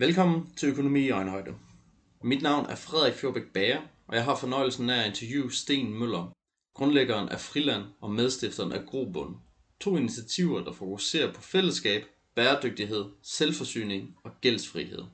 Velkommen 0.00 0.54
til 0.56 0.68
Økonomi 0.68 1.00
i 1.00 1.10
Øjenhøjde. 1.10 1.54
Mit 2.22 2.42
navn 2.42 2.66
er 2.66 2.74
Frederik 2.74 3.14
Fjordbæk 3.14 3.42
Bager, 3.54 3.80
og 4.06 4.16
jeg 4.16 4.24
har 4.24 4.36
fornøjelsen 4.36 4.90
af 4.90 5.00
at 5.00 5.06
interviewe 5.06 5.52
Sten 5.52 5.98
Møller, 5.98 6.32
grundlæggeren 6.74 7.28
af 7.28 7.40
Friland 7.40 7.84
og 8.00 8.10
medstifteren 8.10 8.72
af 8.72 8.86
Grobund. 8.86 9.36
To 9.80 9.96
initiativer, 9.96 10.64
der 10.64 10.72
fokuserer 10.72 11.32
på 11.32 11.42
fællesskab, 11.42 12.04
bæredygtighed, 12.34 13.04
selvforsyning 13.22 14.16
og 14.24 14.30
gældsfrihed. 14.40 15.04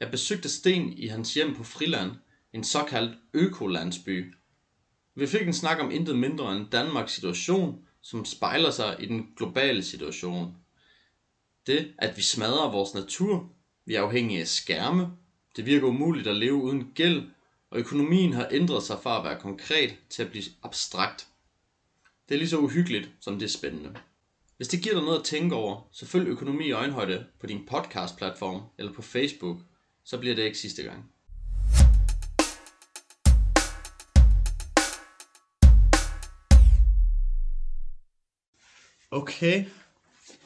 Jeg 0.00 0.10
besøgte 0.10 0.48
Sten 0.48 0.92
i 0.92 1.06
hans 1.06 1.34
hjem 1.34 1.54
på 1.54 1.64
Friland, 1.64 2.10
en 2.52 2.64
såkaldt 2.64 3.18
økolandsby. 3.32 4.34
Vi 5.14 5.26
fik 5.26 5.46
en 5.46 5.54
snak 5.54 5.80
om 5.80 5.90
intet 5.90 6.18
mindre 6.18 6.56
end 6.56 6.70
Danmarks 6.70 7.12
situation, 7.12 7.86
som 8.02 8.24
spejler 8.24 8.70
sig 8.70 8.96
i 9.00 9.06
den 9.06 9.26
globale 9.36 9.82
situation. 9.82 10.54
Det, 11.66 11.94
at 11.98 12.16
vi 12.16 12.22
smadrer 12.22 12.70
vores 12.70 12.94
natur, 12.94 13.50
vi 13.86 13.94
er 13.94 14.02
afhængige 14.02 14.40
af 14.40 14.48
skærme, 14.48 15.10
det 15.56 15.66
virker 15.66 15.86
umuligt 15.86 16.26
at 16.26 16.36
leve 16.36 16.54
uden 16.54 16.92
gæld, 16.94 17.22
og 17.70 17.78
økonomien 17.78 18.32
har 18.32 18.48
ændret 18.50 18.82
sig 18.82 18.98
fra 19.02 19.18
at 19.18 19.24
være 19.24 19.40
konkret 19.40 19.96
til 20.10 20.22
at 20.22 20.30
blive 20.30 20.44
abstrakt. 20.62 21.26
Det 22.28 22.34
er 22.34 22.38
lige 22.38 22.48
så 22.48 22.58
uhyggeligt, 22.58 23.10
som 23.20 23.38
det 23.38 23.44
er 23.44 23.50
spændende. 23.50 23.94
Hvis 24.56 24.68
det 24.68 24.82
giver 24.82 24.94
dig 24.94 25.04
noget 25.04 25.18
at 25.18 25.24
tænke 25.24 25.54
over, 25.54 25.88
så 25.92 26.06
følg 26.06 26.28
Økonomi 26.28 26.64
i 26.64 26.72
Øjenhøjde 26.72 27.26
på 27.40 27.46
din 27.46 27.66
podcast-platform 27.66 28.62
eller 28.78 28.92
på 28.92 29.02
Facebook, 29.02 29.58
så 30.04 30.18
bliver 30.18 30.34
det 30.34 30.42
ikke 30.42 30.58
sidste 30.58 30.82
gang. 30.82 31.10
Okay, 39.10 39.64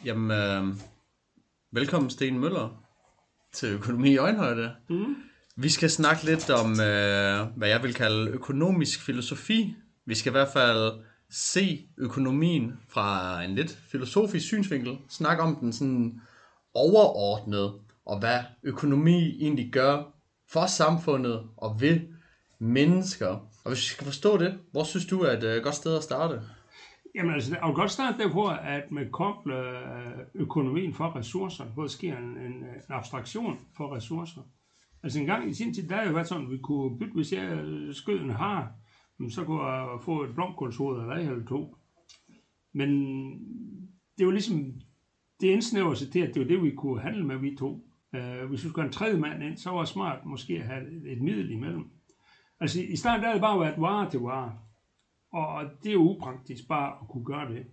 jamen 0.05 0.31
øh, 0.31 0.75
velkommen 1.71 2.11
Sten 2.11 2.39
Møller 2.39 2.88
til 3.59 3.69
Økonomi 3.69 4.11
i 4.11 4.17
Øjenhøjde. 4.17 4.71
Mm. 4.89 5.17
Vi 5.57 5.69
skal 5.69 5.91
snakke 5.91 6.25
lidt 6.25 6.51
om, 6.51 6.71
øh, 6.71 7.57
hvad 7.57 7.69
jeg 7.69 7.83
vil 7.83 7.95
kalde 7.95 8.31
økonomisk 8.31 9.01
filosofi. 9.01 9.75
Vi 10.07 10.15
skal 10.15 10.31
i 10.31 10.37
hvert 10.39 10.53
fald 10.53 10.93
se 11.31 11.89
økonomien 11.99 12.73
fra 12.89 13.43
en 13.43 13.55
lidt 13.55 13.79
filosofisk 13.91 14.47
synsvinkel. 14.47 14.97
Snakke 15.09 15.43
om 15.43 15.57
den 15.57 15.73
sådan 15.73 16.21
overordnet, 16.75 17.73
og 18.07 18.19
hvad 18.19 18.41
økonomi 18.63 19.37
egentlig 19.41 19.73
gør 19.73 20.03
for 20.51 20.67
samfundet 20.67 21.43
og 21.57 21.81
ved 21.81 22.01
mennesker. 22.59 23.29
Og 23.65 23.69
hvis 23.69 23.79
vi 23.79 23.95
skal 23.95 24.05
forstå 24.05 24.39
det, 24.39 24.59
hvor 24.73 24.85
synes 24.85 25.07
du 25.07 25.21
er 25.21 25.37
et 25.37 25.45
øh, 25.45 25.63
godt 25.63 25.75
sted 25.75 25.97
at 25.97 26.03
starte? 26.03 26.41
Jamen 27.15 27.35
altså, 27.35 27.55
jeg 27.55 27.67
vil 27.67 27.75
godt 27.75 27.91
starte 27.91 28.19
der 28.19 28.29
hvor 28.29 28.49
at 28.49 28.91
man 28.91 29.11
kobler 29.11 29.61
øh, 29.61 30.25
økonomien 30.35 30.95
for 30.95 31.17
ressourcer, 31.17 31.65
hvor 31.65 31.83
der 31.83 31.89
sker 31.89 32.19
en, 32.19 32.25
en, 32.25 32.53
en 32.53 32.65
abstraktion 32.89 33.59
for 33.77 33.97
ressourcer. 33.97 34.43
Altså 35.03 35.21
en 35.21 35.27
gang 35.27 35.51
i 35.51 35.55
sin 35.55 35.75
tid, 35.75 35.89
der 35.89 35.97
har 35.97 36.07
jo 36.07 36.13
været 36.13 36.27
sådan, 36.27 36.45
at 36.45 36.51
vi 36.51 36.59
kunne 36.59 36.99
bytte, 36.99 37.15
hvis 37.15 37.33
jeg 37.33 37.53
øh, 37.53 37.95
skød 37.95 38.21
en 38.21 38.31
har, 38.31 38.73
så 39.31 39.45
kunne 39.45 39.65
jeg 39.65 40.01
få 40.03 40.23
et 40.23 40.35
blomkålshoved 40.35 41.01
eller 41.01 41.15
eller 41.15 41.47
to. 41.47 41.77
Men 42.75 42.91
det 44.19 44.27
var 44.27 44.33
ligesom, 44.33 44.73
det 45.41 45.47
indsnæver 45.47 45.95
sig 45.95 46.13
til, 46.13 46.21
at 46.21 46.35
det 46.35 46.43
var 46.43 46.49
det, 46.49 46.63
vi 46.63 46.75
kunne 46.75 47.01
handle 47.01 47.27
med, 47.27 47.37
vi 47.39 47.57
to. 47.59 47.85
Uh, 48.13 48.49
hvis 48.49 48.65
vi 48.65 48.69
skulle 48.69 48.83
have 48.83 48.87
en 48.87 48.93
tredje 48.93 49.21
mand 49.21 49.43
ind, 49.43 49.57
så 49.57 49.71
var 49.71 49.79
det 49.79 49.89
smart 49.89 50.27
måske 50.27 50.55
at 50.55 50.67
have 50.67 50.83
et, 50.83 51.13
et 51.13 51.23
middel 51.23 51.51
imellem. 51.51 51.91
Altså 52.61 52.83
i 52.83 52.97
starten 52.97 53.23
der 53.23 53.29
havde 53.29 53.39
det 53.39 53.43
bare 53.43 53.61
været 53.61 53.81
vare 53.81 54.11
til 54.11 54.21
vare. 54.21 54.59
Og 55.33 55.65
det 55.83 55.89
er 55.89 55.93
jo 55.93 56.11
upraktisk 56.11 56.69
bare 56.69 56.99
at 57.03 57.09
kunne 57.09 57.25
gøre 57.25 57.53
det. 57.53 57.67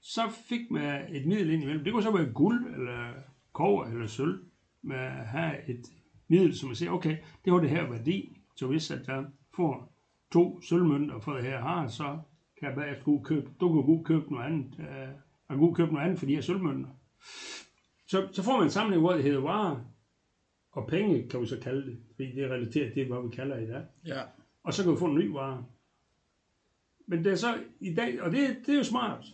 Så 0.00 0.22
fik 0.48 0.70
man 0.70 1.14
et 1.14 1.26
middel 1.26 1.50
ind 1.50 1.62
imellem. 1.62 1.84
Det 1.84 1.92
kunne 1.92 2.02
så 2.02 2.16
være 2.16 2.32
guld, 2.32 2.74
eller 2.74 3.12
kover, 3.52 3.84
eller 3.84 4.06
sølv. 4.06 4.44
Med 4.82 4.96
at 4.96 5.26
have 5.26 5.68
et 5.68 5.86
middel, 6.28 6.56
som 6.56 6.68
man 6.68 6.76
siger, 6.76 6.90
okay, 6.90 7.16
det 7.44 7.52
har 7.52 7.60
det 7.60 7.70
her 7.70 7.90
værdi. 7.90 8.38
Så 8.56 8.66
hvis 8.66 8.90
at 8.90 9.08
jeg 9.08 9.24
får 9.56 9.92
to 10.32 10.60
sølvmønter 10.60 11.18
for 11.18 11.32
det 11.32 11.44
her 11.44 11.60
har, 11.60 11.88
så 11.88 12.18
kan 12.60 12.68
jeg 12.68 12.74
bagefter 12.76 13.04
gå 13.04 13.22
købe, 13.22 13.50
du 13.60 13.72
kan 13.72 13.86
gå 13.86 14.02
købe 14.02 14.32
noget 14.32 14.46
andet. 14.46 14.80
Øh, 14.80 15.08
og 15.48 15.58
gå 15.58 15.72
købe 15.72 15.92
noget 15.92 16.04
andet 16.04 16.18
for 16.18 16.26
de 16.26 16.34
her 16.34 16.40
sølvmønter. 16.40 16.90
Så, 18.06 18.28
så 18.32 18.42
får 18.42 18.56
man 18.56 18.62
en 18.62 18.70
samling, 18.70 19.00
hvor 19.00 19.12
det 19.12 19.22
hedder 19.22 19.40
varer 19.40 19.80
og 20.72 20.86
penge, 20.86 21.28
kan 21.28 21.40
vi 21.40 21.46
så 21.46 21.58
kalde 21.62 21.90
det, 21.90 21.98
fordi 22.14 22.32
det 22.32 22.44
er 22.44 22.48
relateret 22.48 22.92
til, 22.92 23.06
hvad 23.06 23.28
vi 23.28 23.36
kalder 23.36 23.58
i 23.58 23.66
dag. 23.66 23.82
Ja. 24.06 24.22
Og 24.62 24.74
så 24.74 24.82
kan 24.82 24.92
vi 24.92 24.96
få 24.96 25.06
en 25.06 25.14
ny 25.14 25.26
vare. 25.30 25.64
Men 27.06 27.24
det 27.24 27.32
er 27.32 27.36
så 27.36 27.58
i 27.80 27.94
dag, 27.94 28.22
og 28.22 28.32
det, 28.32 28.56
det 28.66 28.72
er 28.72 28.78
jo 28.78 28.84
smart. 28.84 29.24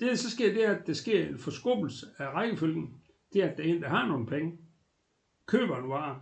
Det, 0.00 0.08
der 0.08 0.14
så 0.14 0.30
sker, 0.30 0.52
det 0.52 0.64
er, 0.64 0.76
at 0.76 0.86
der 0.86 0.92
sker 0.92 1.28
en 1.28 1.38
forskubbelse 1.38 2.06
af 2.18 2.28
rækkefølgen. 2.28 2.94
Det 3.32 3.44
er, 3.44 3.50
at 3.50 3.58
der 3.58 3.64
er 3.64 3.68
en, 3.68 3.82
der 3.82 3.88
har 3.88 4.06
nogle 4.06 4.26
penge, 4.26 4.58
køber 5.46 5.76
en 5.76 5.88
vare, 5.88 6.20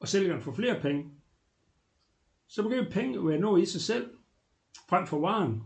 og 0.00 0.08
sælger 0.08 0.32
den 0.32 0.42
for 0.42 0.52
flere 0.52 0.80
penge. 0.80 1.10
Så 2.48 2.62
begynder 2.62 2.90
penge 2.90 3.18
at 3.18 3.26
være 3.26 3.38
noget 3.38 3.62
i 3.62 3.66
sig 3.66 3.80
selv, 3.80 4.10
frem 4.88 5.06
for 5.06 5.20
varen. 5.20 5.62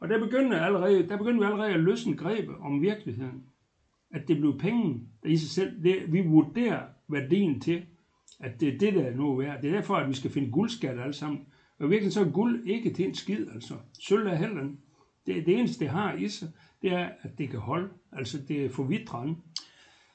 Og 0.00 0.08
der 0.08 0.18
begynder, 0.18 0.60
allerede, 0.60 1.08
der 1.08 1.16
begynder 1.16 1.38
vi 1.38 1.44
allerede 1.44 1.74
at 1.74 1.80
løsne 1.80 2.16
grebet 2.16 2.56
om 2.56 2.82
virkeligheden. 2.82 3.44
At 4.10 4.28
det 4.28 4.36
bliver 4.36 4.58
penge, 4.58 5.08
der 5.22 5.28
i 5.28 5.36
sig 5.36 5.50
selv, 5.50 5.82
det, 5.82 6.12
vi 6.12 6.20
vurderer 6.20 6.86
værdien 7.08 7.60
til, 7.60 7.86
at 8.40 8.60
det 8.60 8.74
er 8.74 8.78
det, 8.78 8.94
der 8.94 9.02
er 9.02 9.16
noget 9.16 9.38
værd. 9.38 9.62
Det 9.62 9.70
er 9.70 9.74
derfor, 9.74 9.96
at 9.96 10.08
vi 10.08 10.14
skal 10.14 10.30
finde 10.30 10.50
guldskat 10.50 10.98
alle 10.98 11.12
sammen. 11.12 11.46
Og 11.82 11.90
virkelig 11.90 12.12
så 12.12 12.20
er 12.20 12.30
guld 12.30 12.68
ikke 12.68 12.92
til 12.92 13.04
en 13.04 13.14
skid, 13.14 13.46
altså. 13.54 13.74
Sølv 14.00 14.26
er 14.26 14.34
heller 14.34 14.62
det, 15.26 15.46
det 15.46 15.58
eneste, 15.58 15.84
det 15.84 15.88
har 15.88 16.12
i 16.12 16.28
sig, 16.28 16.48
det 16.82 16.92
er, 16.92 17.08
at 17.22 17.30
det 17.38 17.50
kan 17.50 17.58
holde. 17.58 17.88
Altså, 18.12 18.38
det 18.48 18.64
er 18.64 18.70
for 18.70 18.82
vidtræn. 18.82 19.36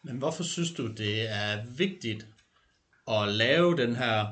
Men 0.04 0.18
hvorfor 0.18 0.44
synes 0.44 0.72
du, 0.72 0.88
det 0.88 1.30
er 1.30 1.66
vigtigt 1.78 2.28
at 3.08 3.28
lave 3.28 3.78
den 3.78 3.96
her 3.96 4.26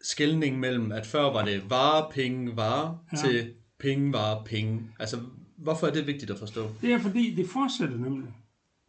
skældning 0.00 0.60
mellem, 0.60 0.92
at 0.92 1.06
før 1.06 1.22
var 1.22 1.44
det 1.44 1.70
vare, 1.70 2.10
penge, 2.14 2.56
vare, 2.56 2.98
ja. 3.12 3.16
til 3.16 3.54
penge, 3.78 4.12
vare, 4.12 4.44
penge? 4.44 4.82
Altså, 4.98 5.20
hvorfor 5.58 5.86
er 5.86 5.92
det 5.92 6.06
vigtigt 6.06 6.30
at 6.30 6.38
forstå? 6.38 6.70
Det 6.80 6.92
er, 6.92 6.98
fordi 6.98 7.34
det 7.34 7.48
fortsætter 7.48 7.96
nemlig. 7.96 8.28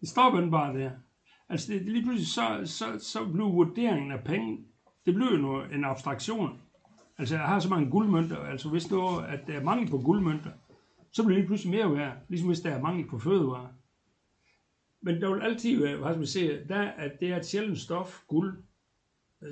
Det 0.02 0.10
stopper 0.10 0.40
den 0.40 0.52
bare 0.52 0.78
der. 0.78 0.92
Altså, 1.50 1.74
det, 1.74 1.82
lige 1.82 2.04
pludselig 2.04 2.28
så, 2.28 2.62
så, 2.66 2.86
så 3.00 3.26
bliver 3.26 3.50
vurderingen 3.50 4.12
af 4.12 4.24
penge, 4.24 4.58
det 5.06 5.14
bliver 5.14 5.32
jo 5.32 5.64
en 5.64 5.86
abstraktion. 5.86 6.62
Altså, 7.22 7.36
jeg 7.36 7.46
har 7.46 7.60
så 7.60 7.70
mange 7.70 7.92
guldmønter, 7.92 8.38
altså 8.38 8.70
hvis 8.70 8.92
nu 8.92 9.18
at 9.18 9.40
der 9.48 9.54
er 9.54 9.64
mangel 9.64 9.90
på 9.90 9.98
guldmønter, 9.98 10.52
så 11.12 11.24
bliver 11.24 11.36
det 11.36 11.42
lige 11.42 11.48
pludselig 11.48 11.72
mere 11.72 11.98
værd, 11.98 12.18
ligesom 12.28 12.48
hvis 12.48 12.60
der 12.60 12.70
er 12.70 12.82
mangel 12.82 13.08
på 13.08 13.20
fødevarer. 13.20 13.74
Men 15.02 15.22
der 15.22 15.34
vil 15.34 15.42
altid 15.42 15.82
være, 15.82 15.98
hvad 15.98 16.10
skal 16.10 16.18
man 16.18 16.28
sige, 16.28 16.66
der, 16.70 16.82
at 16.82 17.20
det 17.20 17.30
er 17.30 17.38
et 17.38 17.46
sjældent 17.46 17.80
stof, 17.80 18.22
guld, 18.28 18.64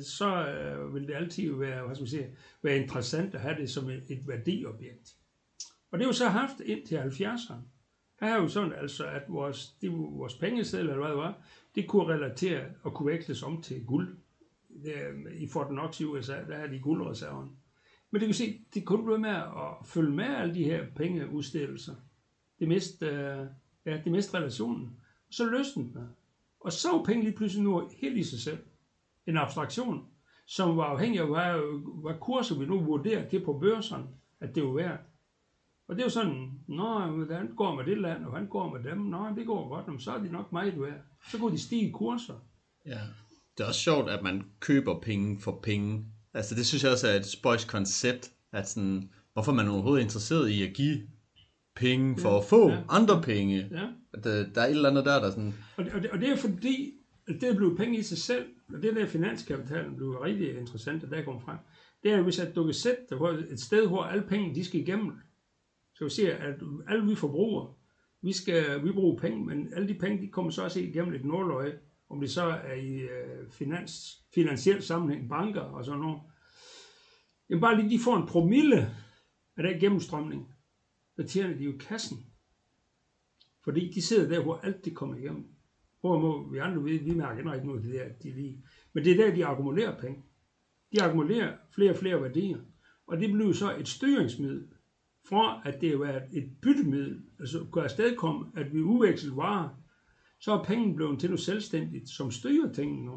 så 0.02 0.48
øh, 0.48 0.96
vil 0.96 1.08
det 1.08 1.14
altid 1.14 1.56
være, 1.56 1.86
hvad 1.86 1.96
skal 1.96 2.04
man 2.04 2.10
sige, 2.10 2.30
være 2.62 2.78
interessant 2.78 3.36
at 3.36 3.42
have 3.42 3.56
det 3.56 3.70
som 3.70 3.90
et, 3.90 4.04
et 4.10 4.28
værdiobjekt. 4.28 5.16
Og 5.92 6.00
det 6.00 6.06
har 6.06 6.10
jo 6.10 6.14
så 6.14 6.30
haft 6.30 6.60
indtil 6.60 6.98
70'erne. 6.98 7.62
Der 8.20 8.26
er 8.26 8.36
jo 8.36 8.48
sådan, 8.48 8.74
altså, 8.74 9.06
at 9.06 9.24
vores, 9.28 9.68
de, 9.82 9.90
vores 9.90 10.34
pengesedler, 10.34 10.94
eller 10.94 11.06
hvad 11.06 11.10
det 11.10 11.24
var, 11.24 11.38
det 11.76 11.88
kunne 11.88 12.14
relatere 12.14 12.66
og 12.84 12.94
kunne 12.94 13.12
veksles 13.12 13.44
om 13.44 13.62
til 13.62 13.86
guld 13.86 14.18
Øhm, 14.86 15.28
i 15.34 15.48
Fort 15.48 15.68
Knox 15.68 16.00
i 16.00 16.06
USA, 16.06 16.34
der 16.48 16.56
er 16.56 16.68
de 16.68 16.80
guldreserven. 16.80 17.52
Men 18.12 18.22
det 18.22 18.28
kan 18.28 18.34
se, 18.34 18.62
det 18.74 18.86
kunne 18.86 19.04
blive 19.04 19.20
med 19.20 19.30
at 19.30 19.86
følge 19.86 20.12
med 20.12 20.26
alle 20.26 20.56
de 20.56 20.64
her 20.64 20.86
pengeudstillelser. 20.96 21.96
Det 22.60 22.68
mest, 22.68 23.04
øh, 23.04 23.46
ja, 23.86 24.02
det 24.04 24.12
mest 24.12 24.34
relationen. 24.34 25.00
Så 25.30 25.46
løsnede 25.46 25.94
den. 25.94 26.10
Og 26.60 26.72
så 26.72 26.92
var 26.92 27.04
penge 27.04 27.24
lige 27.24 27.38
pludselig 27.38 27.64
nu 27.64 27.90
helt 27.98 28.18
i 28.18 28.24
sig 28.24 28.40
selv. 28.40 28.58
En 29.28 29.38
abstraktion, 29.38 30.08
som 30.46 30.78
var 30.78 30.84
afhængig 30.84 31.22
af, 31.22 31.28
hvad, 31.28 31.82
hvad 32.02 32.20
kurser 32.20 32.60
vi 32.60 32.66
nu 32.66 32.80
vurderer 32.80 33.30
til 33.30 33.46
på 33.46 33.60
børserne, 33.60 34.08
at 34.40 34.56
det 34.56 34.64
var 34.64 34.72
værd. 34.74 35.00
Og 35.88 35.96
det 35.96 36.02
er 36.02 36.06
jo 36.06 36.10
sådan, 36.10 36.52
nå, 36.68 37.00
hvordan 37.00 37.56
går 37.56 37.76
med 37.76 37.86
det 37.86 37.98
land, 37.98 38.24
og 38.24 38.30
hvordan 38.30 38.48
går 38.48 38.78
med 38.78 38.84
dem? 38.84 38.98
Nå, 38.98 39.30
det 39.36 39.46
går 39.46 39.70
godt, 39.70 39.88
men 39.88 40.00
så 40.00 40.12
er 40.12 40.20
de 40.20 40.32
nok 40.32 40.52
meget 40.52 40.82
værd. 40.82 41.02
Så 41.32 41.40
går 41.40 41.50
de 41.50 41.60
stige 41.60 41.92
kurser. 41.92 42.36
Ja 42.86 43.00
det 43.60 43.66
er 43.66 43.68
også 43.68 43.82
sjovt, 43.82 44.10
at 44.10 44.24
man 44.24 44.44
køber 44.60 45.00
penge 45.00 45.40
for 45.40 45.60
penge. 45.64 46.06
Altså 46.34 46.56
det 46.56 46.66
synes 46.66 46.84
jeg 46.84 46.92
også 46.92 47.08
er 47.08 47.16
et 47.16 47.26
spøjs 47.26 47.66
koncept, 47.66 48.32
at 48.52 48.70
sådan, 48.70 49.10
hvorfor 49.34 49.54
man 49.54 49.68
overhovedet 49.68 50.02
er 50.02 50.04
interesseret 50.04 50.50
i 50.50 50.64
at 50.64 50.74
give 50.74 51.00
penge 51.76 52.18
for 52.18 52.30
ja, 52.30 52.38
at 52.38 52.46
få 52.46 52.70
ja, 52.70 52.78
andre 52.90 53.22
penge. 53.22 53.68
Ja. 53.72 53.88
At, 54.14 54.24
der, 54.24 54.46
der 54.56 54.62
er 54.62 54.66
et 54.66 54.72
eller 54.72 54.90
andet 54.90 55.06
der, 55.06 55.20
der 55.20 55.30
sådan... 55.30 55.54
Og 55.78 55.86
det, 55.86 55.94
og 55.94 56.02
det, 56.02 56.12
og 56.12 56.20
det 56.20 56.30
er 56.30 56.38
fordi, 56.38 56.94
at 57.28 57.36
det 57.42 57.50
er 57.50 57.56
blevet 57.56 57.78
penge 57.78 57.98
i 57.98 58.04
sig 58.04 58.18
selv, 58.18 58.46
og 58.74 58.84
det 58.84 58.96
der 58.96 59.06
finanskapitalen 59.06 59.96
blev 59.96 60.10
rigtig 60.10 60.58
interessant, 60.58 61.04
at 61.04 61.10
der 61.10 61.24
kommer 61.24 61.42
frem. 61.42 61.58
Det 62.04 62.12
er, 62.12 62.22
hvis 62.22 62.40
at 62.40 62.56
du 62.56 62.64
kan 62.64 62.74
sætte 62.74 63.02
dig 63.10 63.18
et 63.52 63.60
sted, 63.60 63.88
hvor 63.88 64.04
alle 64.04 64.24
penge, 64.28 64.56
de 64.56 64.66
skal 64.66 64.80
igennem. 64.80 65.12
Så 65.96 66.04
vi 66.04 66.10
siger, 66.10 66.36
at 66.36 66.56
alle 66.90 67.06
vi 67.06 67.16
forbruger, 67.16 67.78
vi 68.22 68.32
skal 68.32 68.84
vi 68.84 68.92
bruger 68.92 69.20
penge, 69.20 69.46
men 69.46 69.74
alle 69.76 69.88
de 69.88 69.94
penge, 69.94 70.22
de 70.22 70.28
kommer 70.28 70.52
så 70.52 70.64
også 70.64 70.80
igennem 70.80 71.14
et 71.14 71.26
nåløje, 71.26 71.74
om 72.10 72.20
det 72.20 72.32
så 72.32 72.44
er 72.44 72.74
i 72.74 72.96
øh, 72.96 73.50
finans, 73.52 74.24
finansiel 74.34 74.84
sammenhæng, 74.84 75.30
banker 75.30 75.62
og 75.62 75.86
sådan 75.86 76.00
noget. 76.00 76.22
Jamen 77.50 77.62
bare 77.62 77.82
lige 77.82 77.98
de 77.98 78.04
får 78.04 78.18
en 78.18 78.28
promille 78.28 78.96
af 79.58 79.64
den 79.64 79.80
gennemstrømning, 79.80 80.54
så 81.16 81.24
tjener 81.24 81.58
de 81.58 81.64
jo 81.64 81.74
kassen. 81.80 82.18
Fordi 83.64 83.92
de 83.92 84.02
sidder 84.02 84.30
der, 84.30 84.44
hvor 84.44 84.60
alt 84.64 84.86
det 84.86 84.96
kommer 84.96 85.16
igennem. 85.16 85.48
Hvorimod 86.02 86.52
vi 86.52 86.58
andre, 86.58 86.84
vi, 86.84 86.98
vi 86.98 87.14
mærker 87.14 87.54
ikke 87.54 87.68
noget 87.68 87.80
af 87.80 87.86
det 87.86 87.94
der, 87.94 88.10
de 88.24 88.36
lige. 88.36 88.64
Men 88.94 89.04
det 89.04 89.12
er 89.12 89.26
der, 89.26 89.36
de 89.36 89.46
akkumulerer 89.46 90.00
penge. 90.00 90.24
De 90.92 91.04
akkumulerer 91.04 91.58
flere 91.76 91.92
og 91.92 91.98
flere 91.98 92.22
værdier. 92.22 92.58
Og 93.08 93.20
det 93.20 93.32
bliver 93.32 93.54
så 93.54 93.78
et 93.78 93.88
styringsmiddel, 93.88 94.68
fra 95.30 95.62
at 95.66 95.82
det 95.82 95.90
har 95.90 95.98
været 95.98 96.24
et 96.34 96.52
byttemiddel, 96.62 97.22
altså 97.40 97.66
kunne 97.72 97.84
afstedkomme, 97.84 98.52
at 98.56 98.74
vi 98.74 98.82
udveksler 98.82 99.36
varer, 99.36 99.70
så 100.40 100.52
er 100.52 100.64
penge 100.64 100.96
blevet 100.96 101.20
til 101.20 101.30
noget 101.30 101.40
selvstændigt, 101.40 102.10
som 102.10 102.32
styrer 102.32 102.74
tingene 102.74 103.06
nu. 103.06 103.14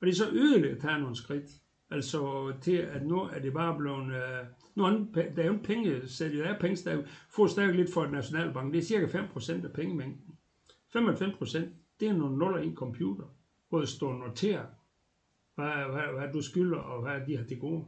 Og 0.00 0.06
det 0.06 0.08
er 0.08 0.14
så 0.14 0.28
yderligere 0.32 0.74
at 0.74 0.80
tage 0.80 0.98
nogle 0.98 1.16
skridt. 1.16 1.50
Altså 1.90 2.52
til, 2.62 2.76
at 2.76 3.06
nu 3.06 3.20
er 3.20 3.38
det 3.38 3.52
bare 3.52 3.78
blevet... 3.78 4.06
Øh, 4.06 4.46
nu 4.74 4.84
er 4.84 4.90
der 5.14 5.42
er 5.42 5.46
jo 5.46 5.52
en 5.52 5.62
penge, 5.62 6.08
så 6.08 6.24
der 6.24 6.44
er 6.44 6.58
penge, 6.58 6.90
der 6.90 7.02
får 7.34 7.46
stadig 7.46 7.74
lidt 7.74 7.92
for 7.92 8.04
et 8.04 8.12
nationalbank. 8.12 8.72
Det 8.72 8.78
er 8.78 8.82
cirka 8.82 9.06
5% 9.06 9.64
af 9.64 9.72
pengemængden. 9.72 10.34
95% 10.96 11.58
det 12.00 12.08
er 12.08 12.12
nogle 12.12 12.38
nuller 12.38 12.58
i 12.58 12.66
en 12.66 12.74
computer, 12.74 13.24
hvor 13.68 13.78
det 13.78 13.88
står 13.88 14.12
noteret, 14.12 14.66
hvad, 15.54 15.66
hvad, 15.66 16.18
hvad 16.18 16.32
du 16.32 16.42
skylder, 16.42 16.78
og 16.78 17.02
hvad 17.02 17.26
de 17.26 17.36
har 17.36 17.44
til 17.44 17.58
gode. 17.58 17.84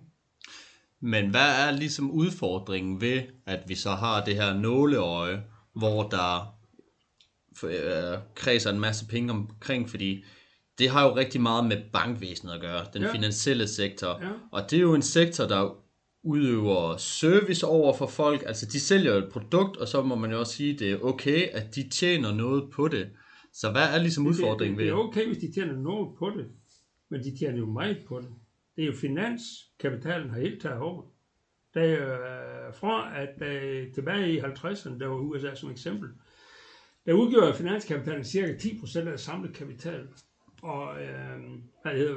Men 1.01 1.31
hvad 1.31 1.69
er 1.69 1.71
ligesom 1.71 2.11
udfordringen 2.11 3.01
ved, 3.01 3.23
at 3.47 3.69
vi 3.69 3.75
så 3.75 3.91
har 3.91 4.25
det 4.25 4.35
her 4.35 4.55
nåleøje, 4.59 5.43
hvor 5.73 6.03
der 6.09 6.62
øh, 7.65 8.19
kredser 8.35 8.71
en 8.71 8.81
masse 8.81 9.07
penge 9.07 9.33
omkring, 9.33 9.91
fordi 9.91 10.25
det 10.79 10.91
har 10.91 11.09
jo 11.09 11.17
rigtig 11.17 11.41
meget 11.41 11.65
med 11.65 11.77
bankvæsenet 11.93 12.53
at 12.53 12.61
gøre, 12.61 12.87
den 12.95 13.03
ja. 13.03 13.13
finansielle 13.13 13.69
sektor. 13.69 14.09
Ja. 14.23 14.31
Og 14.53 14.71
det 14.71 14.77
er 14.77 14.81
jo 14.81 14.95
en 14.95 15.03
sektor, 15.03 15.45
der 15.45 15.77
udøver 16.25 16.97
service 16.97 17.67
over 17.67 17.97
for 17.97 18.07
folk. 18.07 18.43
Altså 18.47 18.67
de 18.67 18.81
sælger 18.81 19.15
et 19.15 19.29
produkt, 19.33 19.77
og 19.77 19.89
så 19.89 20.03
må 20.03 20.15
man 20.15 20.31
jo 20.31 20.39
også 20.39 20.53
sige, 20.53 20.79
det 20.79 20.93
er 20.93 20.99
okay, 21.05 21.49
at 21.49 21.75
de 21.75 21.89
tjener 21.89 22.35
noget 22.35 22.71
på 22.73 22.89
det. 22.89 23.11
Så 23.53 23.71
hvad 23.71 23.83
er 23.95 23.99
ligesom 23.99 24.27
udfordringen 24.27 24.79
ved 24.79 24.85
det? 24.85 24.93
Det 24.93 24.99
er 24.99 25.05
okay, 25.05 25.27
hvis 25.27 25.39
de 25.39 25.53
tjener 25.53 25.77
noget 25.77 26.09
på 26.19 26.31
det, 26.31 26.47
men 27.11 27.25
de 27.25 27.39
tjener 27.39 27.59
jo 27.59 27.67
meget 27.67 27.99
på 28.09 28.21
det. 28.21 28.29
Det 28.77 28.83
er 28.83 28.87
jo 28.87 28.95
finanskapitalen 29.01 30.31
har 30.31 30.41
helt 30.41 30.63
taget 30.63 30.79
over. 30.79 31.03
Der 31.75 31.81
er 31.81 32.73
fra 32.73 33.21
at 33.23 33.29
der, 33.39 33.85
tilbage 33.95 34.33
i 34.33 34.39
50'erne, 34.39 34.99
der 34.99 35.07
var 35.07 35.17
USA 35.17 35.55
som 35.55 35.71
eksempel, 35.71 36.09
der 37.07 37.13
udgjorde 37.13 37.55
finanskapitalen 37.55 38.25
cirka 38.25 38.53
10% 38.53 38.99
af 38.99 39.21
samlet 39.21 39.55
kapital. 39.55 40.01
Og, 40.63 41.03
øh, 41.03 41.41
hvad 41.83 41.93
hedder, 41.93 42.15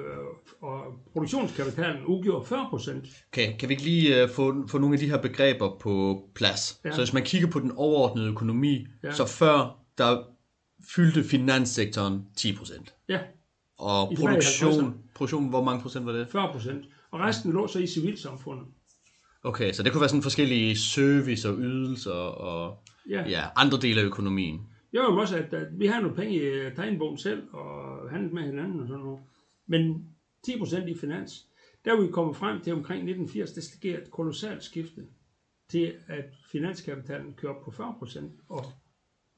og 0.62 0.84
produktionskapitalen 1.14 2.06
udgjorde 2.06 2.46
40%. 2.46 3.26
Okay, 3.32 3.58
kan 3.58 3.70
vi 3.70 3.74
ikke 3.74 3.84
lige 3.84 4.24
uh, 4.24 4.30
få, 4.30 4.68
få 4.68 4.78
nogle 4.78 4.96
af 4.96 5.00
de 5.00 5.10
her 5.10 5.22
begreber 5.22 5.78
på 5.80 6.24
plads? 6.36 6.80
Ja. 6.86 6.92
Så 6.92 6.98
hvis 6.98 7.14
man 7.14 7.24
kigger 7.24 7.48
på 7.48 7.60
den 7.60 7.72
overordnede 7.76 8.28
økonomi, 8.28 8.88
ja. 9.04 9.12
så 9.12 9.26
før 9.26 9.80
der 9.98 10.24
fyldte 10.96 11.24
finanssektoren 11.24 12.22
10%. 12.40 13.06
Ja. 13.10 13.20
Og 13.78 14.14
produktion, 14.18 14.98
produktion, 15.16 15.50
hvor 15.50 15.64
mange 15.64 15.82
procent 15.82 16.06
var 16.06 16.12
det? 16.12 16.28
40 16.32 16.52
procent. 16.52 16.86
Og 17.12 17.20
resten 17.20 17.52
lå 17.52 17.68
så 17.68 17.80
i 17.80 17.88
civilsamfundet. 17.88 18.66
Okay, 19.44 19.74
så 19.74 19.84
det 19.84 19.92
kunne 19.92 20.02
være 20.02 20.10
sådan 20.10 20.24
forskellige 20.24 20.78
service 20.78 21.50
og 21.50 21.58
ydelser 21.58 22.12
og 22.12 22.78
ja. 23.10 23.30
Ja, 23.30 23.44
andre 23.56 23.78
dele 23.78 24.02
af 24.02 24.06
økonomien. 24.06 24.62
Jo, 24.96 25.18
også, 25.18 25.38
at, 25.38 25.54
at 25.54 25.80
vi 25.80 25.88
har 25.88 26.02
nogle 26.02 26.16
penge 26.16 26.36
i 26.36 26.76
tegnbogen 26.76 27.18
selv 27.18 27.44
og 27.52 28.10
handlet 28.10 28.34
med 28.34 28.44
hinanden 28.44 28.80
og 28.80 28.88
sådan 28.88 29.04
noget. 29.04 29.20
Men 29.68 30.10
10 30.44 30.58
procent 30.58 30.90
i 30.90 30.98
finans, 30.98 31.46
der 31.86 31.94
er 31.94 32.02
vi 32.02 32.08
kommet 32.08 32.36
frem 32.36 32.62
til 32.62 32.74
omkring 32.74 33.00
1980, 33.00 33.52
der 33.52 33.62
sker 33.62 33.98
et 33.98 34.12
kolossalt 34.12 34.64
skifte 34.64 35.06
til, 35.70 35.94
at 36.08 36.26
finanskapitalen 36.52 37.34
kører 37.34 37.54
op 37.54 37.64
på 37.64 37.72
40 37.72 37.96
procent, 38.00 38.32
og 38.50 38.66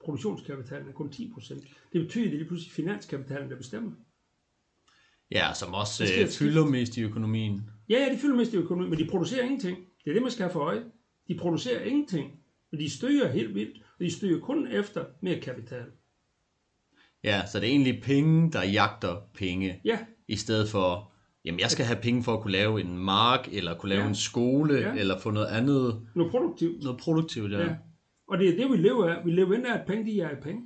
produktionskapitalen 0.05 0.89
er 0.89 0.93
kun 0.93 1.09
10 1.09 1.31
procent. 1.33 1.63
Det 1.93 2.01
betyder, 2.01 2.25
at 2.25 2.31
det 2.31 2.41
er 2.41 2.47
pludselig 2.47 2.73
finanskapitalen, 2.73 3.49
der 3.49 3.55
bestemmer. 3.55 3.91
Ja, 5.31 5.53
som 5.53 5.73
også 5.73 6.03
øh, 6.03 6.27
fylder 6.27 6.65
mest 6.65 6.97
i 6.97 7.03
økonomien. 7.03 7.61
Ja, 7.89 7.99
ja, 7.99 8.13
de 8.13 8.19
fylder 8.19 8.35
mest 8.35 8.53
i 8.53 8.57
økonomien, 8.57 8.89
men 8.89 8.99
de 8.99 9.05
producerer 9.05 9.43
ingenting. 9.43 9.77
Det 9.77 10.09
er 10.09 10.13
det, 10.13 10.21
man 10.21 10.31
skal 10.31 10.43
have 10.43 10.53
for 10.53 10.59
øje. 10.59 10.83
De 11.27 11.37
producerer 11.37 11.83
ingenting, 11.83 12.39
men 12.71 12.79
de 12.79 12.89
styrer 12.89 13.31
helt 13.31 13.55
vildt, 13.55 13.81
de 13.99 14.11
styrer 14.11 14.39
kun 14.39 14.67
efter 14.67 15.05
mere 15.21 15.39
kapital. 15.39 15.85
Ja, 17.23 17.45
så 17.45 17.59
det 17.59 17.65
er 17.65 17.71
egentlig 17.71 18.03
penge, 18.03 18.51
der 18.51 18.63
jagter 18.63 19.15
penge. 19.33 19.81
Ja. 19.85 19.99
I 20.27 20.35
stedet 20.35 20.69
for, 20.69 21.11
jamen 21.45 21.59
jeg 21.59 21.71
skal 21.71 21.85
have 21.85 21.99
penge 22.01 22.23
for 22.23 22.33
at 22.33 22.41
kunne 22.41 22.51
lave 22.51 22.81
en 22.81 22.97
mark, 22.97 23.47
eller 23.51 23.77
kunne 23.77 23.89
lave 23.89 24.01
ja. 24.01 24.07
en 24.07 24.15
skole, 24.15 24.73
ja. 24.73 24.93
eller 24.93 25.19
få 25.19 25.31
noget 25.31 25.47
andet. 25.47 26.07
Noget 26.15 26.31
produktivt. 26.31 26.83
Noget 26.83 26.99
produktivt, 26.99 27.51
ja. 27.51 27.59
ja. 27.59 27.75
Og 28.27 28.37
det 28.37 28.49
er 28.49 28.55
det, 28.55 28.71
vi 28.71 28.77
lever 28.77 29.09
af. 29.09 29.25
Vi 29.25 29.31
lever 29.31 29.53
ind 29.53 29.65
af, 29.65 29.73
at 29.73 29.87
penge, 29.87 30.05
de 30.05 30.21
er 30.21 30.41
penge. 30.41 30.61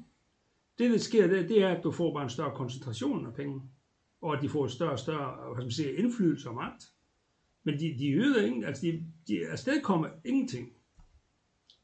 Det, 0.78 0.92
der 0.92 0.98
sker, 0.98 1.28
det, 1.28 1.50
det 1.50 1.64
er, 1.64 1.70
at 1.70 1.84
du 1.84 1.92
får 1.92 2.14
bare 2.14 2.24
en 2.24 2.30
større 2.30 2.56
koncentration 2.56 3.28
af 3.28 3.34
penge 3.34 3.62
og 4.22 4.36
at 4.36 4.42
de 4.42 4.50
får 4.50 4.68
større 4.68 4.92
og 4.92 5.00
større 5.00 5.54
hvad 5.54 5.64
man 5.64 5.72
sige, 5.72 5.96
indflydelse 5.96 6.50
og 6.50 6.56
magt. 6.56 6.92
Men 7.64 7.80
de, 7.80 7.96
de 8.00 8.12
yder 8.12 8.46
ingen, 8.46 8.64
altså 8.64 8.86
de, 8.86 9.04
de 9.28 9.48
afstedkommer 9.48 10.08
ingenting. 10.26 10.70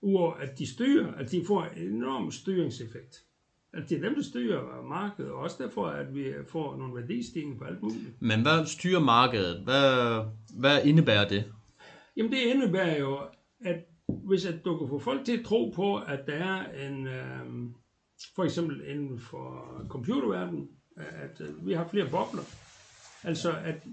Uover 0.02 0.34
at 0.34 0.60
de 0.60 0.74
styrer, 0.74 1.14
at 1.14 1.32
de 1.32 1.44
får 1.48 1.64
en 1.64 1.88
enorm 1.88 2.32
styringseffekt. 2.32 3.24
At 3.74 3.90
det 3.90 3.98
er 3.98 4.02
dem, 4.02 4.16
der 4.16 4.24
styrer 4.24 4.84
markedet, 4.84 5.32
og 5.32 5.40
også 5.40 5.64
derfor, 5.64 5.86
at 5.88 6.16
vi 6.16 6.34
får 6.48 6.78
nogle 6.78 6.96
værdistigninger 6.96 7.58
på 7.58 7.64
alt 7.64 7.82
muligt. 7.82 8.22
Men 8.22 8.42
hvad 8.42 8.66
styrer 8.66 9.00
markedet? 9.00 9.64
Hvad, 9.64 10.24
hvad 10.60 10.86
indebærer 10.86 11.28
det? 11.28 11.44
Jamen 12.18 12.32
det 12.32 12.38
indebærer 12.38 13.00
jo, 13.00 13.20
at 13.66 13.86
hvis 14.08 14.46
at 14.46 14.66
du 14.66 14.78
kan 14.78 14.88
få 14.90 15.00
folk 15.00 15.26
til 15.26 15.38
at 15.38 15.46
tro 15.46 15.74
på, 15.76 15.98
at 15.98 16.20
der 16.28 16.34
er 16.34 16.88
en, 16.88 17.08
øh, 17.08 17.70
for 18.36 18.44
eksempel 18.44 18.82
inden 18.88 19.20
for 19.20 19.82
computerverdenen, 19.90 20.68
at 20.98 21.42
øh, 21.42 21.68
vi 21.68 21.74
har 21.74 21.88
flere 21.88 22.10
bobler. 22.10 22.44
Altså, 23.24 23.52
at 23.52 23.84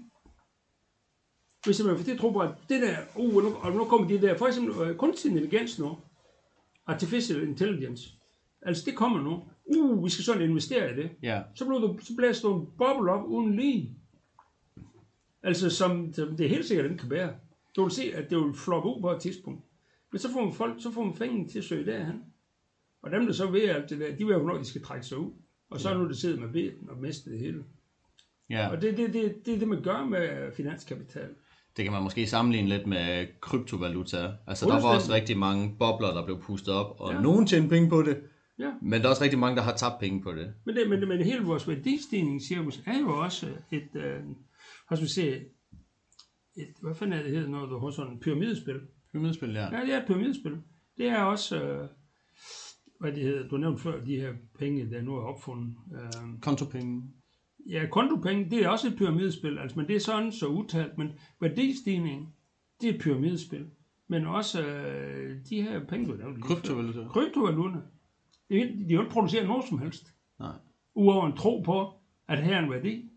hvis 1.65 1.83
man 1.83 1.97
får 1.97 2.03
det 2.03 2.19
tro 2.19 2.31
på, 2.31 2.39
at 2.39 2.49
det 2.69 2.81
der, 2.81 2.97
uh, 3.15 3.43
nu, 3.43 3.53
og 3.55 3.71
nu 3.71 3.85
kommer 3.85 4.07
de 4.07 4.21
der, 4.21 4.37
for 4.37 4.47
eksempel 4.47 4.89
uh, 4.89 4.95
kunstig 4.97 5.31
intelligens 5.31 5.79
nu, 5.79 5.97
artificial 6.87 7.43
intelligence, 7.43 8.09
altså 8.61 8.83
det 8.85 8.95
kommer 8.95 9.21
nu, 9.21 9.43
uh, 9.65 10.03
vi 10.03 10.09
skal 10.09 10.25
sådan 10.25 10.41
investere 10.41 10.93
i 10.93 10.95
det, 10.95 11.09
ja. 11.21 11.41
så, 11.55 11.65
bliver 11.65 11.79
du, 11.79 11.97
så 12.01 12.15
blæser 12.15 12.47
du 12.47 12.59
en 12.59 12.67
boble 12.77 13.11
op 13.11 13.25
uden 13.25 13.55
lige. 13.55 13.97
Altså, 15.43 15.69
som, 15.69 16.13
som 16.13 16.37
det 16.37 16.45
er 16.45 16.49
helt 16.49 16.65
sikkert, 16.65 16.89
den 16.89 16.97
kan 16.97 17.09
bære. 17.09 17.33
Du 17.75 17.83
vil 17.83 17.91
se, 17.91 18.13
at 18.13 18.29
det 18.29 18.37
vil 18.37 18.53
floppe 18.53 18.89
ud 18.89 19.01
på 19.01 19.11
et 19.11 19.21
tidspunkt. 19.21 19.61
Men 20.11 20.19
så 20.19 20.31
får 20.31 20.43
man 20.43 20.53
folk, 20.53 20.73
så 20.83 20.91
får 20.91 21.03
man 21.03 21.15
fængen 21.15 21.49
til 21.49 21.59
at 21.59 21.65
søge 21.65 21.85
derhen. 21.85 22.23
Og 23.01 23.11
dem, 23.11 23.25
der 23.25 23.33
så 23.33 23.51
ved 23.51 23.61
alt 23.61 23.89
det 23.89 23.99
der, 23.99 24.15
de 24.15 24.25
ved 24.25 24.33
jo, 24.33 24.39
hvornår 24.39 24.57
de 24.57 24.65
skal 24.65 24.83
trække 24.83 25.05
sig 25.05 25.17
ud. 25.17 25.31
Og 25.69 25.79
så 25.79 25.89
er 25.89 25.97
nu 25.97 26.07
det 26.07 26.17
sidder 26.17 26.39
med 26.39 26.49
beten 26.49 26.89
og 26.89 26.97
mister 26.97 27.31
det 27.31 27.39
hele. 27.39 27.63
Ja. 28.49 28.69
Og 28.69 28.81
det, 28.81 28.97
det, 28.97 29.13
det, 29.13 29.45
det 29.45 29.53
er 29.53 29.59
det, 29.59 29.67
man 29.67 29.83
gør 29.83 30.05
med 30.05 30.51
finanskapital. 30.51 31.29
Det 31.77 31.85
kan 31.85 31.93
man 31.93 32.03
måske 32.03 32.27
sammenligne 32.27 32.69
lidt 32.69 32.87
med 32.87 33.27
kryptovaluta. 33.41 34.31
Altså 34.47 34.65
der 34.65 34.81
var 34.81 34.95
også 34.95 35.13
rigtig 35.13 35.37
mange 35.37 35.75
bobler, 35.79 36.13
der 36.13 36.25
blev 36.25 36.41
pustet 36.41 36.73
op, 36.73 36.95
og 36.99 37.13
ja. 37.13 37.21
nogen 37.21 37.47
tjente 37.47 37.69
penge 37.69 37.89
på 37.89 38.01
det, 38.01 38.21
ja. 38.59 38.71
men 38.81 39.01
der 39.01 39.05
er 39.05 39.09
også 39.09 39.23
rigtig 39.23 39.39
mange, 39.39 39.55
der 39.55 39.61
har 39.61 39.75
tabt 39.75 39.99
penge 39.99 40.21
på 40.21 40.31
det. 40.31 40.53
Men, 40.65 40.75
det, 40.75 40.89
men, 40.89 41.07
men 41.07 41.21
hele 41.21 41.43
vores 41.43 41.67
værdistigningscirkus 41.67 42.81
er 42.85 42.99
jo 42.99 43.17
også 43.17 43.47
et, 43.71 43.89
øh, 43.95 44.19
hvad 44.87 44.97
skal 44.97 45.03
vi 45.03 45.09
sige, 45.09 45.35
et, 46.57 46.73
hvad 46.81 46.95
fanden 46.95 47.19
er 47.19 47.23
det 47.23 47.31
hedder, 47.31 47.49
når 47.49 47.65
du 47.65 47.79
har 47.79 47.91
sådan 47.91 48.11
en 48.11 48.19
pyramidespil? 48.19 48.79
Pyramidespil, 49.11 49.53
ja. 49.53 49.75
Ja, 49.77 49.85
det 49.85 49.93
er 49.93 49.99
et 49.99 50.07
pyramidespil. 50.07 50.57
Det 50.97 51.07
er 51.07 51.21
også, 51.21 51.63
øh, 51.63 51.89
hvad 52.99 53.11
det 53.11 53.23
hedder, 53.23 53.47
du 53.47 53.57
nævnte 53.57 53.83
før, 53.83 54.05
de 54.05 54.15
her 54.15 54.33
penge, 54.59 54.89
der 54.89 55.01
nu 55.01 55.15
er 55.15 55.21
opfundet. 55.21 55.75
Øh, 55.93 56.39
kontopenge. 56.41 57.03
Ja, 57.65 57.85
kontopenge, 57.91 58.49
det 58.49 58.63
er 58.63 58.69
også 58.69 58.87
et 58.87 58.95
pyramidespil, 58.97 59.57
altså, 59.57 59.79
men 59.79 59.87
det 59.87 59.95
er 59.95 59.99
sådan 59.99 60.31
så 60.31 60.47
udtalt, 60.47 60.97
men 60.97 61.11
værdistigning, 61.39 62.35
det 62.81 62.89
er 62.89 62.93
et 62.93 63.01
pyramidespil. 63.01 63.65
Men 64.07 64.27
også 64.27 64.65
øh, 64.65 65.37
de 65.49 65.61
her 65.61 65.85
penge, 65.85 66.07
du 66.07 66.17
nævnte 66.17 66.41
Kryptovaluta. 66.41 67.07
Kryptovaluta. 67.07 67.79
De, 68.49 68.55
de 68.87 68.93
jo 68.93 69.01
ikke 69.01 69.13
producere 69.13 69.47
noget 69.47 69.65
som 69.69 69.79
helst. 69.79 70.13
Nej. 70.39 70.55
Uover 70.95 71.27
en 71.27 71.37
tro 71.37 71.61
på, 71.61 71.93
at 72.27 72.43
her 72.43 72.55
er 72.55 72.63
en 72.63 72.71
værdi. 72.71 73.09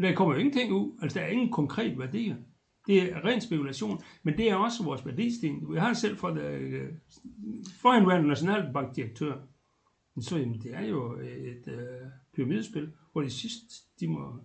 Der 0.00 0.14
kommer 0.14 0.34
jo 0.34 0.40
ingenting 0.40 0.72
ud, 0.72 0.98
altså 1.02 1.18
der 1.18 1.24
er 1.24 1.28
ingen 1.28 1.52
konkret 1.52 1.98
værdier. 1.98 2.36
Det 2.86 3.02
er 3.02 3.24
ren 3.24 3.40
spekulation, 3.40 4.02
men 4.22 4.38
det 4.38 4.50
er 4.50 4.54
også 4.54 4.84
vores 4.84 5.06
værdistigning. 5.06 5.72
Vi 5.72 5.78
har 5.78 5.92
selv 5.92 6.16
for 6.16 6.28
det, 6.28 6.42
øh, 6.42 6.88
forhenværende 7.80 8.28
nationalbankdirektør, 8.28 9.36
så 10.20 10.36
jamen, 10.36 10.60
det 10.62 10.74
er 10.74 10.86
jo 10.86 11.18
et 11.18 11.68
øh, 11.68 12.08
pyramidespil, 12.34 12.92
hvor 13.18 13.24
de 13.24 13.30
sidste, 13.30 13.74
de 14.00 14.08
må 14.08 14.40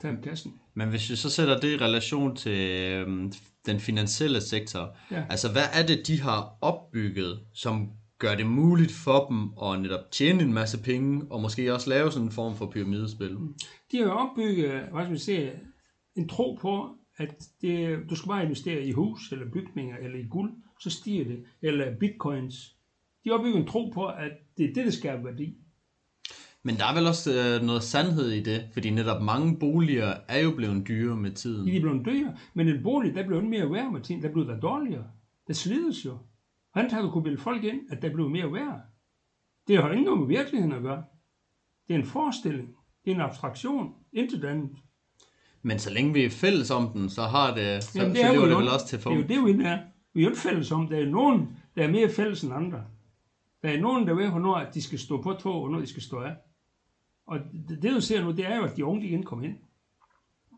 tage 0.00 0.16
kassen. 0.22 0.54
Men 0.74 0.88
hvis 0.88 1.10
vi 1.10 1.16
så 1.16 1.30
sætter 1.30 1.60
det 1.60 1.72
i 1.72 1.76
relation 1.76 2.36
til 2.36 2.80
øh, 2.80 3.32
den 3.66 3.80
finansielle 3.80 4.40
sektor, 4.40 4.96
ja. 5.10 5.24
altså 5.30 5.52
hvad 5.52 5.62
er 5.72 5.86
det, 5.86 6.06
de 6.06 6.20
har 6.20 6.58
opbygget, 6.60 7.40
som 7.54 7.90
gør 8.18 8.34
det 8.34 8.46
muligt 8.46 8.92
for 8.92 9.26
dem 9.30 9.50
at 9.62 9.80
netop 9.80 10.10
tjene 10.10 10.42
en 10.42 10.52
masse 10.52 10.82
penge, 10.82 11.26
og 11.30 11.40
måske 11.40 11.74
også 11.74 11.90
lave 11.90 12.12
sådan 12.12 12.26
en 12.26 12.32
form 12.32 12.56
for 12.56 12.70
pyramidespil? 12.70 13.36
De 13.92 13.98
har 13.98 14.10
opbygget, 14.10 14.70
hvad 14.70 15.02
skal 15.02 15.08
man 15.08 15.18
sige, 15.18 15.52
en 16.16 16.28
tro 16.28 16.58
på, 16.60 16.88
at 17.16 17.34
det, 17.60 17.98
du 18.10 18.16
skal 18.16 18.28
bare 18.28 18.44
investere 18.44 18.82
i 18.82 18.92
hus, 18.92 19.32
eller 19.32 19.50
bygninger, 19.50 19.96
eller 19.96 20.18
i 20.18 20.26
guld, 20.30 20.52
så 20.80 20.90
stiger 20.90 21.24
det. 21.24 21.44
Eller 21.62 21.98
bitcoins. 21.98 22.76
De 23.24 23.30
har 23.30 23.36
opbygget 23.36 23.60
en 23.60 23.66
tro 23.66 23.90
på, 23.94 24.06
at 24.06 24.32
det 24.56 24.70
er 24.70 24.74
det, 24.74 24.84
der 24.84 24.90
skaber 24.90 25.22
værdi. 25.22 25.56
Men 26.64 26.76
der 26.76 26.84
er 26.86 26.94
vel 26.94 27.06
også 27.06 27.30
øh, 27.32 27.66
noget 27.66 27.82
sandhed 27.82 28.30
i 28.30 28.42
det, 28.42 28.68
fordi 28.72 28.90
netop 28.90 29.22
mange 29.22 29.56
boliger 29.56 30.14
er 30.28 30.38
jo 30.40 30.50
blevet 30.50 30.88
dyre 30.88 31.16
med 31.16 31.30
tiden. 31.32 31.66
De 31.66 31.76
er 31.76 31.80
blevet 31.80 32.06
dyre, 32.06 32.36
men 32.54 32.68
en 32.68 32.82
bolig, 32.82 33.14
der 33.14 33.26
bliver 33.26 33.42
mere 33.42 33.72
værd 33.72 33.92
med 33.92 34.00
tiden. 34.00 34.22
Der 34.22 34.32
bliver 34.32 34.46
der 34.46 34.60
dårligere. 34.60 35.04
Der 35.46 35.52
slides 35.52 36.04
jo. 36.04 36.18
Han 36.74 36.90
har 36.90 37.10
kunne 37.10 37.24
bilde 37.24 37.38
folk 37.38 37.64
ind, 37.64 37.80
at 37.90 38.02
der 38.02 38.12
bliver 38.12 38.28
mere 38.28 38.52
værd. 38.52 38.80
Det 39.68 39.82
har 39.82 39.90
ikke 39.90 40.04
noget 40.04 40.20
med 40.20 40.28
virkeligheden 40.28 40.72
at 40.72 40.82
gøre. 40.82 41.04
Det 41.88 41.94
er 41.94 41.98
en 41.98 42.06
forestilling. 42.06 42.68
Det 43.04 43.10
er 43.10 43.14
en 43.14 43.20
abstraktion. 43.20 43.94
Intet 44.12 44.44
andet. 44.44 44.70
Men 45.62 45.78
så 45.78 45.90
længe 45.92 46.12
vi 46.12 46.24
er 46.24 46.30
fælles 46.30 46.70
om 46.70 46.88
den, 46.92 47.10
så 47.10 47.22
har 47.22 47.54
det, 47.54 47.84
så, 47.84 48.00
Jamen, 48.00 48.16
så 48.16 48.32
lever 48.32 48.46
det 48.46 48.56
vel 48.56 48.68
også 48.68 48.86
til 48.86 48.98
Det 48.98 49.02
folk. 49.02 49.14
er 49.14 49.36
jo 49.36 49.46
det, 49.46 49.58
vi 49.58 49.64
er. 49.64 49.78
Vi 50.14 50.20
er 50.20 50.24
jo 50.24 50.30
ikke 50.30 50.40
fælles 50.40 50.72
om. 50.72 50.88
Der 50.88 50.96
er 50.98 51.06
nogen, 51.06 51.48
der 51.76 51.82
er 51.82 51.90
mere 51.90 52.08
fælles 52.08 52.42
end 52.42 52.54
andre. 52.54 52.84
Der 53.62 53.68
er 53.68 53.80
nogen, 53.80 54.06
der 54.06 54.14
ved, 54.14 54.28
hvornår 54.30 54.54
at 54.54 54.74
de 54.74 54.82
skal 54.82 54.98
stå 54.98 55.22
på 55.22 55.32
tog, 55.32 55.54
og 55.54 55.60
hvornår 55.60 55.80
de 55.80 55.86
skal 55.86 56.02
stå 56.02 56.20
af. 56.20 56.34
Og 57.28 57.38
det, 57.68 57.82
det 57.82 57.92
du 57.92 58.00
ser 58.00 58.24
nu, 58.24 58.32
det 58.32 58.46
er 58.46 58.56
jo, 58.56 58.64
at 58.64 58.76
de 58.76 58.84
unge, 58.84 59.02
de 59.02 59.08
ikke 59.08 59.22
kommer 59.22 59.44
ind. 59.44 59.58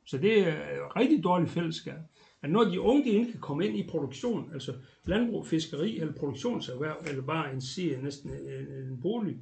Så 0.07 0.19
det 0.19 0.49
er 0.49 0.53
et 0.53 0.97
rigtig 0.97 1.25
dårligt 1.25 1.51
fællesskab. 1.51 1.99
At 2.43 2.51
når 2.51 2.65
de 2.65 2.81
unge, 2.81 3.05
de 3.05 3.09
ikke 3.11 3.31
kan 3.31 3.41
komme 3.41 3.67
ind 3.67 3.77
i 3.77 3.89
produktion, 3.89 4.53
altså 4.53 4.75
landbrug, 5.05 5.47
fiskeri 5.47 5.99
eller 5.99 6.15
produktionserhverv, 6.15 6.97
eller 7.07 7.23
bare 7.23 7.53
en 7.53 7.61
sige 7.61 8.03
næsten 8.03 8.31
en, 8.31 8.91
en 8.91 9.01
bolig, 9.01 9.37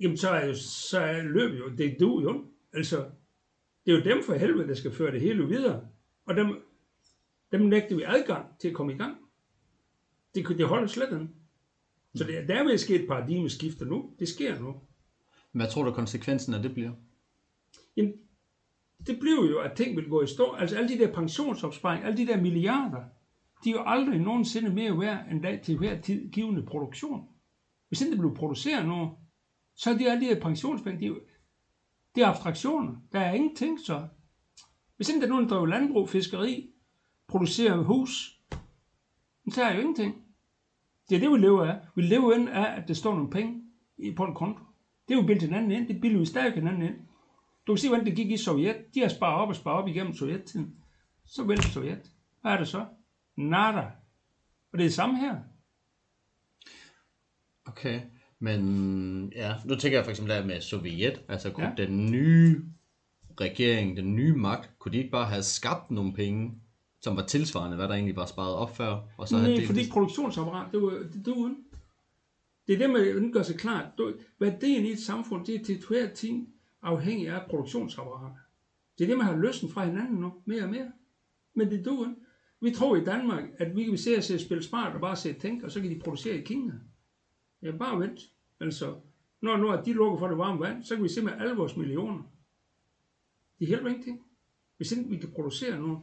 jamen 0.00 0.16
så 0.16 0.30
er, 0.30 0.46
jo, 0.46 0.54
så 0.54 1.00
er 1.00 1.22
løbet 1.22 1.58
jo, 1.58 1.68
det 1.68 1.96
du 2.00 2.20
jo. 2.20 2.44
Altså, 2.72 2.96
det 3.86 3.92
er 3.92 3.98
jo 3.98 4.04
dem 4.04 4.22
for 4.26 4.34
helvede, 4.34 4.68
der 4.68 4.74
skal 4.74 4.92
føre 4.92 5.12
det 5.12 5.20
hele 5.20 5.48
videre. 5.48 5.88
Og 6.24 6.36
dem, 6.36 6.62
dem 7.52 7.60
nægter 7.60 7.96
vi 7.96 8.02
adgang 8.06 8.58
til 8.60 8.68
at 8.68 8.74
komme 8.74 8.94
i 8.94 8.96
gang. 8.96 9.16
Det, 10.34 10.48
det 10.48 10.66
holder 10.66 10.86
slet 10.86 11.12
ikke. 11.12 11.28
Så 12.14 12.24
det, 12.24 12.48
der 12.48 12.64
vil 12.64 12.78
ske 12.78 12.94
et 13.02 13.08
paradigmeskifte 13.08 13.84
nu. 13.84 14.14
Det 14.18 14.28
sker 14.28 14.60
nu. 14.60 14.80
Hvad 15.52 15.66
tror 15.68 15.82
du 15.82 15.90
konsekvensen 15.90 16.54
af 16.54 16.62
det 16.62 16.72
bliver? 16.72 16.92
Jamen, 17.96 18.12
det 19.06 19.18
bliver 19.20 19.44
jo, 19.50 19.58
at 19.60 19.72
ting 19.72 19.96
vil 19.96 20.08
gå 20.08 20.22
i 20.22 20.26
stå. 20.26 20.52
Altså 20.52 20.76
alle 20.76 20.88
de 20.88 20.98
der 20.98 21.06
pensionsopsparinger, 21.08 22.06
alle 22.06 22.16
de 22.16 22.26
der 22.26 22.36
milliarder, 22.36 23.02
de 23.64 23.68
er 23.70 23.72
jo 23.72 23.82
aldrig 23.86 24.18
nogensinde 24.18 24.70
mere 24.70 24.98
værd 24.98 25.26
end 25.30 25.42
dag 25.42 25.60
til 25.62 25.76
hver 25.78 25.94
tid 25.94 26.30
givende 26.30 26.62
produktion. 26.62 27.22
Hvis 27.88 28.00
ikke 28.00 28.10
det 28.10 28.18
bliver 28.18 28.34
produceret 28.34 28.86
nu, 28.86 29.08
så 29.74 29.90
er 29.90 29.94
de 29.94 30.10
alle 30.10 30.20
de 30.26 30.30
der 30.34 30.40
pensionspenge, 30.40 31.00
de 31.00 31.04
er, 31.04 31.08
jo- 31.08 31.20
det 32.14 32.22
er 32.22 32.26
abstraktioner. 32.26 32.94
Der 33.12 33.20
er 33.20 33.32
ingenting 33.32 33.80
så. 33.80 34.06
Hvis 34.96 35.08
ikke 35.08 35.20
der 35.20 35.26
er 35.26 35.28
nogen, 35.28 35.44
der 35.44 35.48
driver 35.48 35.66
landbrug, 35.66 36.08
fiskeri, 36.08 36.66
producerer 37.28 37.76
hus, 37.82 38.38
så 39.50 39.62
er 39.62 39.66
der 39.68 39.74
jo 39.74 39.80
ingenting. 39.80 40.14
Det 41.08 41.14
er 41.14 41.18
det, 41.18 41.30
vi 41.32 41.36
lever 41.36 41.64
af. 41.64 41.78
Vi 41.96 42.02
lever 42.02 42.32
ind 42.32 42.48
af, 42.48 42.76
at 42.76 42.88
der 42.88 42.94
står 42.94 43.14
nogle 43.14 43.30
penge 43.30 43.60
på 44.16 44.24
en 44.24 44.34
konto. 44.34 44.64
Det 45.12 45.18
er 45.18 45.22
jo 45.22 45.26
bildt 45.26 45.42
hinanden 45.42 45.70
ind. 45.70 45.88
Det 45.88 46.00
bilder 46.00 46.18
vi 46.18 46.24
stadig 46.26 46.52
hinanden 46.54 46.82
ind. 46.82 46.94
Du 47.66 47.72
kan 47.72 47.78
se, 47.78 47.88
hvordan 47.88 48.06
det 48.06 48.16
gik 48.16 48.30
i 48.30 48.36
Sovjet. 48.36 48.76
De 48.94 49.00
har 49.00 49.08
sparet 49.08 49.42
op 49.42 49.48
og 49.48 49.56
sparet 49.56 49.82
op 49.82 49.88
igennem 49.88 50.14
Sovjettiden. 50.14 50.74
Så 51.26 51.44
vælger 51.44 51.62
Sovjet. 51.62 52.10
Hvad 52.42 52.52
er 52.52 52.56
det 52.58 52.68
så? 52.68 52.86
Nada. 53.36 53.80
Og 54.72 54.78
det 54.78 54.80
er 54.80 54.88
det 54.88 54.92
samme 54.94 55.18
her. 55.18 55.36
Okay, 57.66 58.00
men 58.38 59.32
ja, 59.36 59.54
nu 59.64 59.74
tænker 59.74 59.98
jeg 59.98 60.04
for 60.04 60.10
eksempel 60.10 60.34
der 60.34 60.46
med 60.46 60.60
Sovjet, 60.60 61.22
altså 61.28 61.50
kunne 61.50 61.74
Ja. 61.78 61.84
den 61.86 62.10
nye 62.10 62.64
regering, 63.40 63.96
den 63.96 64.16
nye 64.16 64.34
magt, 64.36 64.70
kunne 64.78 64.92
de 64.92 64.98
ikke 64.98 65.10
bare 65.10 65.26
have 65.26 65.42
skabt 65.42 65.90
nogle 65.90 66.12
penge, 66.12 66.54
som 67.00 67.16
var 67.16 67.22
tilsvarende, 67.26 67.76
hvad 67.76 67.88
der 67.88 67.94
egentlig 67.94 68.16
var 68.16 68.26
sparet 68.26 68.54
op 68.54 68.76
før, 68.76 69.00
og 69.18 69.28
så 69.28 69.36
Nej, 69.36 69.66
fordi 69.66 69.82
det? 69.82 69.92
produktionsapparat, 69.92 70.72
det, 70.72 70.82
var, 70.82 70.90
det, 70.90 71.22
det, 71.26 71.34
var, 71.36 71.54
det 72.66 72.74
er 72.74 72.78
det, 72.78 72.90
man 72.90 73.32
gør 73.32 73.42
sig 73.42 73.56
klart. 73.56 74.00
Værdien 74.38 74.86
i 74.86 74.90
et 74.90 75.00
samfund, 75.00 75.46
det 75.46 75.54
er 75.54 75.64
til 75.64 75.84
hver 75.88 76.08
ting 76.14 76.54
afhængig 76.82 77.28
af 77.28 77.50
produktionsapparatet. 77.50 78.38
Det 78.98 79.04
er 79.04 79.08
det, 79.08 79.16
man 79.16 79.26
har 79.26 79.36
løsnet 79.36 79.72
fra 79.72 79.84
hinanden 79.84 80.20
nu, 80.20 80.32
mere 80.44 80.62
og 80.62 80.68
mere. 80.68 80.92
Men 81.54 81.70
det 81.70 81.84
duer 81.84 82.08
ikke. 82.08 82.20
Vi 82.60 82.70
tror 82.70 82.96
i 82.96 83.04
Danmark, 83.04 83.44
at 83.58 83.76
vi 83.76 83.84
kan 83.84 83.98
se 83.98 84.16
at 84.16 84.40
spille 84.40 84.62
smart 84.62 84.94
og 84.94 85.00
bare 85.00 85.16
se 85.16 85.32
tænke, 85.32 85.64
og 85.64 85.70
så 85.70 85.80
kan 85.80 85.90
de 85.90 85.98
producere 85.98 86.36
i 86.36 86.44
Kina. 86.44 86.72
Ja, 87.62 87.70
bare 87.70 88.00
vent. 88.00 88.20
Altså, 88.60 88.94
når, 89.40 89.56
når 89.56 89.82
de 89.82 89.92
lukker 89.92 90.18
for 90.18 90.28
det 90.28 90.38
varme 90.38 90.60
vand, 90.60 90.84
så 90.84 90.94
kan 90.94 91.04
vi 91.04 91.08
se 91.08 91.22
med 91.22 91.32
alle 91.38 91.54
vores 91.54 91.76
millioner. 91.76 92.22
Det 93.58 93.68
hjælper 93.68 93.88
ingenting. 93.88 94.22
Hvis 94.76 94.92
ikke 94.92 95.10
vi 95.10 95.16
kan 95.16 95.30
producere 95.30 95.80
nu. 95.80 96.02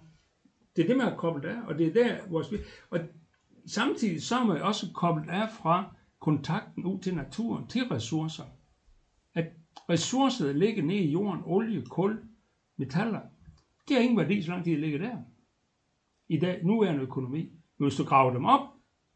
Det 0.76 0.82
er 0.84 0.88
det, 0.88 0.98
man 0.98 1.08
har 1.08 1.16
koblet 1.16 1.46
af, 1.46 1.62
og 1.68 1.78
det 1.78 1.88
er 1.88 1.94
der, 1.94 2.28
vores... 2.28 2.54
Og 2.90 3.00
samtidig 3.66 4.24
så 4.24 4.36
er 4.36 4.44
man 4.44 4.62
også 4.62 4.88
koblet 4.94 5.30
af 5.30 5.50
fra 5.52 5.96
kontakten 6.20 6.86
ud 6.86 7.00
til 7.00 7.16
naturen, 7.16 7.68
til 7.68 7.88
ressourcer. 7.88 8.44
At 9.34 9.46
ressourcerne 9.90 10.60
ligger 10.60 10.84
nede 10.84 11.00
i 11.00 11.12
jorden, 11.12 11.42
olie, 11.46 11.86
kul, 11.86 12.24
metaller, 12.78 13.22
det 13.88 13.96
har 13.98 14.04
ingen 14.04 14.18
værdi, 14.18 14.42
så 14.42 14.52
lang 14.52 14.64
tid 14.64 14.78
ligger 14.78 15.00
der. 15.00 15.18
I 16.28 16.38
dag, 16.38 16.62
en 16.62 17.00
økonomi. 17.00 17.52
Men 17.78 17.88
hvis 17.88 17.96
du 17.96 18.04
graver 18.04 18.34
dem 18.34 18.46
op, 18.46 18.68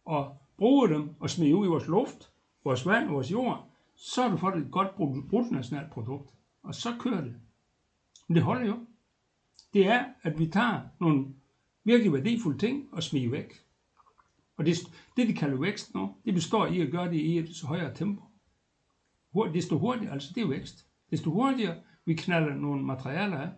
og 0.05 0.38
bruger 0.57 0.88
dem, 0.88 1.10
og 1.19 1.29
smider 1.29 1.55
ud 1.55 1.65
i 1.65 1.69
vores 1.69 1.88
luft, 1.88 2.31
vores 2.63 2.86
vand, 2.86 3.10
vores 3.10 3.31
jord, 3.31 3.69
så 3.95 4.22
har 4.22 4.29
du 4.29 4.38
fået 4.38 4.55
et 4.55 4.72
godt 4.72 4.88
brut- 4.88 5.29
bruttonationalt 5.29 5.91
produkt. 5.91 6.33
Og 6.63 6.75
så 6.75 6.89
kører 7.00 7.22
det. 7.22 7.36
Men 8.27 8.36
det 8.36 8.43
holder 8.43 8.67
jo. 8.67 8.86
Det 9.74 9.88
er, 9.88 10.05
at 10.22 10.39
vi 10.39 10.48
tager 10.48 10.81
nogle 11.00 11.25
virkelig 11.83 12.13
værdifulde 12.13 12.57
ting 12.57 12.89
og 12.91 13.03
smider 13.03 13.29
væk. 13.29 13.53
Og 14.57 14.65
det, 14.65 14.77
det, 15.17 15.27
de 15.27 15.33
kalder 15.33 15.57
vækst 15.57 15.93
nu, 15.93 16.15
det 16.25 16.33
består 16.33 16.65
i 16.65 16.81
at 16.81 16.91
gøre 16.91 17.10
det 17.10 17.19
i 17.19 17.38
et 17.38 17.55
så 17.55 17.67
højere 17.67 17.95
tempo. 17.95 18.24
Desto 19.53 19.77
hurtigere, 19.77 20.13
altså 20.13 20.31
det 20.36 20.43
er 20.43 20.48
vækst. 20.48 20.88
Desto 21.12 21.31
hurtigere 21.31 21.81
vi 22.05 22.13
knalder 22.13 22.55
nogle 22.55 22.83
materialer 22.83 23.38
af. 23.38 23.50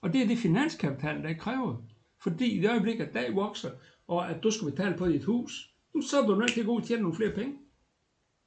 Og 0.00 0.12
det 0.12 0.22
er 0.22 0.26
det 0.26 0.38
finanskapital, 0.38 1.22
der 1.22 1.34
kræver. 1.34 1.76
Fordi 2.22 2.46
i 2.46 2.60
det 2.60 2.70
øjeblik, 2.70 3.00
at 3.00 3.14
dag 3.14 3.34
vokser, 3.34 3.70
og 4.08 4.30
at 4.30 4.42
du 4.42 4.50
skal 4.50 4.70
betale 4.70 4.96
på 4.96 5.08
dit 5.08 5.24
hus, 5.24 5.74
så 6.02 6.20
er 6.20 6.26
du 6.26 6.34
nødt 6.34 6.52
til 6.52 6.60
at 6.60 6.66
gå 6.66 6.72
ud 6.72 6.80
og 6.80 6.86
tjene 6.86 7.02
nogle 7.02 7.16
flere 7.16 7.34
penge. 7.34 7.58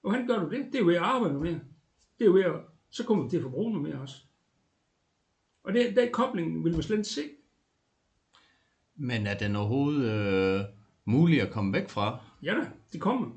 Og 0.03 0.09
hvordan 0.09 0.27
gør 0.27 0.39
du 0.39 0.49
det? 0.49 0.73
Det 0.73 0.81
er 0.81 0.85
ved 0.85 0.95
at 0.95 1.01
arbejde 1.01 1.33
noget 1.33 1.51
mere. 1.51 1.61
Det 2.19 2.27
er 2.27 2.31
ved 2.31 2.43
at, 2.43 2.53
så 2.89 3.05
kommer 3.05 3.23
du 3.23 3.29
til 3.29 3.37
at 3.37 3.43
forbruge 3.43 3.71
noget 3.71 3.89
mere 3.89 4.01
også. 4.01 4.15
Og 5.63 5.73
det, 5.73 5.95
den 5.95 6.11
kobling 6.11 6.63
vil 6.63 6.73
man 6.73 6.83
slet 6.83 6.97
ikke 6.97 7.09
se. 7.09 7.21
Men 8.95 9.27
er 9.27 9.37
den 9.37 9.55
overhovedet 9.55 10.11
øh, 10.11 10.65
muligt 11.05 11.41
at 11.41 11.51
komme 11.51 11.73
væk 11.73 11.89
fra? 11.89 12.19
Ja 12.43 12.53
da, 12.53 12.67
det 12.93 13.01
kommer. 13.01 13.27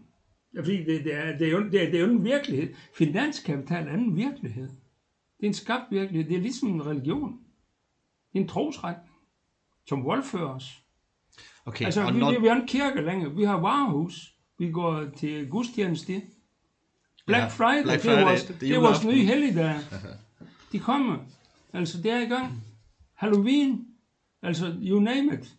Fordi 0.56 0.84
det, 0.84 1.04
det, 1.04 1.14
er, 1.14 1.38
det, 1.38 1.46
er 1.46 1.50
jo, 1.50 1.64
det, 1.64 1.82
er, 1.82 1.90
det 1.90 1.94
er 1.94 2.04
jo 2.04 2.10
en 2.10 2.24
virkelighed. 2.24 2.74
Finanskapital 2.94 3.88
er 3.88 3.94
en 3.94 4.16
virkelighed. 4.16 4.68
Det 5.38 5.42
er 5.42 5.46
en 5.46 5.54
skabt 5.54 5.84
virkelighed. 5.90 6.28
Det 6.28 6.36
er 6.36 6.40
ligesom 6.40 6.68
en 6.68 6.86
religion. 6.86 7.40
Det 8.32 8.38
er 8.38 8.42
en 8.42 8.48
trosretning, 8.48 9.12
som 9.86 10.04
voldfører 10.04 10.48
os. 10.48 10.82
Okay, 11.66 11.84
Altså, 11.84 12.02
og 12.02 12.14
vi, 12.14 12.18
når, 12.18 12.40
vi, 12.40 12.46
har 12.46 12.54
en 12.54 12.66
kirke 12.66 13.02
længere. 13.02 13.34
Vi 13.34 13.44
har 13.44 13.60
varehus. 13.60 14.34
Vi 14.58 14.70
går 14.70 15.04
til 15.16 15.48
gudstjeneste. 15.48 16.22
Black 17.26 17.42
Ja, 17.42 17.48
Friday, 17.48 17.82
Black 17.82 18.02
det 18.02 18.10
er 18.10 18.14
Friday, 18.14 18.28
vores, 18.28 18.44
det 18.44 18.54
er 18.54 18.58
det 18.58 18.74
er 18.74 18.80
vores 18.80 19.04
nye 19.04 19.24
helligdag. 19.24 19.74
De 20.72 20.78
kommer. 20.78 21.18
Altså, 21.72 22.02
det 22.02 22.10
er 22.10 22.20
i 22.20 22.28
gang. 22.28 22.62
Halloween. 23.14 23.86
Altså, 24.42 24.76
you 24.82 25.00
name 25.00 25.34
it. 25.34 25.56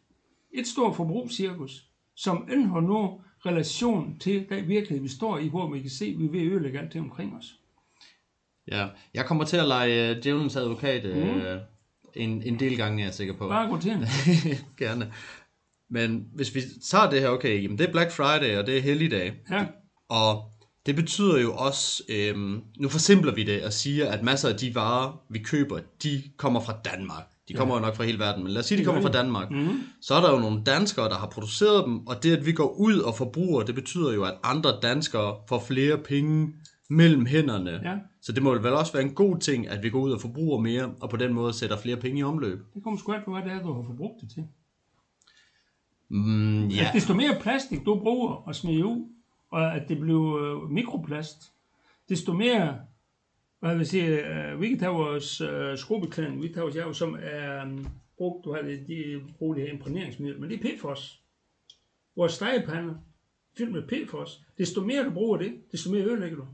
Et 0.52 0.68
stort 0.68 0.96
forbrugscirkus, 0.96 1.87
som 2.18 2.50
end 2.52 2.66
har 2.66 2.80
nu 2.80 3.22
relation 3.46 4.20
til 4.20 4.50
den 4.50 4.68
virkelighed, 4.68 5.02
vi 5.02 5.10
står 5.10 5.38
i, 5.38 5.48
hvor 5.48 5.74
vi 5.74 5.82
kan 5.82 5.90
se, 5.90 6.06
at 6.06 6.20
vi 6.20 6.26
er 6.26 6.30
ved 6.32 6.40
at 6.40 6.46
ødelægge 6.48 6.80
alt 6.80 6.94
det 6.94 7.02
omkring 7.02 7.38
os. 7.38 7.60
ja, 8.72 8.88
jeg 9.14 9.26
kommer 9.26 9.44
til 9.44 9.58
at 9.58 9.68
lege 9.68 10.12
uh, 10.12 10.24
djævelens 10.24 10.56
advokat 10.56 11.06
uh, 11.06 11.62
en, 12.16 12.44
en 12.44 12.60
del 12.60 12.78
gange, 12.78 13.02
er 13.02 13.06
jeg 13.06 13.14
sikker 13.14 13.34
på. 13.34 13.48
Bare 13.48 13.70
gå 13.70 13.80
til. 13.80 14.08
Gerne. 14.78 15.14
Men 15.90 16.28
hvis 16.34 16.56
vi 16.56 16.62
tager 16.84 17.10
det 17.10 17.22
her, 17.22 17.30
okay, 17.30 17.64
jamen 17.64 17.78
det 17.78 17.88
er 17.88 17.92
Black 17.92 18.12
Friday, 18.12 18.58
og 18.58 18.68
det 18.68 18.78
er 18.78 18.82
helligdag. 18.82 19.34
Ja, 19.52 19.66
Og 20.10 20.52
det 20.86 20.96
betyder 20.96 21.42
jo 21.42 21.56
også, 21.56 22.04
øhm, 22.10 22.64
nu 22.78 22.90
forsimpler 22.90 23.34
vi 23.34 23.44
det 23.44 23.64
og 23.66 23.74
siger, 23.74 24.12
at 24.12 24.24
masser 24.24 24.50
af 24.50 24.56
de 24.58 24.76
varer, 24.76 25.22
vi 25.30 25.40
køber, 25.40 25.80
de 26.04 26.24
kommer 26.38 26.60
fra 26.60 26.78
Danmark. 26.86 27.24
De 27.48 27.54
kommer 27.54 27.76
jo 27.76 27.82
nok 27.82 27.96
fra 27.96 28.04
hele 28.04 28.20
verden, 28.20 28.44
men 28.44 28.52
lad 28.52 28.60
os 28.60 28.66
sige, 28.66 28.78
de 28.78 28.86
kommer 28.86 29.02
fra 29.02 29.12
Danmark. 29.12 29.52
Mm-hmm. 29.52 29.80
Så 30.02 30.16
er 30.16 30.22
der 30.22 30.32
jo 30.32 30.40
nogle 30.40 30.64
danskere, 30.64 31.10
der 31.10 31.16
har 31.16 31.28
produceret 31.28 31.86
dem, 31.86 32.08
og 32.08 32.24
det, 32.24 32.38
at 32.38 32.46
vi 32.46 32.52
går 32.52 32.76
ud 32.80 33.00
og 33.00 33.16
forbruger, 33.16 33.64
det 33.64 33.76
betyder 33.76 34.14
jo, 34.14 34.24
at 34.24 34.34
andre 34.44 34.80
danskere 34.82 35.36
får 35.50 35.64
flere 35.68 35.98
penge 35.98 36.54
mellem 36.90 37.26
hænderne. 37.26 37.82
Ja. 37.84 37.96
Så 38.22 38.32
det 38.32 38.44
må 38.44 38.54
vel 38.54 38.74
også 38.74 38.94
være 38.94 39.04
en 39.04 39.14
god 39.14 39.38
ting, 39.38 39.68
at 39.68 39.84
vi 39.84 39.90
går 39.90 40.00
ud 40.00 40.12
og 40.12 40.22
forbruger 40.22 40.60
mere, 40.60 40.92
og 41.02 41.10
på 41.10 41.18
den 41.18 41.34
måde 41.34 41.54
sætter 41.54 41.78
flere 41.78 41.98
penge 41.98 42.20
i 42.20 42.24
omløb. 42.24 42.60
det 42.74 42.84
kommer 42.84 43.00
sgu 43.00 43.14
an 43.14 43.22
på, 43.26 43.32
hvad 43.32 43.42
det 43.42 43.52
er, 43.52 43.62
du 43.62 43.74
har 43.74 43.84
forbrugt 43.84 44.22
det 44.22 44.30
til. 44.30 44.44
Mm, 46.10 46.68
ja, 46.68 46.76
Ja. 46.76 46.90
Desto 46.94 47.14
mere 47.14 47.36
plastik 47.42 47.86
du 47.86 48.00
bruger 48.00 48.34
og 48.34 48.56
smider 48.56 48.86
ud, 48.86 49.06
og 49.52 49.76
at 49.76 49.88
det 49.88 50.00
bliver 50.00 50.64
øh, 50.64 50.72
mikroplast, 50.72 51.52
desto 52.10 52.34
mere, 52.34 52.76
jeg 53.70 53.78
vil 53.78 53.88
sige, 53.88 54.08
øh, 54.08 54.62
vi 54.62 54.70
kan 54.70 54.80
tage 54.80 54.92
vores 54.92 55.42
øh, 55.42 55.78
skrubeklædning, 55.78 56.42
vi 56.42 56.50
tager 56.50 56.62
vores 56.62 56.76
jav, 56.76 56.94
som 56.94 57.18
er 57.22 57.66
øh, 57.66 57.86
brugt, 58.18 58.46
du 58.46 58.54
har 58.54 58.62
det, 58.62 58.88
de 58.88 59.22
bruger 59.38 59.56
det 59.56 59.64
her 59.64 59.74
imprægneringsmiddel, 59.74 60.40
men 60.42 60.50
det 60.50 60.66
er 60.66 60.78
PFOS. 60.78 61.22
Vores 62.16 62.34
stegepander, 62.34 62.96
fyldt 63.58 63.72
med 63.72 63.88
PFOS. 63.88 64.42
Desto 64.58 64.82
mere 64.82 65.06
du 65.06 65.10
bruger 65.10 65.38
det, 65.38 65.54
desto 65.72 65.92
mere 65.92 66.04
ødelægger 66.04 66.38
du. 66.38 66.46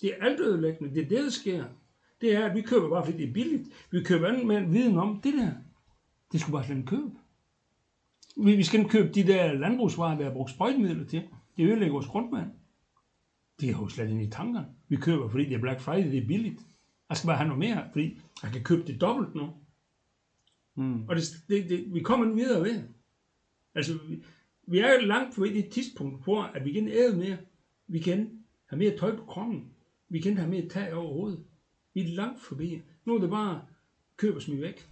Det 0.00 0.10
er 0.10 0.24
alt 0.24 0.40
ødelæggende. 0.40 0.94
Det 0.94 1.04
er 1.04 1.08
det, 1.08 1.24
der 1.24 1.30
sker. 1.30 1.64
Det 2.20 2.34
er, 2.34 2.46
at 2.46 2.56
vi 2.56 2.60
køber 2.60 2.88
bare, 2.88 3.04
fordi 3.04 3.18
det 3.18 3.28
er 3.28 3.32
billigt. 3.32 3.68
Vi 3.90 4.02
køber 4.02 4.28
andet 4.28 4.46
med 4.46 4.60
viden 4.60 4.98
om 4.98 5.20
det 5.24 5.34
der. 5.34 5.52
Det 6.32 6.40
skulle 6.40 6.52
bare 6.52 6.64
slet 6.64 6.76
ikke 6.76 6.88
købe. 6.88 7.10
Vi, 8.36 8.56
vi 8.56 8.62
skal 8.62 8.80
ikke 8.80 8.90
købe 8.90 9.12
de 9.14 9.26
der 9.26 9.52
landbrugsvarer, 9.52 10.18
der 10.18 10.26
er 10.26 10.32
brugt 10.32 10.50
sprøjtemidler 10.50 11.06
til. 11.06 11.22
Det 11.56 11.66
ødelægger 11.68 11.92
vores 11.92 12.06
grundvand. 12.06 12.50
Det 13.60 13.68
er 13.68 13.72
jo 13.72 13.88
slet 13.88 14.10
ikke 14.10 14.22
i 14.22 14.30
tankerne. 14.30 14.66
Vi 14.88 14.96
køber, 14.96 15.28
fordi 15.28 15.44
det 15.44 15.54
er 15.54 15.60
Black 15.60 15.80
Friday, 15.80 16.10
det 16.10 16.22
er 16.22 16.26
billigt. 16.26 16.60
Jeg 17.08 17.16
skal 17.16 17.26
bare 17.28 17.36
have 17.36 17.48
noget 17.48 17.58
mere, 17.58 17.88
fordi 17.92 18.20
jeg 18.42 18.52
kan 18.52 18.62
købe 18.62 18.82
det 18.86 19.00
dobbelt 19.00 19.34
nu. 19.34 19.50
Mm. 20.74 21.08
Og 21.08 21.16
det, 21.16 21.24
det, 21.48 21.70
det, 21.70 21.94
vi 21.94 22.00
kommer 22.00 22.26
ikke 22.26 22.36
videre 22.36 22.62
ved. 22.62 22.82
Altså, 23.74 23.98
vi, 24.08 24.22
vi 24.66 24.78
er 24.78 24.92
jo 24.92 25.06
langt 25.06 25.36
på 25.36 25.44
det 25.44 25.68
tidspunkt, 25.68 26.24
hvor 26.24 26.42
at 26.42 26.64
vi 26.64 26.72
kan 26.72 26.88
æde 26.88 27.16
mere. 27.16 27.38
Vi 27.86 27.98
kan 27.98 28.30
have 28.66 28.78
mere 28.78 28.96
tøj 28.96 29.16
på 29.16 29.24
kroppen. 29.24 29.70
Vi 30.08 30.20
kan 30.20 30.36
have 30.36 30.50
mere 30.50 30.68
tag 30.68 30.94
over 30.94 31.12
hovedet. 31.12 31.44
Vi 31.94 32.00
er 32.00 32.16
langt 32.16 32.42
forbi. 32.42 32.82
Nu 33.04 33.14
er 33.14 33.20
det 33.20 33.30
bare 33.30 33.62
køb 34.16 34.36
og 34.36 34.42
smid 34.42 34.60
væk. 34.60 34.88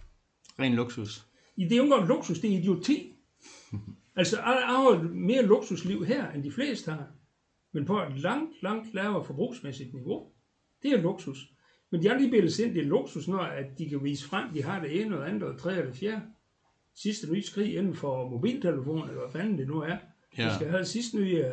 Ren 0.59 0.73
luksus. 0.73 1.27
I 1.55 1.63
det 1.63 1.71
er 1.71 1.77
jo 1.77 1.83
ikke 1.83 1.93
engang 1.93 2.09
luksus, 2.09 2.39
det 2.39 2.53
er 2.53 2.57
idioti. 2.57 3.13
altså, 4.15 4.37
jeg 4.37 4.45
har 4.45 5.03
mere 5.03 5.45
luksusliv 5.45 6.05
her, 6.05 6.31
end 6.31 6.43
de 6.43 6.51
fleste 6.51 6.91
har. 6.91 7.07
Men 7.71 7.85
på 7.85 8.01
et 8.01 8.19
langt, 8.19 8.63
langt 8.63 8.93
lavere 8.93 9.25
forbrugsmæssigt 9.25 9.93
niveau. 9.93 10.31
Det 10.83 10.91
er 10.91 11.01
luksus. 11.01 11.51
Men 11.89 12.01
de 12.01 12.07
har 12.07 12.17
lige 12.17 12.31
bildet 12.31 12.59
ind, 12.59 12.73
det 12.73 12.81
er 12.81 12.87
luksus, 12.87 13.27
når 13.27 13.39
at 13.39 13.77
de 13.77 13.89
kan 13.89 14.03
vise 14.03 14.25
frem, 14.25 14.53
de 14.53 14.63
har 14.63 14.81
det 14.81 15.01
ene 15.01 15.17
og 15.17 15.29
andet 15.29 15.43
og 15.43 15.59
tredje 15.59 15.79
eller 15.79 15.93
fjerde. 15.93 16.21
Sidste 16.95 17.31
nye 17.31 17.43
skrig 17.43 17.75
inden 17.75 17.95
for 17.95 18.29
mobiltelefon, 18.29 19.09
eller 19.09 19.21
hvad 19.21 19.31
fanden 19.31 19.57
det 19.57 19.67
nu 19.67 19.81
er. 19.81 19.97
Ja. 20.37 20.45
Man 20.45 20.55
skal 20.55 20.67
have 20.67 20.79
det 20.79 20.87
sidste 20.87 21.17
nye 21.17 21.43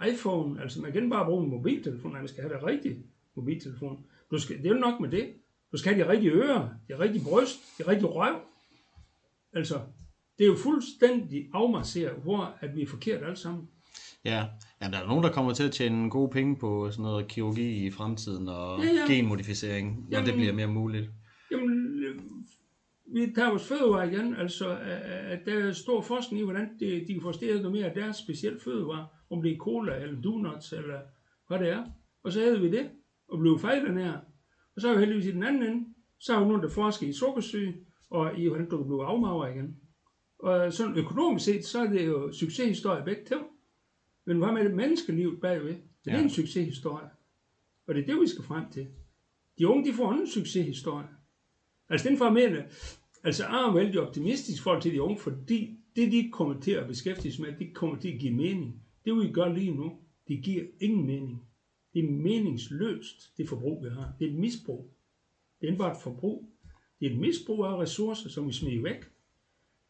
uh, 0.00 0.08
iPhone, 0.08 0.62
altså 0.62 0.82
man 0.82 0.92
kan 0.92 1.10
bare 1.10 1.24
bruge 1.24 1.44
en 1.44 1.50
mobiltelefon, 1.50 2.10
nej, 2.10 2.20
man 2.20 2.28
skal 2.28 2.42
have 2.42 2.54
det 2.54 2.64
rigtige 2.64 3.06
mobiltelefon. 3.34 4.06
Du 4.30 4.38
skal, 4.38 4.58
det 4.58 4.66
er 4.66 4.74
jo 4.74 4.80
nok 4.80 5.00
med 5.00 5.10
det. 5.10 5.34
Du 5.72 5.76
skal 5.76 5.94
have 5.94 6.04
de 6.04 6.10
rigtige 6.10 6.32
ører, 6.32 6.68
de 6.88 6.98
rigtige 6.98 7.24
bryst, 7.24 7.58
de 7.78 7.88
rigtige 7.88 8.08
røv. 8.08 8.40
Altså, 9.52 9.80
det 10.38 10.44
er 10.44 10.48
jo 10.48 10.56
fuldstændig 10.56 11.50
afmasseret, 11.52 12.22
hvor 12.22 12.56
at 12.60 12.76
vi 12.76 12.82
er 12.82 12.86
forkert 12.86 13.24
alle 13.24 13.36
sammen. 13.36 13.68
Ja. 14.24 14.44
ja, 14.82 14.88
der 14.90 14.98
er 14.98 15.06
nogen, 15.06 15.24
der 15.24 15.32
kommer 15.32 15.52
til 15.54 15.64
at 15.64 15.72
tjene 15.72 16.10
gode 16.10 16.30
penge 16.30 16.56
på 16.56 16.90
sådan 16.90 17.02
noget 17.02 17.28
kirurgi 17.28 17.86
i 17.86 17.90
fremtiden 17.90 18.48
og 18.48 18.78
Ja, 18.84 18.84
ja. 18.92 19.12
genmodificering, 19.14 20.06
når 20.10 20.18
det 20.20 20.26
Jamen- 20.26 20.38
bliver 20.40 20.52
mere 20.52 20.66
muligt. 20.66 21.10
Jamen, 21.50 22.04
øh, 22.04 22.20
vi 23.14 23.32
tager 23.34 23.48
vores 23.48 23.68
fødevarer 23.68 24.10
igen, 24.10 24.34
altså 24.36 24.68
at 24.68 25.14
at 25.34 25.40
der 25.46 25.54
er 25.68 25.72
stor 25.72 26.00
forskning 26.00 26.40
i, 26.40 26.44
hvordan 26.44 26.68
de, 26.80 27.04
de 27.08 27.12
kan 27.12 27.22
forstå 27.22 27.46
noget 27.46 27.72
mere 27.72 27.84
af 27.86 27.94
deres 27.94 28.16
specielle 28.16 28.60
fødevarer, 28.60 29.06
om 29.30 29.42
det 29.42 29.52
er 29.52 29.56
cola 29.56 29.96
eller 29.96 30.20
donuts 30.22 30.72
eller 30.72 30.98
hvad 31.48 31.58
det 31.58 31.68
er. 31.68 31.84
Og 32.24 32.32
så 32.32 32.40
havde 32.40 32.60
vi 32.60 32.70
det, 32.70 32.90
og 33.28 33.38
blev 33.38 33.58
fejlernære. 33.58 34.20
Og 34.76 34.80
så 34.82 34.88
er 34.88 34.94
vi 34.94 34.98
heldigvis 35.00 35.26
i 35.26 35.30
den 35.32 35.42
anden 35.42 35.62
ende, 35.62 35.84
så 36.20 36.32
har 36.32 36.40
vi 36.40 36.46
nogen, 36.48 36.62
der 36.62 36.68
forsker 36.68 37.06
i 37.06 37.12
sukkersyge, 37.12 37.74
og 38.10 38.38
i 38.38 38.48
hvordan 38.48 38.68
du 38.68 38.76
kan 38.76 38.86
blive 38.86 39.04
afmager 39.04 39.46
igen. 39.46 39.76
Og 40.38 40.72
sådan 40.72 40.96
økonomisk 40.96 41.44
set, 41.44 41.64
så 41.64 41.78
er 41.82 41.86
det 41.86 42.06
jo 42.06 42.32
succeshistorie 42.32 43.04
begge 43.04 43.22
to. 43.24 43.36
Men 44.26 44.38
hvad 44.38 44.52
med 44.52 44.64
det 44.64 44.74
menneskeliv 44.74 45.40
bagved? 45.40 45.74
Det 46.04 46.12
er 46.12 46.16
Ja. 46.16 46.22
en 46.22 46.30
succeshistorie. 46.30 47.08
Og 47.86 47.94
det 47.94 48.02
er 48.02 48.06
det, 48.06 48.20
vi 48.20 48.26
skal 48.26 48.44
frem 48.44 48.70
til. 48.70 48.86
De 49.58 49.68
unge, 49.68 49.90
de 49.90 49.94
får 49.96 50.12
en 50.12 50.26
succeshistorie. 50.26 51.06
Altså 51.88 52.08
den 52.08 52.18
formelle, 52.18 52.64
altså 53.24 53.44
jeg 53.46 53.68
er 53.68 53.72
vældig 53.74 54.00
optimistisk 54.00 54.62
forhold 54.62 54.82
til 54.82 54.92
de 54.92 55.02
unge, 55.02 55.18
fordi 55.18 55.78
det, 55.96 56.12
de 56.12 56.30
kommer 56.32 56.60
til 56.60 56.70
at 56.70 56.86
beskæftige 56.86 57.32
sig 57.32 57.42
med, 57.44 57.52
det 57.58 57.74
kommer 57.74 57.96
til 57.98 58.08
at 58.12 58.20
give 58.20 58.34
mening. 58.34 58.82
Det, 59.04 59.16
vi 59.16 59.32
gør 59.32 59.52
lige 59.52 59.70
nu, 59.74 59.98
det 60.28 60.42
giver 60.44 60.64
ingen 60.80 61.06
mening. 61.06 61.42
Det 61.94 62.04
er 62.04 62.10
meningsløst, 62.10 63.36
det 63.36 63.48
forbrug, 63.48 63.84
vi 63.84 63.88
har. 63.88 64.12
Det 64.18 64.26
er 64.28 64.30
et 64.32 64.38
misbrug. 64.38 64.94
Det 65.60 65.68
er 65.70 65.76
bare 65.76 65.92
et 65.92 65.98
forbrug. 66.02 66.50
Det 67.00 67.06
er 67.06 67.10
et 67.10 67.18
misbrug 67.18 67.64
af 67.64 67.78
ressourcer, 67.78 68.28
som 68.28 68.46
vi 68.48 68.52
smider 68.52 68.82
væk. 68.82 69.04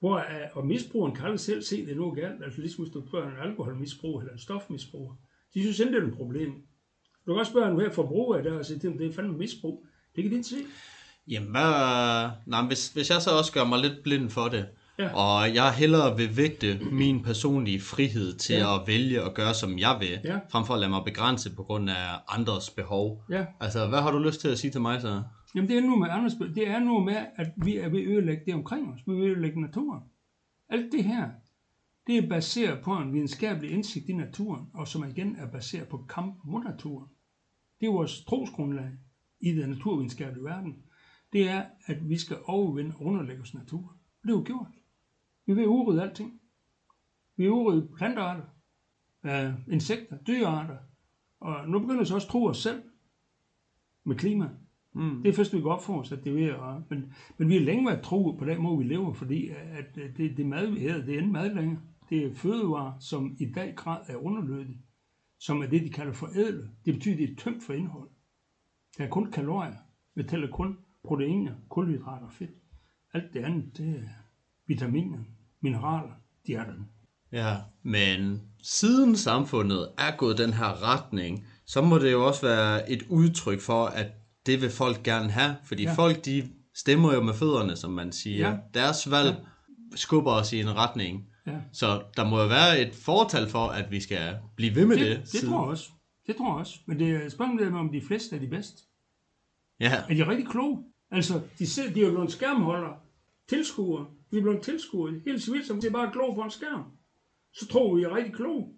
Hvor, 0.04 0.16
øh, 0.16 0.24
og 0.52 0.66
misbrugeren 0.66 1.14
kan 1.14 1.24
aldrig 1.24 1.40
selv 1.40 1.62
se, 1.62 1.76
at 1.76 1.86
det 1.86 1.92
er 1.92 1.96
noget 1.96 2.16
galt. 2.16 2.44
Altså 2.44 2.60
ligesom 2.60 2.84
hvis 2.84 2.92
du 2.92 3.02
spørger 3.08 3.26
en 3.28 3.48
alkoholmisbrug 3.50 4.18
eller 4.20 4.32
en 4.32 4.38
stofmisbrug. 4.38 5.12
De 5.54 5.60
synes 5.62 5.78
ikke, 5.80 5.92
det 5.92 6.02
er 6.02 6.06
et 6.06 6.14
problem. 6.16 6.50
Du 7.26 7.32
kan 7.32 7.40
også 7.40 7.52
spørge 7.52 7.68
en 7.70 7.74
hver 7.76 7.90
forbruger 7.90 8.42
der 8.42 8.58
og 8.58 8.64
sige 8.66 8.78
til 8.78 8.88
dem, 8.90 8.98
det 8.98 9.06
er 9.06 9.12
fandme 9.12 9.38
misbrug. 9.38 9.84
Det 10.16 10.22
kan 10.24 10.30
de 10.30 10.36
ikke 10.36 10.48
se. 10.48 10.56
Jamen, 11.30 11.50
hvad... 11.50 11.62
Nej, 12.46 12.60
men 12.60 12.66
hvis, 12.66 12.88
hvis 12.88 13.10
jeg 13.10 13.22
så 13.22 13.30
også 13.30 13.52
gør 13.52 13.64
mig 13.64 13.78
lidt 13.80 14.02
blind 14.02 14.30
for 14.30 14.48
det, 14.48 14.66
Ja. 14.98 15.14
og 15.14 15.54
jeg 15.54 15.72
hellere 15.72 16.16
vil 16.16 16.36
vægte 16.36 16.78
min 16.92 17.22
personlige 17.22 17.80
frihed 17.80 18.34
til 18.34 18.56
Ja. 18.56 18.74
at 18.74 18.80
vælge 18.86 19.22
at 19.22 19.34
gøre, 19.34 19.54
som 19.54 19.78
jeg 19.78 19.96
vil, 20.00 20.18
Ja. 20.24 20.38
frem 20.52 20.64
for 20.64 20.74
at 20.74 20.80
lade 20.80 20.90
mig 20.90 21.02
begrænse 21.04 21.54
på 21.54 21.62
grund 21.62 21.90
af 21.90 22.08
andres 22.28 22.70
behov. 22.70 23.22
Ja. 23.30 23.44
Altså, 23.60 23.86
hvad 23.86 23.98
har 24.00 24.10
du 24.10 24.18
lyst 24.18 24.40
til 24.40 24.48
at 24.48 24.58
sige 24.58 24.70
til 24.70 24.80
mig 24.80 25.00
så? 25.00 25.22
Jamen 25.54 25.70
det 25.70 25.78
er 25.78 25.82
nu 25.82 25.96
med 25.96 26.08
Anders, 26.10 26.34
det 26.34 26.68
er 26.68 26.78
nu 26.78 27.00
med, 27.00 27.26
at 27.36 27.52
vi 27.56 27.76
er 27.76 27.88
ved 27.88 28.00
at 28.00 28.06
ødelægge 28.06 28.42
det 28.46 28.54
omkring 28.54 28.92
os. 28.92 29.06
Vi 29.06 29.12
er 29.12 29.16
ved 29.16 29.24
at 29.24 29.30
ødelægge 29.30 29.60
naturen. 29.60 30.02
Alt 30.68 30.92
det 30.92 31.04
her, 31.04 31.30
det 32.06 32.18
er 32.18 32.28
baseret 32.28 32.84
på 32.84 32.96
en 32.96 33.12
videnskabelig 33.12 33.70
indsigt 33.70 34.08
i 34.08 34.12
naturen, 34.12 34.66
og 34.74 34.88
som 34.88 35.04
igen 35.04 35.36
er 35.36 35.50
baseret 35.50 35.88
på 35.88 36.04
kamp 36.08 36.44
mod 36.44 36.64
naturen. 36.64 37.08
Det 37.80 37.86
er 37.86 37.92
vores 37.92 38.24
trosgrundlag 38.24 38.90
i 39.40 39.52
den 39.52 39.70
naturvidenskabelige 39.70 40.44
verden. 40.44 40.76
Det 41.32 41.48
er, 41.48 41.64
at 41.86 42.08
vi 42.08 42.18
skal 42.18 42.36
overvinde 42.44 42.94
og 42.96 43.02
underlægge 43.02 43.42
os 43.42 43.54
naturen. 43.54 43.96
Og 44.22 44.22
det 44.22 44.30
er 44.30 44.36
jo 44.36 44.42
gjort. 44.46 44.72
Vi 45.46 45.54
vil 45.54 45.66
udrydde 45.66 46.02
alting. 46.02 46.40
Vi 47.36 47.44
er 47.44 47.50
udrydde 47.50 47.88
plantearter, 47.96 48.44
øh, 49.24 49.54
insekter, 49.68 50.18
dyrearter, 50.18 50.76
og 51.40 51.68
nu 51.68 51.78
begynder 51.78 52.00
vi 52.00 52.06
så 52.06 52.14
også 52.14 52.26
at 52.26 52.30
tro 52.30 52.44
os 52.44 52.62
selv 52.62 52.82
med 54.04 54.16
klima. 54.16 54.50
Mm. 54.94 55.22
Det 55.22 55.28
er 55.28 55.32
først, 55.32 55.54
vi 55.54 55.60
går 55.60 55.72
op 55.72 55.84
for 55.84 56.00
os, 56.00 56.12
at 56.12 56.24
det 56.24 56.30
er 56.30 56.34
ved 56.34 56.44
at... 56.44 56.90
Men, 56.90 57.12
men 57.38 57.48
vi 57.48 57.54
har 57.54 57.60
længe 57.64 57.86
været 57.86 58.02
tro 58.02 58.36
på 58.38 58.44
den 58.44 58.62
måde, 58.62 58.78
vi 58.78 58.84
lever, 58.84 59.12
fordi 59.12 59.48
at 59.48 59.94
det, 60.16 60.36
det 60.36 60.46
mad, 60.46 60.70
vi 60.70 60.80
hedder, 60.80 61.04
det 61.04 61.14
er 61.14 61.18
ikke 61.18 61.32
mad 61.32 61.54
længere. 61.54 61.80
Det 62.10 62.26
er 62.26 62.34
fødevarer, 62.34 62.92
som 63.00 63.36
i 63.40 63.52
dag 63.52 63.74
grad 63.76 64.00
er 64.06 64.16
underlødige, 64.16 64.82
som 65.38 65.62
er 65.62 65.66
det, 65.66 65.82
de 65.82 65.90
kalder 65.90 66.12
forædlet. 66.12 66.70
Det 66.84 66.94
betyder, 66.94 67.16
det 67.16 67.30
er 67.30 67.36
tømt 67.36 67.62
for 67.62 67.72
indhold. 67.72 68.08
Der 68.98 69.04
er 69.04 69.08
kun 69.08 69.32
kalorier. 69.32 69.74
Vi 70.14 70.22
tæller 70.22 70.48
kun 70.48 70.78
proteiner, 71.04 71.52
kulhydrater 71.68 72.26
og 72.26 72.32
fedt. 72.32 72.50
Alt 73.12 73.32
det 73.34 73.40
andet, 73.40 73.76
det 73.76 73.88
er 73.88 74.08
vitaminer, 74.66 75.18
mineraler, 75.60 76.12
de 76.46 76.54
er 76.54 76.64
der. 76.64 76.72
Ja, 77.32 77.56
men 77.82 78.42
siden 78.62 79.16
samfundet 79.16 79.88
er 79.98 80.16
gået 80.16 80.38
den 80.38 80.52
her 80.52 80.92
retning, 80.92 81.46
så 81.64 81.82
må 81.82 81.98
det 81.98 82.12
jo 82.12 82.26
også 82.26 82.46
være 82.46 82.90
et 82.90 83.02
udtryk 83.10 83.60
for, 83.60 83.86
at 83.86 84.06
det 84.46 84.60
vil 84.62 84.70
folk 84.70 85.02
gerne 85.02 85.30
have. 85.30 85.56
Fordi 85.64 85.82
Ja. 85.82 85.92
folk, 85.94 86.24
de 86.24 86.48
stemmer 86.74 87.14
jo 87.14 87.20
med 87.22 87.34
fødderne, 87.34 87.76
som 87.76 87.90
man 87.92 88.12
siger. 88.12 88.48
Ja. 88.50 88.56
Deres 88.74 89.10
valg 89.10 89.28
ja. 89.28 89.96
skubber 89.96 90.32
os 90.32 90.52
i 90.52 90.60
en 90.60 90.76
retning. 90.76 91.26
Ja. 91.46 91.58
Så 91.72 92.02
der 92.16 92.24
må 92.28 92.40
jo 92.40 92.46
være 92.46 92.80
et 92.80 92.94
fortal 92.94 93.48
for, 93.48 93.66
at 93.66 93.90
vi 93.90 94.00
skal 94.00 94.36
blive 94.56 94.74
ved 94.74 94.86
med 94.86 94.96
det. 94.96 95.06
Det, 95.16 95.32
det 95.32 95.48
tror 95.48 95.60
jeg 95.62 95.70
også. 95.70 95.90
Det 96.26 96.36
tror 96.36 96.52
jeg 96.52 96.60
også. 96.60 96.78
Men 96.86 96.98
det 96.98 97.10
er 97.10 97.28
spørgsmålet 97.28 97.74
om 97.74 97.92
de 97.92 98.02
fleste 98.02 98.36
er 98.36 98.40
de 98.40 98.46
bedste. 98.48 98.82
Ja, 99.80 100.02
Er 100.08 100.14
de 100.14 100.28
rigtig 100.28 100.48
kloge? 100.48 100.84
Altså, 101.10 101.40
de, 101.58 101.66
selv, 101.66 101.94
de 101.94 102.00
er 102.00 102.04
jo 102.04 102.10
blevet 102.10 102.32
skærmholdere, 102.32 102.96
tilskuere. 103.48 104.06
Vi 104.30 104.38
er 104.38 104.42
blevet 104.42 104.62
tilskuere. 104.62 105.20
Helt 105.26 105.42
civilt, 105.42 105.66
som 105.66 105.80
det 105.80 105.88
er 105.88 105.92
bare 105.92 106.12
kloge 106.12 106.34
på 106.34 106.40
en 106.40 106.50
skærm. 106.50 106.84
Så 107.54 107.66
tror 107.66 107.94
vi, 107.94 108.00
vi 108.00 108.04
er 108.04 108.16
rigtig 108.16 108.34
kloge. 108.34 108.72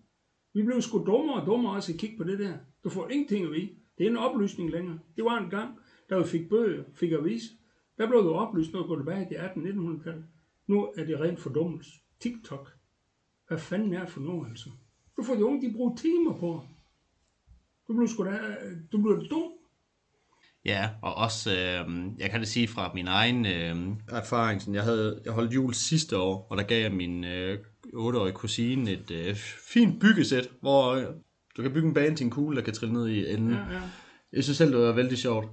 Vi 0.54 0.62
blev 0.62 0.82
sgu 0.82 1.04
dummere 1.06 1.40
og 1.40 1.46
dummere 1.46 1.74
også 1.76 1.92
at 1.92 1.98
kigge 1.98 2.16
på 2.16 2.24
det 2.24 2.38
der. 2.38 2.52
Du 2.84 2.90
får 2.90 3.08
ingenting 3.08 3.44
at 3.46 3.52
vide. 3.52 3.68
Det 3.98 4.06
er 4.06 4.10
en 4.10 4.16
oplysning 4.16 4.70
længere. 4.70 4.98
Det 5.16 5.24
var 5.24 5.38
en 5.38 5.50
gang, 5.50 5.78
da 6.10 6.18
vi 6.18 6.24
fik 6.24 6.48
bøger, 6.48 6.84
fik 6.94 7.12
avis. 7.12 7.42
Der 7.98 8.06
blev 8.06 8.22
du 8.22 8.32
oplyst, 8.32 8.72
når 8.72 8.82
på 8.82 8.86
går 8.86 8.96
tilbage 8.96 9.28
til 9.28 9.34
1800-1900-tallet. 9.34 10.24
Nu 10.66 10.92
er 10.96 11.04
det 11.04 11.20
rent 11.20 11.40
fordummelse. 11.40 11.90
TikTok. 12.20 12.72
Hvad 13.48 13.58
fanden 13.58 13.94
er 13.94 14.06
for 14.06 14.20
noget, 14.20 14.48
altså? 14.48 14.70
Du 15.16 15.22
får 15.22 15.34
de 15.34 15.44
unge, 15.44 15.68
de 15.68 15.74
bruger 15.74 15.96
timer 15.96 16.38
på. 16.38 16.62
Du 17.88 17.92
bliver 17.92 18.08
sgu 18.08 18.24
da, 18.24 18.30
øh, 18.30 18.76
du 18.92 19.02
bliver 19.02 19.28
dum. 19.28 19.52
Ja, 20.64 20.90
og 21.02 21.14
også, 21.14 21.50
øh, 21.50 22.10
jeg 22.18 22.30
kan 22.30 22.40
det 22.40 22.48
sige 22.48 22.68
fra 22.68 22.92
min 22.94 23.06
egen 23.06 23.46
øh, 23.46 23.96
erfaring, 24.08 24.60
sådan, 24.60 24.74
jeg, 24.74 24.82
havde, 24.82 25.22
jeg 25.24 25.32
holdt 25.32 25.54
jul 25.54 25.74
sidste 25.74 26.18
år, 26.18 26.46
og 26.50 26.56
der 26.56 26.62
gav 26.62 26.82
jeg 26.82 26.92
min 26.92 27.24
øh, 27.24 27.58
8-årige 27.86 28.32
kusine 28.32 28.90
et 28.90 29.10
øh, 29.10 29.34
fint 29.72 30.00
byggesæt, 30.00 30.50
hvor 30.60 30.90
øh, 30.92 31.04
du 31.56 31.62
kan 31.62 31.72
bygge 31.72 31.88
en 31.88 31.94
bane 31.94 32.16
til 32.16 32.24
en 32.24 32.30
kugle, 32.30 32.56
der 32.56 32.62
kan 32.62 32.74
trille 32.74 32.92
ned 32.94 33.06
i 33.08 33.32
enden. 33.34 33.50
Ja, 33.50 33.56
ja. 33.56 33.80
Jeg 34.32 34.44
synes 34.44 34.56
selv, 34.56 34.72
det 34.72 34.80
var 34.80 34.92
vældig 34.92 35.18
sjovt. 35.18 35.46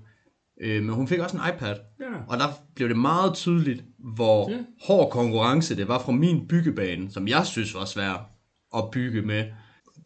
Øh, 0.61 0.83
men 0.83 0.95
hun 0.95 1.07
fik 1.07 1.19
også 1.19 1.37
en 1.37 1.43
iPad, 1.55 1.75
Ja. 1.99 2.05
og 2.27 2.37
der 2.39 2.45
blev 2.75 2.89
det 2.89 2.97
meget 2.97 3.33
tydeligt, 3.33 3.83
hvor 4.15 4.51
Ja. 4.51 4.57
hård 4.87 5.11
konkurrence 5.11 5.75
det 5.77 5.87
var 5.87 5.99
fra 5.99 6.11
min 6.11 6.47
byggebane, 6.47 7.11
som 7.11 7.27
jeg 7.27 7.45
synes 7.45 7.73
var 7.75 7.85
svær 7.85 8.29
at 8.77 8.83
bygge 8.91 9.21
med, 9.21 9.45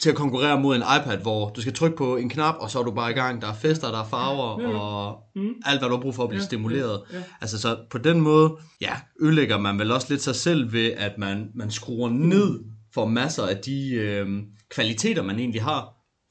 til 0.01 0.10
at 0.10 0.15
konkurrere 0.15 0.62
mod 0.62 0.75
en 0.75 0.81
iPad, 1.01 1.17
hvor 1.17 1.49
du 1.49 1.62
skal 1.62 1.73
trykke 1.73 1.97
på 1.97 2.15
en 2.17 2.29
knap, 2.29 2.55
og 2.60 2.69
så 2.69 2.79
er 2.79 2.83
du 2.83 2.91
bare 2.91 3.12
i 3.12 3.13
gang. 3.13 3.41
Der 3.41 3.47
er 3.47 3.53
fester, 3.53 3.91
der 3.91 3.99
er 3.99 4.05
farver, 4.05 4.62
Ja, 4.62 4.69
ja. 4.69 4.77
og 4.79 5.19
Mm. 5.36 5.49
alt, 5.65 5.79
hvad 5.81 5.89
du 5.89 5.95
har 5.95 6.01
brug 6.01 6.15
for 6.15 6.23
at 6.23 6.29
blive 6.29 6.39
Ja, 6.41 6.45
stimuleret. 6.45 7.01
ja, 7.12 7.17
ja. 7.17 7.23
Altså, 7.41 7.60
så 7.62 7.77
på 7.91 7.97
den 7.97 8.21
måde, 8.21 8.57
ja, 8.81 8.91
ødelægger 9.21 9.57
man 9.60 9.79
vel 9.79 9.91
også 9.91 10.07
lidt 10.10 10.21
sig 10.21 10.36
selv 10.36 10.71
ved, 10.73 10.91
at 10.91 11.17
man, 11.17 11.51
man 11.55 11.71
skruer 11.71 12.10
ned 12.10 12.60
for 12.97 13.05
masser 13.05 13.43
af 13.43 13.57
de 13.57 13.93
øh, 13.93 14.27
kvaliteter, 14.69 15.23
man 15.23 15.39
egentlig 15.39 15.62
har. 15.63 15.81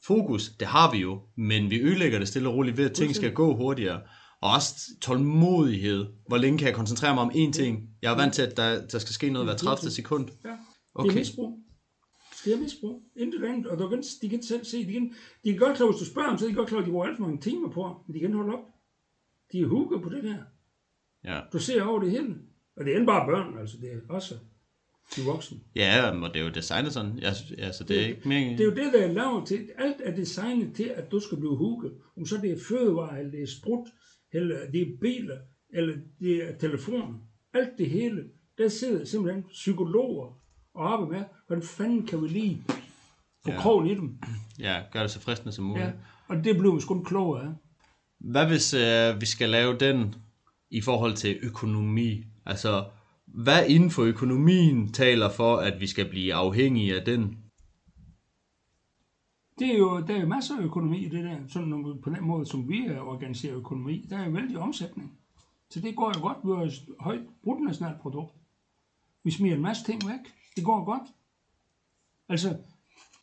fokus, 0.06 0.48
det 0.60 0.68
har 0.68 0.92
vi 0.92 0.98
jo, 0.98 1.20
men 1.36 1.70
vi 1.70 1.80
ødelægger 1.80 2.18
det 2.18 2.28
stille 2.28 2.48
og 2.48 2.54
roligt 2.54 2.76
ved, 2.76 2.90
at 2.90 2.96
ting 2.96 3.14
skal 3.14 3.32
gå 3.32 3.56
hurtigere. 3.56 4.00
Og 4.42 4.50
også 4.56 4.74
tålmodighed. 5.02 6.06
Hvor 6.28 6.36
længe 6.36 6.58
kan 6.58 6.66
jeg 6.66 6.74
koncentrere 6.74 7.14
mig 7.14 7.22
om 7.22 7.30
én 7.30 7.52
ting? 7.52 7.88
Jeg 8.02 8.12
er 8.12 8.16
vant 8.16 8.34
til, 8.34 8.42
at 8.42 8.56
der, 8.56 8.86
der 8.86 8.98
skal 8.98 9.14
ske 9.14 9.30
noget 9.30 9.46
hver 9.48 9.56
30. 9.56 9.90
sekund. 9.90 10.28
Ja, 10.44 10.50
det 10.50 10.58
Okay. 10.94 11.10
er 11.10 11.14
misbrug. 11.14 11.58
Det 12.44 12.54
er 12.54 12.58
misbrug. 12.58 13.02
Intet 13.16 13.44
andet. 13.44 13.66
Og 13.66 13.78
du 13.78 13.88
kan, 13.88 14.02
de 14.22 14.28
kan 14.28 14.42
selv 14.42 14.64
se, 14.64 14.86
de 14.86 14.92
kan, 14.92 15.14
de 15.44 15.50
kan 15.50 15.58
godt 15.58 15.76
klare, 15.76 15.90
hvis 15.90 16.00
du 16.00 16.06
spørger 16.12 16.28
dem, 16.28 16.38
så 16.38 16.44
er 16.44 16.48
de 16.48 16.54
godt 16.54 16.68
klar, 16.68 16.78
at 16.80 16.86
de 16.86 16.90
bruger 16.90 17.06
alt 17.06 17.16
for 17.16 17.24
mange 17.26 17.40
timer 17.40 17.70
på, 17.70 17.82
men 18.06 18.14
de 18.14 18.20
kan 18.20 18.32
holde 18.34 18.52
op. 18.52 18.64
De 19.52 19.60
er 19.60 19.66
hugget 19.66 20.02
på 20.02 20.08
det 20.08 20.24
der. 20.24 20.38
Ja. 21.24 21.40
Du 21.52 21.58
ser 21.58 21.82
over 21.82 22.00
det 22.00 22.10
hele. 22.10 22.34
Og 22.76 22.84
det 22.84 22.90
er 22.92 22.96
ikke 22.96 23.06
bare 23.06 23.26
børn, 23.30 23.58
altså 23.58 23.76
det 23.80 23.88
er 23.92 24.14
også 24.14 24.34
de 25.16 25.22
voksne. 25.24 25.58
Ja, 25.76 26.12
men 26.12 26.22
det 26.22 26.36
er 26.36 26.44
jo 26.44 26.50
designet 26.50 26.92
sådan. 26.92 27.18
Jeg, 27.18 27.34
altså, 27.58 27.84
det 27.84 28.00
er 28.02 28.06
ikke 28.06 28.28
mere... 28.28 28.50
Det 28.50 28.60
er 28.60 28.64
jo 28.64 28.74
det, 28.74 28.92
der 28.92 29.02
er 29.08 29.12
lavet 29.12 29.46
til. 29.46 29.68
Alt 29.78 29.96
er 30.04 30.16
designet 30.16 30.74
til, 30.74 30.84
at 30.84 31.10
du 31.10 31.20
skal 31.20 31.38
blive 31.38 31.56
hugget. 31.56 31.92
Om 32.16 32.26
så 32.26 32.36
det 32.42 32.50
er 32.50 32.56
fødevarer, 32.68 33.16
eller 33.18 33.30
det 33.30 33.42
er 33.42 33.46
sprut, 33.60 33.88
eller 34.32 34.58
det 34.72 34.80
er 34.82 34.86
biler, 35.00 35.36
eller 35.74 35.96
det 36.20 36.48
er 36.48 36.58
telefoner. 36.58 37.14
Alt 37.54 37.78
det 37.78 37.90
hele. 37.90 38.24
Der 38.58 38.68
sidder 38.68 39.04
simpelthen 39.04 39.44
psykologer 39.50 40.40
og 40.74 40.92
arbejder 40.92 41.12
med, 41.12 41.24
hvordan 41.46 41.62
fanden 41.64 42.06
kan 42.06 42.22
vi 42.22 42.28
lige 42.28 42.62
få 43.44 43.50
Ja. 43.50 43.60
krogen 43.60 43.86
i 43.86 43.94
dem. 43.94 44.18
Ja, 44.58 44.82
gør 44.92 45.00
det 45.00 45.10
så 45.10 45.20
fristende 45.20 45.52
som 45.52 45.64
muligt. 45.64 45.86
Ja. 45.86 45.92
Og 46.28 46.44
det 46.44 46.58
bliver 46.58 46.74
vi 46.74 46.80
sgu 46.80 47.02
klogere 47.02 47.42
af. 47.42 47.52
Hvad 48.20 48.46
hvis 48.46 48.74
øh, 48.74 49.20
vi 49.20 49.26
skal 49.26 49.48
lave 49.48 49.76
den 49.78 50.14
i 50.70 50.80
forhold 50.80 51.14
til 51.14 51.38
økonomi? 51.42 52.24
Altså, 52.46 52.84
hvad 53.26 53.66
inden 53.68 53.90
for 53.90 54.02
økonomien 54.02 54.92
taler 54.92 55.30
for, 55.30 55.56
at 55.56 55.80
vi 55.80 55.86
skal 55.86 56.08
blive 56.08 56.34
afhængige 56.34 57.00
af 57.00 57.04
den? 57.04 57.38
Det 59.58 59.74
er 59.74 59.78
jo, 59.78 60.00
der 60.00 60.16
er 60.16 60.20
jo 60.20 60.26
masser 60.26 60.56
af 60.56 60.62
økonomi 60.62 61.06
i 61.06 61.08
det 61.08 61.24
der, 61.24 61.38
sådan 61.48 61.68
når, 61.68 61.98
på 62.04 62.10
den 62.10 62.24
måde, 62.24 62.46
som 62.46 62.68
vi 62.68 62.90
organiserer 62.98 63.56
økonomi. 63.56 64.06
Der 64.10 64.18
er 64.18 64.24
jo 64.24 64.30
vældig 64.30 64.58
omsætning. 64.58 65.18
Så 65.70 65.80
det 65.80 65.96
går 65.96 66.12
jo 66.16 66.20
godt 66.22 66.38
ved 66.44 66.54
vores 66.54 66.84
højt 67.00 67.20
bruttonationalprodukt. 67.42 68.34
Vi 69.24 69.30
smider 69.30 69.56
en 69.56 69.62
masse 69.62 69.84
ting 69.84 70.08
væk. 70.08 70.34
Det 70.56 70.64
går 70.64 70.84
godt. 70.84 71.08
Altså, 72.28 72.56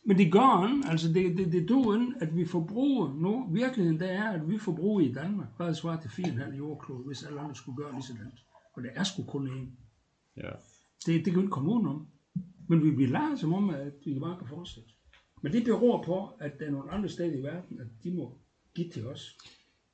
men 0.06 0.18
det 0.18 0.32
gør 0.32 0.68
en, 0.68 0.84
Altså, 0.84 1.13
det, 1.13 1.38
det, 1.38 1.52
det 1.52 1.70
duer 1.70 2.13
at 2.20 2.36
vi 2.36 2.46
forbruger 2.46 3.13
nu. 3.13 3.48
Virkeligheden 3.52 4.00
der 4.00 4.08
er, 4.08 4.32
at 4.32 4.50
vi 4.50 4.58
forbruger 4.58 5.02
i 5.02 5.13
Danmark, 5.13 5.48
bare 5.58 5.76
svarer 5.76 6.02
til 6.02 6.10
4,5 6.10 6.56
jordklod, 6.58 7.06
hvis 7.06 7.24
alle 7.24 7.39
andre 7.39 7.56
skulle 7.56 7.78
gøre 7.78 7.92
lige 7.92 8.04
sådan. 8.04 8.32
Og 8.74 8.84
det 8.84 8.92
er 8.96 9.04
sgu 9.04 9.24
kun 9.24 9.48
én. 9.48 9.83
Ja. 10.38 10.50
Det, 11.06 11.26
det 11.26 11.26
kan 11.26 11.36
vi 11.36 11.39
ikke 11.39 11.52
komme 11.52 11.72
udenom. 11.72 12.08
Men 12.67 12.84
vi 12.84 12.91
bliver 12.91 13.12
lært 13.12 13.39
som 13.39 13.54
om, 13.54 13.69
at 13.69 13.93
vi 14.06 14.19
bare 14.19 14.38
kan 14.38 14.48
fortsætte. 14.48 14.89
Men 15.41 15.52
det 15.52 15.63
beror 15.63 16.04
på, 16.04 16.30
at 16.39 16.60
der 16.60 16.65
er 16.65 16.72
nogle 16.72 16.91
andre 16.91 17.10
steder 17.10 17.39
i 17.39 17.43
verden, 17.43 17.80
at 17.80 17.88
de 18.04 18.12
må 18.12 18.38
give 18.76 18.89
til 18.89 19.08
os. 19.08 19.38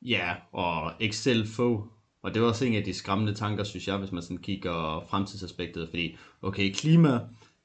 Ja, 0.02 0.36
og 0.52 0.94
Excel 1.00 1.48
få. 1.48 1.88
Og 2.22 2.34
det 2.34 2.42
var 2.42 2.48
også 2.48 2.66
en 2.66 2.76
af 2.76 2.84
de 2.84 2.94
skræmmende 2.94 3.34
tanker, 3.34 3.64
synes 3.64 3.88
jeg, 3.88 3.98
hvis 3.98 4.12
man 4.12 4.24
sådan 4.24 4.38
kigger 4.38 5.06
fremtidsaspektet. 5.10 5.90
Fordi, 5.90 6.18
okay, 6.42 6.74
klima, 6.74 7.20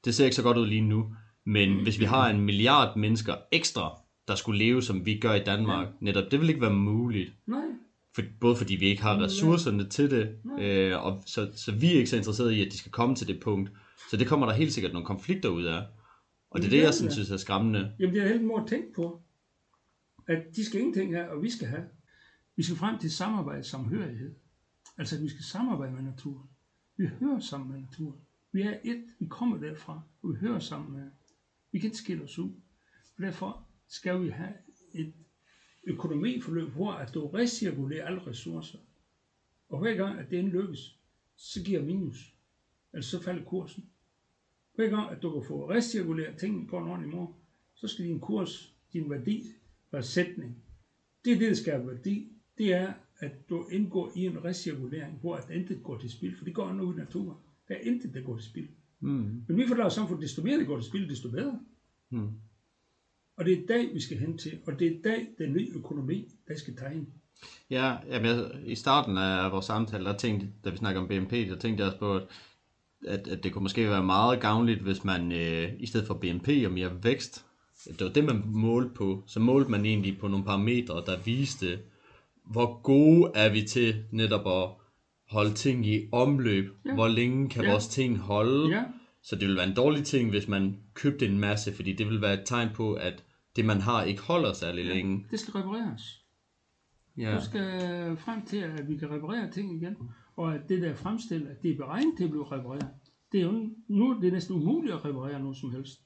det 0.05 0.15
ser 0.15 0.25
ikke 0.25 0.35
så 0.35 0.43
godt 0.43 0.57
ud 0.57 0.67
lige 0.67 0.81
nu. 0.81 1.15
Men 1.45 1.83
hvis 1.83 1.99
vi 1.99 2.05
har 2.05 2.29
en 2.29 2.41
milliard 2.41 2.97
mennesker 2.97 3.35
ekstra, 3.51 4.01
der 4.27 4.35
skulle 4.35 4.59
leve, 4.59 4.81
som 4.81 5.05
vi 5.05 5.19
gør 5.19 5.33
i 5.33 5.43
Danmark, 5.43 5.87
netop, 5.99 6.31
det 6.31 6.39
vil 6.39 6.49
ikke 6.49 6.61
være 6.61 6.73
muligt. 6.73 7.33
Nej, 7.45 7.65
For, 8.15 8.21
både 8.39 8.55
fordi 8.55 8.75
vi 8.75 8.85
ikke 8.85 9.01
har 9.01 9.21
ressourcerne 9.21 9.89
til 9.89 10.11
det, 10.11 10.37
øh, 10.59 11.05
og 11.05 11.23
så, 11.25 11.51
så 11.55 11.71
vi 11.71 11.93
er 11.93 11.97
ikke 11.97 12.09
så 12.09 12.17
interesserede 12.17 12.55
i, 12.57 12.65
at 12.65 12.71
de 12.71 12.77
skal 12.77 12.91
komme 12.91 13.15
til 13.15 13.27
det 13.27 13.39
punkt. 13.39 13.71
Så 14.11 14.17
det 14.17 14.27
kommer 14.27 14.45
der 14.45 14.53
helt 14.53 14.73
sikkert 14.73 14.93
nogle 14.93 15.05
konflikter 15.05 15.49
ud 15.49 15.63
af. 15.63 15.83
Og 16.49 16.59
det 16.59 16.65
er 16.65 16.69
det, 16.69 16.81
jeg 16.81 16.93
sådan, 16.93 17.11
synes 17.11 17.31
er 17.31 17.37
skræmmende. 17.37 17.95
jamen 17.99 18.15
det 18.15 18.23
er 18.23 18.27
helt 18.27 18.43
måde 18.43 18.61
at 18.61 18.67
tænke 18.67 18.93
på, 18.95 19.21
at 20.27 20.41
de 20.55 20.65
skal 20.65 20.79
ingenting 20.79 21.15
have, 21.15 21.29
og 21.29 21.43
vi 21.43 21.49
skal 21.49 21.67
have. 21.67 21.83
Vi 22.55 22.63
skal 22.63 22.77
frem 22.77 22.99
til 22.99 23.11
samarbejde, 23.11 23.63
samhørighed. 23.63 24.35
Altså, 24.97 25.15
at 25.15 25.23
vi 25.23 25.29
skal 25.29 25.43
samarbejde 25.43 25.93
med 25.93 26.03
naturen. 26.03 26.49
Vi 26.97 27.07
hører 27.19 27.39
sammen 27.39 27.71
med 27.71 27.79
naturen. 27.79 28.19
Vi 28.51 28.61
er 28.61 28.77
et, 28.83 29.03
vi 29.19 29.25
kommer 29.25 29.57
derfra, 29.57 30.01
og 30.23 30.29
vi 30.29 30.35
hører 30.39 30.59
sammen 30.59 30.93
med. 30.93 31.11
Vi 31.71 31.79
kan 31.79 31.87
ikke 31.87 31.97
skille 31.97 32.23
os 32.23 32.39
ud. 32.39 32.51
Og 33.17 33.23
derfor 33.23 33.67
skal 33.87 34.23
vi 34.23 34.29
have 34.29 34.53
et 34.93 35.13
økonomiforløb, 35.85 36.69
hvor 36.69 36.91
at 36.91 37.13
du 37.13 37.27
recirkulerer 37.27 38.05
alle 38.05 38.27
ressourcer. 38.27 38.77
Og 39.69 39.79
hver 39.79 39.95
gang, 39.95 40.19
at 40.19 40.29
det 40.29 40.43
lykkes, 40.43 40.99
så 41.35 41.63
giver 41.63 41.83
minus. 41.83 42.33
Altså 42.93 43.09
så 43.17 43.23
falder 43.23 43.43
kursen. 43.43 43.85
Hver 44.75 44.89
gang, 44.89 45.11
at 45.11 45.21
du 45.21 45.31
kan 45.31 45.47
få 45.47 45.69
recirkuleret 45.69 46.37
tingene 46.37 46.67
på 46.67 46.77
en 46.77 46.87
ordentlig 46.87 47.15
måde, 47.15 47.27
så 47.75 47.87
skal 47.87 48.05
din 48.05 48.19
kurs, 48.19 48.73
din 48.93 49.09
værdi, 49.09 49.43
være 49.91 50.03
sætning. 50.03 50.55
Det 51.25 51.33
er 51.33 51.37
det, 51.37 51.47
der 51.47 51.55
skaber 51.55 51.85
værdi. 51.85 52.31
Det 52.57 52.73
er, 52.73 52.93
at 53.19 53.49
du 53.49 53.67
indgår 53.71 54.11
i 54.15 54.25
en 54.25 54.45
recirkulering, 54.45 55.17
hvor 55.19 55.35
at 55.35 55.49
intet 55.49 55.83
går 55.83 55.97
til 55.97 56.09
spil, 56.09 56.35
for 56.37 56.45
det 56.45 56.55
går 56.55 56.81
ud 56.81 56.93
i 56.93 56.97
naturen. 56.97 57.37
Der 57.67 57.75
er 57.75 57.79
intet, 57.79 58.13
der 58.13 58.21
går 58.21 58.37
til 58.37 58.45
spil. 58.45 58.67
Mm. 58.99 59.43
Men 59.47 59.57
vi 59.57 59.67
får 59.67 59.75
lavet 59.75 59.93
samfund, 59.93 60.21
desto 60.21 60.43
mere 60.43 60.59
det 60.59 60.67
går 60.67 60.77
til 60.77 60.85
spil, 60.85 61.09
desto 61.09 61.31
bedre. 61.31 61.59
Mm. 62.09 62.29
Og 63.37 63.45
det 63.45 63.53
er 63.53 63.67
dag, 63.67 63.89
vi 63.93 63.99
skal 64.01 64.17
hen 64.17 64.37
til, 64.37 64.51
og 64.67 64.79
det 64.79 64.87
er 64.87 64.95
dag, 65.03 65.27
den 65.37 65.53
nye 65.53 65.67
økonomi, 65.75 66.27
der 66.47 66.57
skal 66.57 66.75
tegne. 66.77 67.05
Ja, 67.69 67.95
jamen, 68.09 68.25
jeg, 68.27 68.45
i 68.65 68.75
starten 68.75 69.17
af 69.17 69.51
vores 69.51 69.65
samtale, 69.65 70.05
der 70.05 70.17
tænkte, 70.17 70.47
da 70.65 70.69
vi 70.69 70.77
snakker 70.77 71.01
om 71.01 71.07
BNP, 71.07 71.31
der 71.31 71.55
tænkte 71.55 71.83
jeg 71.83 71.87
også 71.87 71.99
på, 71.99 72.15
at, 72.15 72.23
at, 73.07 73.27
at 73.27 73.43
det 73.43 73.51
kunne 73.53 73.63
måske 73.63 73.89
være 73.89 74.03
meget 74.03 74.41
gavnligt, 74.41 74.79
hvis 74.81 75.03
man 75.03 75.31
øh, 75.31 75.69
i 75.79 75.85
stedet 75.85 76.07
for 76.07 76.13
BNP 76.13 76.49
og 76.65 76.71
mere 76.71 77.03
vækst, 77.03 77.45
det 77.85 78.01
var 78.01 78.09
det, 78.09 78.23
man 78.23 78.43
målte 78.45 78.89
på, 78.89 79.23
så 79.27 79.39
målte 79.39 79.71
man 79.71 79.85
egentlig 79.85 80.17
på 80.19 80.27
nogle 80.27 80.45
parametre, 80.45 81.03
der 81.05 81.17
viste, 81.25 81.79
hvor 82.51 82.81
gode 82.83 83.31
er 83.35 83.49
vi 83.51 83.61
til 83.61 83.95
netop 84.11 84.47
at 84.47 84.69
holde 85.29 85.53
ting 85.53 85.87
i 85.87 86.07
omløb, 86.11 86.65
ja. 86.65 86.89
Ja. 86.89 86.95
hvor 86.95 87.07
længe 87.07 87.49
kan 87.49 87.63
Ja. 87.63 87.71
vores 87.71 87.87
ting 87.87 88.17
holde, 88.17 88.69
Ja, 88.75 88.83
så 89.25 89.35
det 89.35 89.41
ville 89.41 89.57
være 89.57 89.67
en 89.67 89.75
dårlig 89.75 90.03
ting, 90.03 90.29
hvis 90.29 90.47
man 90.47 90.77
købte 90.93 91.25
en 91.25 91.39
masse, 91.39 91.73
fordi 91.73 91.93
det 91.93 92.07
vil 92.07 92.21
være 92.21 92.33
et 92.33 92.45
tegn 92.45 92.69
på, 92.75 92.93
at 92.93 93.23
det 93.55 93.65
man 93.65 93.81
har 93.81 94.03
ikke 94.03 94.21
holder 94.21 94.53
særlig 94.53 94.85
længe. 94.85 95.25
det 95.31 95.39
skal 95.39 95.51
repareres. 95.51 96.25
Ja. 97.17 97.35
Du 97.35 97.45
skal 97.45 98.17
frem 98.17 98.45
til, 98.45 98.57
at 98.57 98.89
vi 98.89 98.97
kan 98.97 99.11
reparere 99.11 99.51
ting 99.51 99.81
igen, 99.81 99.97
og 100.35 100.55
at 100.55 100.69
det 100.69 100.81
der 100.81 100.95
fremstiller, 100.95 101.49
at 101.49 101.61
det 101.61 101.71
er 101.71 101.77
beregnet 101.77 102.17
til 102.17 102.23
at 102.23 102.29
blive 102.29 102.51
repareret. 102.51 102.89
Det 103.31 103.39
er 103.39 103.43
jo 103.45 103.69
nu 103.87 104.19
det 104.21 104.27
er 104.27 104.31
næsten 104.31 104.55
umuligt 104.55 104.93
at 104.93 105.05
reparere 105.05 105.39
noget 105.39 105.57
som 105.57 105.71
helst. 105.71 106.01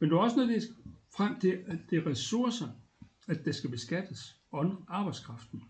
Men 0.00 0.10
du 0.10 0.16
er 0.16 0.20
også 0.20 0.36
nødt 0.36 0.62
til 0.62 0.70
frem 1.16 1.40
til, 1.40 1.58
at 1.66 1.78
det 1.90 1.98
er 1.98 2.06
ressourcer, 2.06 2.68
at 3.28 3.44
det 3.44 3.54
skal 3.54 3.70
beskattes, 3.70 4.36
og 4.50 4.84
arbejdskraften. 4.88 5.62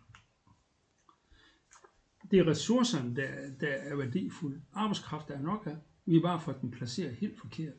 Det 2.31 2.39
er 2.39 2.47
ressourcerne, 2.47 3.17
der, 3.17 3.29
der 3.61 3.69
er 3.69 3.97
værdifulde. 3.97 4.63
Arbejdskraft 4.73 5.29
der 5.29 5.35
er 5.35 5.43
nok 5.43 5.67
af. 5.67 5.77
Vi 6.11 6.15
har 6.15 6.23
bare 6.23 6.41
fået 6.41 6.61
den 6.61 6.71
placeret 6.71 7.17
helt 7.17 7.39
forkert. 7.39 7.75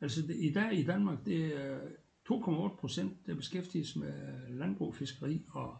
Altså 0.00 0.22
det, 0.22 0.36
i 0.36 0.52
dag 0.52 0.78
i 0.78 0.84
Danmark, 0.84 1.26
det 1.26 1.56
er 1.56 1.78
2,8 2.32 2.76
procent, 2.80 3.26
der 3.26 3.34
beskæftiges 3.34 3.96
med 3.96 4.48
landbrug, 4.48 4.94
fiskeri 4.94 5.44
og 5.50 5.76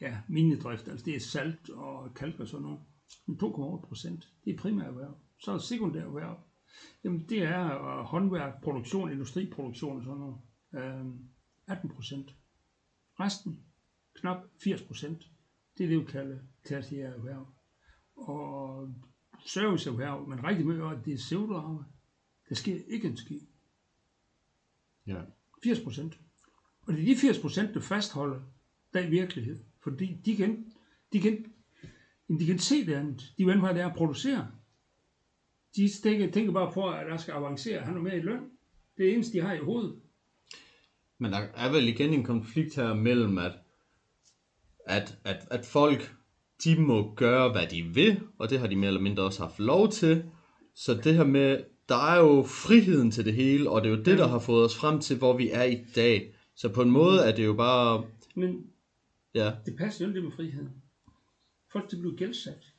ja, 0.00 0.18
minedrift. 0.28 0.88
Altså 0.88 1.04
det 1.04 1.16
er 1.16 1.20
salt 1.20 1.70
og 1.70 2.14
kalk 2.14 2.40
og 2.40 2.48
sådan 2.48 2.62
noget. 2.62 2.80
Men 3.26 3.36
2,8 3.36 3.86
procent, 3.86 4.28
det 4.44 4.54
er 4.54 4.58
primært 4.58 4.86
erhverv. 4.86 5.16
Så 5.38 5.50
er 5.50 5.54
der 5.54 5.62
sekundær 5.62 6.02
erhverv. 6.04 6.40
Jamen 7.04 7.28
det 7.28 7.42
er 7.42 7.64
øh, 7.64 8.04
håndværk, 8.04 8.62
produktion, 8.62 9.12
industriproduktion 9.12 9.96
og 9.96 10.04
sådan 10.04 10.18
noget. 10.18 10.36
Øhm, 10.74 11.18
18 11.66 11.90
procent. 11.90 12.36
Resten, 13.20 13.60
knap 14.14 14.44
80 14.62 14.82
procent, 14.82 15.30
det 15.78 15.84
er 15.84 15.88
det, 15.88 16.00
vi 16.00 16.04
kalder 16.04 16.38
tertiære 16.64 17.14
erhverv. 17.14 17.46
Og 18.16 18.88
serviceerhverv, 19.46 20.28
men 20.28 20.44
rigtig 20.44 20.66
meget 20.66 20.96
af 20.96 21.02
det 21.04 21.12
er 21.12 21.16
pseudoarbejde. 21.16 21.84
Der 22.48 22.54
sker 22.54 22.80
ikke 22.88 23.08
en 23.08 23.16
skid. 23.16 23.40
Ja. 25.06 25.20
80 25.64 25.80
procent. 25.80 26.18
Og 26.82 26.92
det 26.92 27.02
er 27.02 27.06
de 27.06 27.16
80 27.16 27.38
procent, 27.38 27.74
der 27.74 27.80
fastholder 27.80 28.40
den 28.94 29.10
virkelighed. 29.10 29.58
Fordi 29.82 30.20
de 30.24 30.36
kan, 30.36 30.72
de 31.12 31.20
kan, 31.20 31.52
de 32.28 32.46
kan 32.46 32.58
se 32.58 32.86
det 32.86 32.94
andet. 32.94 33.34
De 33.38 33.46
ved, 33.46 33.60
hvad 33.60 33.74
det 33.74 33.82
er 33.82 33.88
at 33.88 33.96
producere. 33.96 34.50
De 35.76 35.88
tænker, 36.02 36.30
tænker 36.30 36.52
bare 36.52 36.72
på, 36.72 36.90
at 36.90 37.06
der 37.06 37.16
skal 37.16 37.32
avancere. 37.32 37.80
Han 37.80 37.96
er 37.96 38.00
med 38.00 38.16
i 38.16 38.20
løn. 38.20 38.40
Det 38.96 39.02
er 39.02 39.06
det 39.06 39.14
eneste, 39.14 39.38
de 39.38 39.42
har 39.42 39.52
i 39.52 39.58
hovedet. 39.58 40.00
Men 41.18 41.32
der 41.32 41.38
er 41.38 41.72
vel 41.72 41.88
igen 41.88 42.14
en 42.14 42.24
konflikt 42.24 42.76
her 42.76 42.94
mellem, 42.94 43.38
at, 43.38 43.52
at, 44.86 45.18
at, 45.24 45.46
at 45.50 45.66
folk, 45.66 46.14
de 46.64 46.80
må 46.80 47.14
gøre, 47.14 47.52
hvad 47.52 47.66
de 47.66 47.82
vil, 47.82 48.20
og 48.38 48.50
det 48.50 48.58
har 48.60 48.66
de 48.66 48.76
mere 48.76 48.88
eller 48.88 49.00
mindre 49.00 49.22
også 49.22 49.42
haft 49.42 49.58
lov 49.58 49.90
til. 49.90 50.24
Så 50.74 50.94
det 50.94 51.14
her 51.14 51.24
med, 51.24 51.64
der 51.88 52.12
er 52.12 52.18
jo 52.18 52.42
friheden 52.42 53.10
til 53.10 53.24
det 53.24 53.34
hele, 53.34 53.70
og 53.70 53.82
det 53.82 53.92
er 53.92 53.96
jo 53.96 54.02
det, 54.02 54.18
der 54.18 54.28
har 54.28 54.38
fået 54.38 54.64
os 54.64 54.76
frem 54.76 55.00
til, 55.00 55.18
hvor 55.18 55.36
vi 55.36 55.50
er 55.50 55.62
i 55.62 55.84
dag. 55.94 56.34
Så 56.56 56.68
på 56.68 56.82
en 56.82 56.90
måde 56.90 57.20
er 57.20 57.36
det 57.36 57.44
jo 57.44 57.54
bare, 57.54 58.04
Men 58.34 58.66
ja, 59.34 59.52
det 59.66 59.76
passer 59.76 60.04
jo 60.04 60.10
ikke 60.10 60.20
med 60.22 60.32
friheden. 60.32 60.68
Folk 61.72 61.90
de 61.90 61.96
bliver 61.96 62.16
gældsat. 62.16 62.72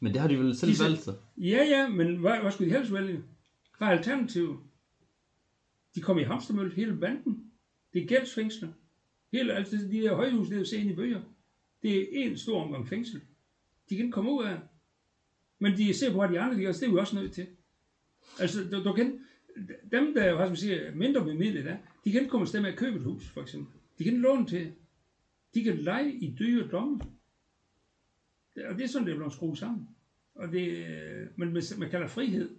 men 0.00 0.12
det 0.12 0.20
har 0.20 0.28
de 0.28 0.38
vel 0.38 0.56
selv 0.56 0.72
De 0.72 0.84
valgt 0.84 1.02
sig. 1.02 1.14
Ja, 1.36 1.64
ja, 1.64 1.88
men 1.88 2.16
hvad, 2.16 2.40
hvad 2.40 2.52
skulle 2.52 2.70
de 2.72 2.76
helst 2.76 2.92
vælge? 2.92 3.22
Hvad 3.78 3.88
er 3.88 3.92
alternativet? 3.92 4.56
De 5.94 6.00
kommer 6.00 6.22
i 6.22 6.26
hamstermølle 6.26 6.74
hele 6.74 6.96
banden. 6.96 7.44
Det 7.92 8.02
er 8.02 8.06
gældsfængsler. 8.06 8.68
Hele, 9.32 9.52
altså 9.52 9.76
de 9.76 10.00
der 10.02 10.14
højhus, 10.14 10.48
det 10.48 10.60
er 10.60 10.64
se 10.64 10.76
ind 10.76 10.90
i 10.90 10.94
bøger. 10.94 11.20
Det 11.82 12.20
er 12.20 12.30
en 12.30 12.38
stor 12.38 12.62
omgang 12.62 12.88
fængsel. 12.88 13.20
De 13.90 13.96
kan 13.96 14.04
ikke 14.04 14.12
komme 14.12 14.32
ud 14.32 14.44
af. 14.44 14.60
Men 15.58 15.76
de 15.76 15.94
ser 15.94 16.12
på, 16.12 16.18
hvad 16.18 16.28
de 16.28 16.40
andre 16.40 16.56
de 16.56 16.62
gør, 16.62 16.72
så 16.72 16.80
det 16.80 16.86
er 16.86 16.92
vi 16.92 16.98
også 16.98 17.16
nødt 17.16 17.32
til. 17.32 17.46
Altså, 18.38 18.64
du, 18.70 18.84
du 18.84 18.92
kan, 18.92 19.20
dem, 19.92 20.14
der 20.14 20.30
jo, 20.30 20.46
som 20.46 20.56
siger, 20.56 20.94
mindre 20.94 21.24
bemidlet 21.24 21.66
er, 21.66 21.76
de 22.04 22.12
kan 22.12 22.20
ikke 22.20 22.30
komme 22.30 22.44
afsted 22.44 22.60
med 22.60 22.72
at 22.72 22.78
købe 22.78 22.96
et 22.96 23.02
hus, 23.02 23.28
for 23.28 23.42
eksempel. 23.42 23.80
De 23.98 24.04
kan 24.04 24.16
låne 24.16 24.46
til. 24.46 24.72
De 25.54 25.64
kan 25.64 25.78
lege 25.78 26.12
i 26.12 26.34
dyre 26.38 26.68
domme. 26.68 27.00
Og 28.56 28.74
det 28.74 28.84
er 28.84 28.88
sådan, 28.88 29.06
det 29.06 29.12
er 29.12 29.16
blevet 29.16 29.32
skruet 29.32 29.58
sammen. 29.58 29.88
Og 30.34 30.52
det, 30.52 30.86
men 31.36 31.52
man, 31.52 31.62
man 31.78 31.90
kalder 31.90 32.06
frihed. 32.06 32.56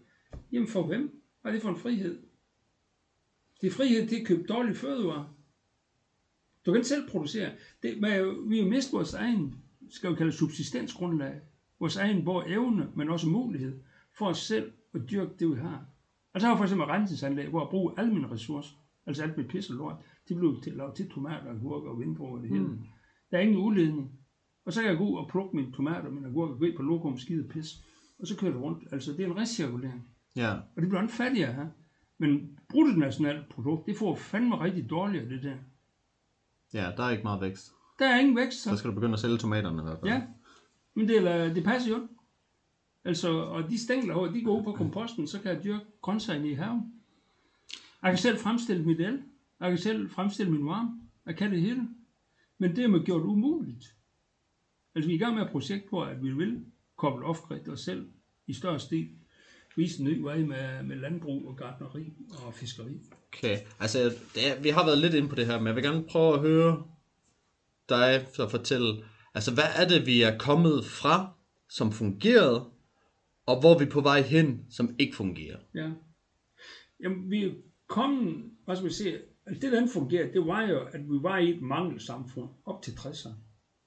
Jamen 0.52 0.68
for 0.68 0.84
hvem? 0.88 1.22
Hvad 1.42 1.52
er 1.52 1.54
det 1.54 1.62
for 1.62 1.70
en 1.70 1.80
frihed? 1.80 2.22
Det 3.62 3.68
er 3.68 3.72
frihed 3.72 4.08
til 4.08 4.20
at 4.20 4.28
købe 4.28 4.44
dårlige 4.44 4.76
fødevarer. 4.76 5.39
Du 6.70 6.74
kan 6.74 6.80
ikke 6.80 6.88
selv 6.88 7.10
producere. 7.10 7.52
Det, 7.84 8.02
men 8.02 8.50
vi 8.50 8.60
har 8.60 8.70
mistet 8.70 8.94
vores 8.94 9.14
egen, 9.14 9.56
skal 9.90 10.12
vi 10.12 10.16
kalde 10.16 10.32
subsistensgrundlag. 10.32 11.40
Vores 11.80 11.98
egen 11.98 12.26
både 12.26 12.46
evne, 12.48 12.88
men 12.96 13.10
også 13.10 13.30
mulighed 13.30 13.80
for 14.18 14.26
os 14.26 14.38
selv 14.38 14.72
at 14.94 15.02
dyrke 15.12 15.32
det, 15.40 15.50
vi 15.50 15.56
har. 15.56 15.86
Altså 16.34 16.48
har 16.48 16.58
for 16.58 16.64
eksempel 16.64 16.88
rensningsanlæg, 16.88 17.48
hvor 17.48 17.62
jeg 17.62 17.70
bruger 17.70 17.94
alle 17.98 18.14
mine 18.14 18.32
ressourcer, 18.32 18.76
altså 19.08 19.24
alt 19.24 19.38
mit 19.38 19.48
pisse 19.48 19.74
og 19.74 19.78
lort, 19.78 19.96
det 20.28 20.38
blev 20.38 20.62
til, 20.64 20.74
lavet 20.74 20.96
til 20.96 21.10
tomater, 21.10 21.50
agurker 21.50 21.90
og 21.90 22.00
vindbrug 22.00 22.34
og 22.36 22.42
det 22.42 22.50
hele. 22.50 22.64
Mm. 22.64 22.80
Der 23.32 23.38
er 23.38 23.42
ingen 23.42 23.58
udledning. 23.58 24.12
Og 24.66 24.74
så 24.74 24.82
kan 24.82 24.90
jeg 24.90 24.98
gå 24.98 25.10
ud 25.10 25.18
og 25.18 25.30
plukke 25.30 25.56
mine 25.56 25.72
tomater 25.72 26.06
og 26.06 26.14
mine 26.14 26.28
agurker, 26.28 26.56
gå 26.58 26.66
ind 26.66 26.76
på 26.76 26.84
lokum, 26.84 27.18
skide 27.18 27.48
pis, 27.48 27.68
og 28.20 28.28
så 28.28 28.38
kører 28.38 28.52
det 28.52 28.62
rundt. 28.62 28.84
Altså 28.92 29.12
det 29.12 29.20
er 29.20 29.26
en 29.26 29.38
recirkulering. 29.38 30.08
Ja. 30.36 30.54
Og 30.54 30.82
det 30.82 30.90
bliver 30.90 31.02
ikke 31.02 31.14
fattigere 31.14 31.54
her. 31.54 31.68
Men 32.20 32.60
bruttonationalt 32.70 33.50
produkt, 33.50 33.88
det 33.88 33.98
får 33.98 34.16
fandme 34.16 34.60
rigtig 34.60 34.90
dårligere, 34.90 35.30
det 35.30 35.44
der. 35.44 35.56
Ja, 36.74 36.92
der 36.98 37.04
er 37.04 37.10
ikke 37.10 37.24
meget 37.24 37.42
vækst. 37.42 37.74
Der 38.00 38.08
er 38.08 38.20
ingen 38.20 38.36
vækst, 38.36 38.64
så. 38.64 38.70
Så 38.70 38.78
skal 38.78 38.90
du 38.90 38.96
begynde 38.96 39.14
at 39.14 39.20
sælge 39.20 39.38
tomaterne 39.38 39.82
i 39.82 39.84
hvert 39.84 40.00
fald. 40.00 40.12
Ja, 40.12 40.22
men 40.94 41.08
det, 41.08 41.18
er, 41.18 41.54
det 41.54 41.64
passer 41.64 41.92
jo. 41.92 42.08
Altså, 43.06 43.30
og 43.30 43.70
de 43.70 43.80
stængler 43.80 44.14
her, 44.14 44.34
de 44.34 44.44
går 44.44 44.60
ud 44.60 44.64
på 44.64 44.72
komposten, 44.72 45.28
så 45.28 45.42
kan 45.42 45.56
jeg 45.56 45.64
dyrke 45.64 45.86
grøntsagerne 46.02 46.50
i 46.50 46.54
haven. 46.54 46.94
Jeg 48.04 48.12
kan 48.12 48.18
selv 48.18 48.38
fremstille 48.38 48.86
mit 48.86 49.00
el. 49.00 49.24
Jeg 49.60 49.70
kan 49.70 49.78
selv 49.78 50.10
fremstille 50.10 50.52
min 50.52 50.66
varme. 50.66 51.02
Jeg 51.26 51.38
kan 51.38 51.52
det 51.52 51.62
hele. 51.62 51.88
Men 52.58 52.76
det 52.76 52.84
er 52.84 52.88
man 52.88 53.04
gjort 53.04 53.22
umuligt. 53.22 53.96
Altså, 54.96 55.08
vi 55.08 55.14
er 55.14 55.16
i 55.16 55.20
gang 55.20 55.36
med 55.36 55.44
et 55.44 55.52
projekt 55.52 55.90
på, 55.90 56.02
at 56.02 56.24
vi 56.24 56.34
vil 56.34 56.66
koble 56.96 57.26
off 57.26 57.40
os 57.70 57.80
selv 57.80 58.10
i 58.48 58.54
større 58.54 58.80
stil. 58.80 59.10
Vise 59.76 60.00
en 60.00 60.06
ny 60.06 60.22
vej 60.22 60.38
med, 60.38 60.84
med 60.84 60.96
landbrug 60.96 61.48
og 61.48 61.58
gartneri 61.58 62.14
og 62.46 62.54
fiskeri. 62.54 63.00
Okay, 63.34 63.58
altså 63.80 64.00
det 64.36 64.48
er, 64.48 64.62
vi 64.62 64.70
har 64.70 64.86
været 64.86 64.98
lidt 64.98 65.14
inde 65.14 65.30
på 65.30 65.36
det 65.36 65.46
her, 65.46 65.58
men 65.58 65.68
jeg 65.68 65.76
vil 65.76 65.84
gerne 65.84 66.04
prøve 66.04 66.34
at 66.34 66.40
høre 66.40 66.84
dig 67.90 68.28
så 68.34 68.50
fortælle, 68.50 69.04
altså 69.34 69.54
hvad 69.54 69.64
er 69.76 69.88
det, 69.88 70.06
vi 70.06 70.22
er 70.22 70.38
kommet 70.38 70.86
fra, 70.86 71.34
som 71.70 71.92
fungerede, 71.92 72.66
og 73.46 73.60
hvor 73.60 73.74
er 73.74 73.80
vi 73.80 73.86
på 73.86 74.02
vej 74.02 74.22
hen, 74.22 74.66
som 74.70 74.96
ikke 75.00 75.16
fungerer? 75.16 75.58
Ja. 75.76 75.90
Jamen, 77.04 77.32
vi 77.32 77.44
er 77.44 77.52
kommet, 77.88 78.52
hvad 78.66 78.76
skal 78.76 78.90
vi 78.90 78.94
sige, 78.94 79.18
altså 79.46 79.62
det, 79.62 79.72
der 79.72 79.82
ikke 79.82 79.94
fungerede, 79.94 80.34
det 80.34 80.46
var 80.46 80.62
jo, 80.62 80.80
at 80.80 81.02
vi 81.02 81.18
var 81.22 81.38
i 81.38 81.50
et 81.50 81.62
mangelsamfund 81.62 82.50
op 82.66 82.82
til 82.82 82.92
60'erne. 82.92 83.34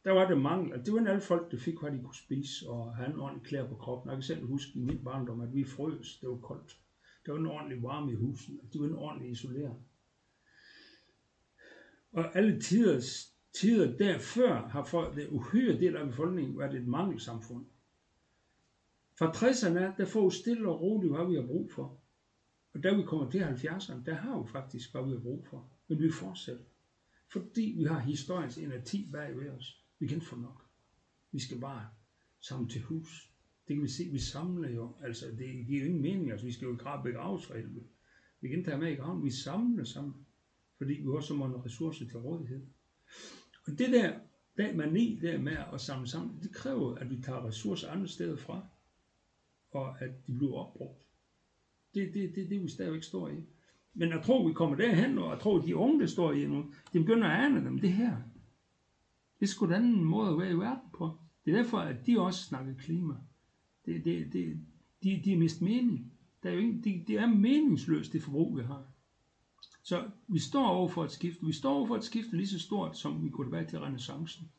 Der 0.05 0.12
var 0.12 0.28
det 0.28 0.38
mangel, 0.38 0.72
og 0.72 0.87
det 0.87 0.94
var 0.94 1.11
alle 1.11 1.20
folk, 1.20 1.50
der 1.50 1.59
fik, 1.59 1.74
hvad 1.81 1.90
de 1.90 1.98
kunne 2.05 2.14
spise, 2.14 2.68
og 2.68 2.96
have 2.96 3.09
en 3.14 3.20
ordentlig 3.20 3.46
klæder 3.46 3.68
på 3.68 3.74
kroppen. 3.74 4.11
Jeg 4.11 4.16
kan 4.16 4.22
selv 4.22 4.46
huske 4.46 4.70
i 4.74 4.81
min 4.81 5.05
barndom, 5.05 5.40
at 5.40 5.55
vi 5.55 5.64
frøs, 5.64 6.18
det 6.20 6.28
var 6.28 6.37
koldt. 6.37 6.76
Der 7.26 7.32
var 7.32 7.38
en 7.38 7.46
ordentlig 7.46 7.82
varme 7.82 8.12
i 8.12 8.14
husen, 8.14 8.61
de 8.72 8.80
var 8.80 8.87
en 8.87 8.94
ordentlig 8.94 9.30
isoleret. 9.30 9.76
Og 12.12 12.37
alle 12.37 12.61
tiders, 12.61 13.32
tider 13.52 13.96
derfør 13.96 14.68
har 14.68 14.85
folk, 14.85 15.16
det 15.16 15.28
uhyre 15.28 15.78
del 15.78 15.96
af 15.96 16.06
befolkningen 16.06 16.58
været 16.58 16.74
et 16.74 16.87
mangelsamfund. 16.87 17.66
Fra 19.18 19.30
60'erne, 19.30 19.96
der 19.96 20.04
får 20.04 20.28
vi 20.28 20.35
stille 20.35 20.68
og 20.68 20.80
roligt, 20.80 21.16
hvad 21.16 21.26
vi 21.28 21.35
har 21.35 21.46
brug 21.46 21.72
for. 21.72 22.00
Og 22.74 22.82
da 22.82 22.94
vi 22.94 23.02
kommer 23.02 23.30
til 23.30 23.38
70'erne, 23.38 24.04
der 24.04 24.14
har 24.14 24.42
vi 24.42 24.48
faktisk, 24.48 24.92
hvad 24.92 25.04
vi 25.04 25.11
har 25.11 25.20
brug 25.20 25.46
for. 25.46 25.68
Men 25.88 25.98
vi 25.98 26.11
fortsætter. 26.11 26.64
Fordi 27.28 27.74
vi 27.76 27.85
har 27.85 27.98
historiens 27.98 28.58
energi 28.58 29.08
bag 29.12 29.37
ved 29.37 29.50
os. 29.50 29.85
Vi 29.98 30.06
kan 30.06 30.20
få 30.20 30.37
nok. 30.37 30.66
Vi 31.32 31.38
skal 31.38 31.61
bare 31.61 31.88
sammen 32.40 32.68
til 32.68 32.82
hus. 32.82 33.32
Det 33.68 33.77
kan 33.77 33.83
vi 33.83 33.88
se, 33.88 34.05
vi 34.12 34.18
samler 34.18 34.70
jo. 34.70 34.96
Altså, 35.03 35.27
det 35.38 35.66
giver 35.66 35.81
jo 35.81 35.87
ingen 35.87 36.03
mening. 36.03 36.31
Altså, 36.31 36.46
vi 36.46 36.53
skal 36.53 36.66
jo 36.66 36.77
grave 36.77 37.03
begraves 37.03 37.46
for 37.46 37.55
helvede. 37.55 37.85
Vi 38.40 38.48
kan 38.48 38.64
tage 38.64 38.79
med 38.79 38.92
i 38.92 38.94
graven. 38.94 39.25
Vi 39.25 39.31
samler 39.31 39.85
sammen. 39.85 40.14
Fordi 40.79 40.92
vi 40.92 41.09
også 41.09 41.35
må 41.35 41.46
have 41.46 41.64
ressourcer 41.64 42.07
til 42.07 42.18
rådighed. 42.18 42.66
Og 43.66 43.79
det 43.79 43.92
der, 43.92 44.18
den 44.57 44.77
mani 44.77 45.18
der 45.22 45.38
med 45.38 45.57
at 45.72 45.81
samle 45.81 46.09
sammen, 46.09 46.38
det 46.42 46.55
kræver, 46.55 46.94
at 46.94 47.11
vi 47.11 47.22
tager 47.22 47.46
ressourcer 47.46 47.90
andre 47.90 48.09
steder 48.09 48.37
fra, 48.37 48.66
og 49.70 50.03
at 50.03 50.27
de 50.27 50.37
bliver 50.37 50.55
opbrugt. 50.55 51.07
Det 51.94 52.03
er 52.03 52.12
det, 52.12 52.35
det, 52.35 52.51
det, 52.51 52.62
vi 52.62 52.68
stadigvæk 52.68 53.03
står 53.03 53.29
i. 53.29 53.44
Men 53.94 54.09
jeg 54.09 54.22
tror, 54.25 54.48
vi 54.48 54.55
kommer 54.55 54.77
derhen, 54.77 55.18
og 55.18 55.31
jeg 55.31 55.40
tror, 55.40 55.61
de 55.61 55.77
unge, 55.77 56.01
der 56.01 56.07
står 56.07 56.33
i 56.33 56.46
nu, 56.46 56.72
de 56.92 57.01
begynder 57.01 57.29
at 57.29 57.44
ane 57.44 57.64
dem, 57.64 57.79
det 57.79 57.92
her. 57.92 58.16
Det 59.40 59.46
er 59.46 59.51
sgu 59.51 59.68
da 59.68 59.75
anden 59.75 60.05
måde 60.05 60.31
at 60.31 60.38
være 60.38 60.51
i 60.51 60.55
verden 60.55 60.90
på. 60.98 61.18
Det 61.44 61.55
er 61.55 61.62
derfor, 61.62 61.79
at 61.79 62.07
de 62.07 62.20
også 62.20 62.44
snakker 62.44 62.75
klima. 62.75 63.14
Det, 63.87 64.05
det, 64.05 64.33
det, 64.33 64.61
de, 65.03 65.23
de 65.25 65.33
er 65.33 65.38
mest 65.38 65.62
mening. 65.62 66.12
Der 66.42 66.51
er 66.51 66.55
jo 66.55 66.61
ikke, 66.61 66.81
det, 66.85 67.09
det 67.09 67.18
er 67.18 67.27
meningsløst, 67.27 68.12
det 68.12 68.23
forbrug, 68.23 68.57
vi 68.57 68.62
har. 68.62 68.85
Så 69.83 70.11
vi 70.29 70.38
står 70.38 70.66
over 70.66 70.88
for 70.88 71.05
et 71.05 71.11
skifte. 71.11 71.47
Vi 71.47 71.53
står 71.53 71.75
over 71.75 71.87
for 71.87 71.97
et 71.97 72.05
skifte 72.05 72.37
lige 72.37 72.47
så 72.47 72.59
stort, 72.59 72.99
som 72.99 73.25
vi 73.25 73.31
går 73.31 73.45
tilbage 73.45 73.66
til 73.66 73.81
renaissancen. 73.81 74.51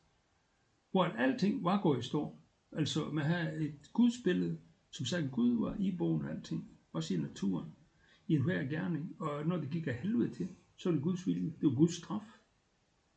Hvor 0.90 1.04
at 1.04 1.12
alting 1.18 1.64
var 1.64 1.82
gået 1.82 1.98
i 1.98 2.02
stå. 2.02 2.36
Altså 2.72 3.10
man 3.10 3.24
havde 3.24 3.64
et 3.64 3.92
gudsbillede, 3.92 4.58
som 4.90 5.06
sagde, 5.06 5.24
at 5.24 5.30
Gud 5.30 5.58
var 5.58 5.76
i 5.78 5.96
bogen 5.96 6.24
og 6.24 6.30
alting. 6.30 6.70
Også 6.92 7.14
i 7.14 7.16
naturen. 7.16 7.68
I 8.28 8.34
en 8.34 8.42
hver 8.42 8.64
gerning. 8.64 9.16
Og 9.18 9.46
når 9.46 9.56
det 9.56 9.70
gik 9.70 9.86
af 9.86 9.94
helvede 9.94 10.34
til, 10.34 10.48
så 10.76 10.88
var 10.88 10.94
det 10.94 11.02
Guds 11.02 11.26
vilje. 11.26 11.52
Det 11.60 11.68
var 11.68 11.74
Guds 11.74 11.94
straf. 11.94 12.38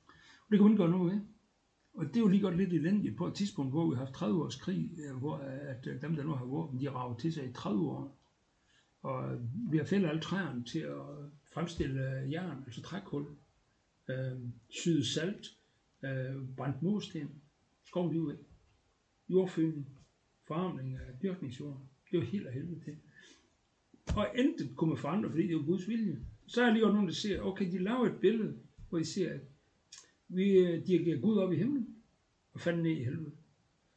Og 0.08 0.52
det 0.52 0.58
kan 0.58 0.63
man 0.63 0.72
ikke 0.72 0.84
gøre 0.84 0.91
noget 0.91 1.13
ved. 1.13 1.22
Og 1.97 2.05
det 2.05 2.17
er 2.17 2.19
jo 2.19 2.27
lige 2.27 2.41
godt 2.41 2.57
lidt 2.57 2.73
elendigt 2.73 3.17
på 3.17 3.27
et 3.27 3.33
tidspunkt, 3.33 3.71
hvor 3.71 3.89
vi 3.89 3.95
har 3.95 4.05
haft 4.05 4.15
30 4.15 4.43
års 4.43 4.55
krig, 4.55 4.91
øh, 4.97 5.17
hvor 5.17 5.38
at 5.38 5.88
øh, 5.88 6.01
dem, 6.01 6.15
der 6.15 6.23
nu 6.23 6.31
har 6.31 6.45
våben, 6.45 6.79
de 6.79 6.89
rager 6.89 7.17
til 7.17 7.33
sig 7.33 7.49
i 7.49 7.53
30 7.53 7.89
år. 7.89 8.17
Og 9.01 9.33
øh, 9.33 9.41
vi 9.71 9.77
har 9.77 9.86
fældet 9.86 10.10
alle 10.10 10.21
træerne 10.21 10.63
til 10.63 10.79
at 10.79 11.01
fremstille 11.53 12.01
jern, 12.31 12.63
altså 12.65 12.81
trækul, 12.81 13.25
øh, 14.10 14.39
syde 14.69 15.05
salt, 15.13 15.47
øh, 16.03 16.36
brændt 16.57 16.81
mursten, 16.81 17.29
skovliv 17.86 18.27
væk, 18.27 18.38
jordfyldning, 19.29 19.88
forarmning 20.47 20.95
af 20.95 21.19
dyrkningsjord. 21.23 21.81
Det 22.12 22.19
var 22.19 22.25
helt 22.25 22.47
af 22.47 22.53
helvede 22.53 22.79
til. 22.79 22.97
Og 24.15 24.27
intet 24.36 24.75
kunne 24.75 24.89
man 24.89 24.97
forandre, 24.97 25.29
fordi 25.29 25.47
det 25.47 25.55
var 25.55 25.63
Guds 25.63 25.88
vilje. 25.88 26.19
Så 26.47 26.62
er 26.62 26.65
der 26.65 26.73
lige 26.73 26.86
nogen, 26.86 27.07
der 27.07 27.13
siger, 27.13 27.41
okay, 27.41 27.71
de 27.71 27.83
laver 27.83 28.05
et 28.05 28.19
billede, 28.19 28.57
hvor 28.89 28.97
de 28.97 29.05
siger, 29.05 29.33
at 29.33 29.41
vi 30.28 30.58
øh, 30.58 30.88
dirigerer 30.88 31.20
Gud 31.20 31.38
op 31.38 31.54
i 31.54 31.56
himlen, 31.56 31.96
og 32.54 32.62
fanden 32.62 32.84
ned 32.84 32.92
i 32.92 33.04
helvede. 33.04 33.32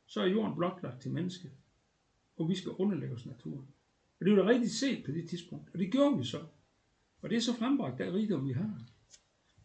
Så 0.07 0.21
er 0.21 0.27
jorden 0.27 0.57
blotlagt 0.57 1.03
til 1.03 1.11
mennesket, 1.11 1.51
og 2.37 2.49
vi 2.49 2.55
skal 2.55 2.73
underlægge 2.73 3.15
os 3.15 3.27
naturen. 3.27 3.67
Og 4.21 4.27
det 4.27 4.37
var 4.37 4.43
da 4.43 4.49
rigtigt 4.49 4.73
set 4.73 5.05
på 5.05 5.11
det 5.11 5.29
tidspunkt, 5.29 5.71
og 5.73 5.79
det 5.79 5.93
gjorde 5.93 6.19
vi 6.19 6.25
så. 6.25 6.45
Og 7.23 7.31
det 7.31 7.37
er 7.37 7.41
så 7.41 7.55
frembragt, 7.55 7.99
der 7.99 8.15
rigdom 8.15 8.49
vi 8.49 8.53
har. 8.53 8.83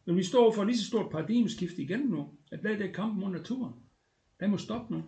Men 0.06 0.17
vi 0.17 0.23
står 0.23 0.51
for 0.51 0.63
lige 0.63 0.78
så 0.78 0.86
stort 0.86 1.12
paradigmeskift 1.12 1.78
igen 1.78 1.99
nu, 1.99 2.30
at 2.51 2.63
der 2.63 2.69
er 2.69 2.91
kampen 2.91 3.19
mod 3.19 3.32
naturen. 3.32 3.73
Den 4.39 4.51
må 4.51 4.58
stoppe 4.58 4.93
nu. 4.93 5.04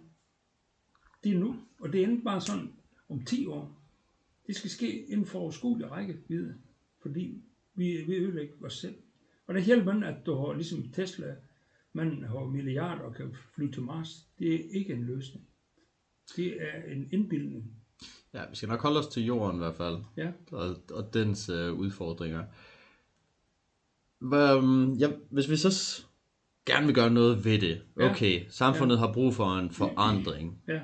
Det 1.24 1.32
er 1.32 1.40
nu, 1.40 1.56
og 1.80 1.94
det 1.94 2.04
er 2.04 2.10
ikke 2.10 2.24
bare 2.24 2.42
sådan 2.42 2.74
om 3.10 3.26
10 3.26 3.46
år. 3.46 3.82
Det 4.48 4.56
skal 4.56 4.70
ske 4.70 5.06
inden 5.06 5.26
for 5.26 5.40
overskuelig 5.40 5.92
række 5.92 6.18
videre, 6.28 6.56
fordi 7.02 7.42
vi, 7.76 8.04
vi 8.08 8.16
ødelægger 8.16 8.66
os 8.66 8.78
selv. 8.78 8.96
Og 9.48 9.54
det 9.54 9.64
hjælper 9.64 9.94
man, 9.94 10.04
at 10.04 10.26
du 10.26 10.36
har 10.36 10.54
ligesom 10.54 10.90
Tesla, 10.92 11.36
man 11.98 12.24
har 12.30 12.46
milliarder 12.46 13.02
og 13.02 13.16
kan 13.16 13.36
flyve 13.56 13.72
til 13.72 13.82
Mars. 13.82 14.26
Det 14.40 14.54
er 14.56 14.60
ikke 14.72 14.94
en 14.94 15.04
løsning. 15.04 15.46
Det 16.36 16.48
er 16.62 16.92
en 16.94 17.10
indbildning. 17.12 17.64
Ja, 18.34 18.42
vi 18.50 18.56
skal 18.56 18.70
nok 18.70 18.82
holde 18.82 19.00
os 19.00 19.08
til 19.08 19.26
jorden 19.26 19.56
i 19.56 19.58
hvert 19.64 19.76
fald. 19.76 19.98
Ja. 20.18 20.28
Og, 20.52 20.76
og 20.92 21.14
dens 21.14 21.50
øh, 21.50 21.74
udfordringer. 21.74 22.44
Hvad, 24.20 24.62
ja, 25.00 25.08
hvis 25.30 25.50
vi 25.50 25.56
så 25.56 26.02
gerne 26.66 26.86
vil 26.86 26.96
gøre 26.96 27.10
noget 27.10 27.46
ved 27.46 27.60
det. 27.60 27.82
Ja. 28.00 28.12
Okay, 28.12 28.46
samfundet 28.50 29.00
har 29.00 29.14
brug 29.14 29.34
for 29.34 29.56
en 29.58 29.72
forandring. 29.72 30.62
Ja, 30.68 30.80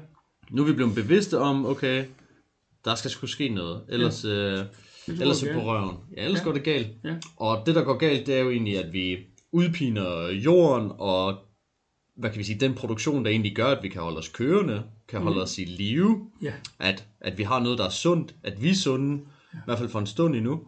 Nu 0.50 0.62
er 0.62 0.68
vi 0.68 0.74
blevet 0.74 0.96
bevidste 0.96 1.40
om, 1.40 1.66
okay, 1.66 2.06
der 2.86 2.96
skal 2.96 3.12
sgu 3.12 3.28
ske 3.28 3.50
noget. 3.50 3.84
Ellers, 3.90 4.26
ja. 4.26 4.30
øh, 4.30 4.66
ellers 5.08 5.44
er 5.44 5.48
vi 5.48 5.54
på 5.60 5.66
røven. 5.66 5.96
Ja, 6.18 6.24
ellers 6.26 6.40
Ja. 6.40 6.44
går 6.44 6.52
det 6.54 6.64
galt. 6.64 6.88
Ja. 7.04 7.16
Og 7.38 7.66
det, 7.66 7.76
der 7.76 7.84
går 7.84 7.98
galt, 7.98 8.28
det 8.28 8.36
er 8.36 8.40
jo 8.40 8.50
egentlig, 8.50 8.84
at 8.86 8.94
vi 8.94 9.18
udpiner 9.54 10.30
jorden, 10.30 10.92
og 10.98 11.38
hvad 12.16 12.30
kan 12.30 12.40
vi 12.40 12.44
sige, 12.44 12.60
den 12.60 12.74
produktion, 12.74 13.26
der 13.26 13.32
egentlig 13.32 13.56
gør, 13.56 13.68
at 13.68 13.84
vi 13.84 13.90
kan 13.90 14.02
holde 14.02 14.18
os 14.18 14.30
kørende, 14.30 14.84
kan 15.08 15.22
holde 15.22 15.42
os 15.42 15.58
i 15.58 15.66
live, 15.66 16.32
Ja, 16.42 16.54
at, 16.80 17.08
at 17.22 17.38
vi 17.38 17.44
har 17.44 17.60
noget, 17.60 17.78
der 17.78 17.86
er 17.86 17.90
sundt, 17.90 18.36
at 18.44 18.62
vi 18.62 18.70
er 18.70 18.76
sunde, 18.76 19.24
i 19.54 19.58
hvert 19.66 19.78
fald 19.78 19.90
for 19.90 20.00
en 20.00 20.08
stund 20.08 20.36
endnu, 20.36 20.62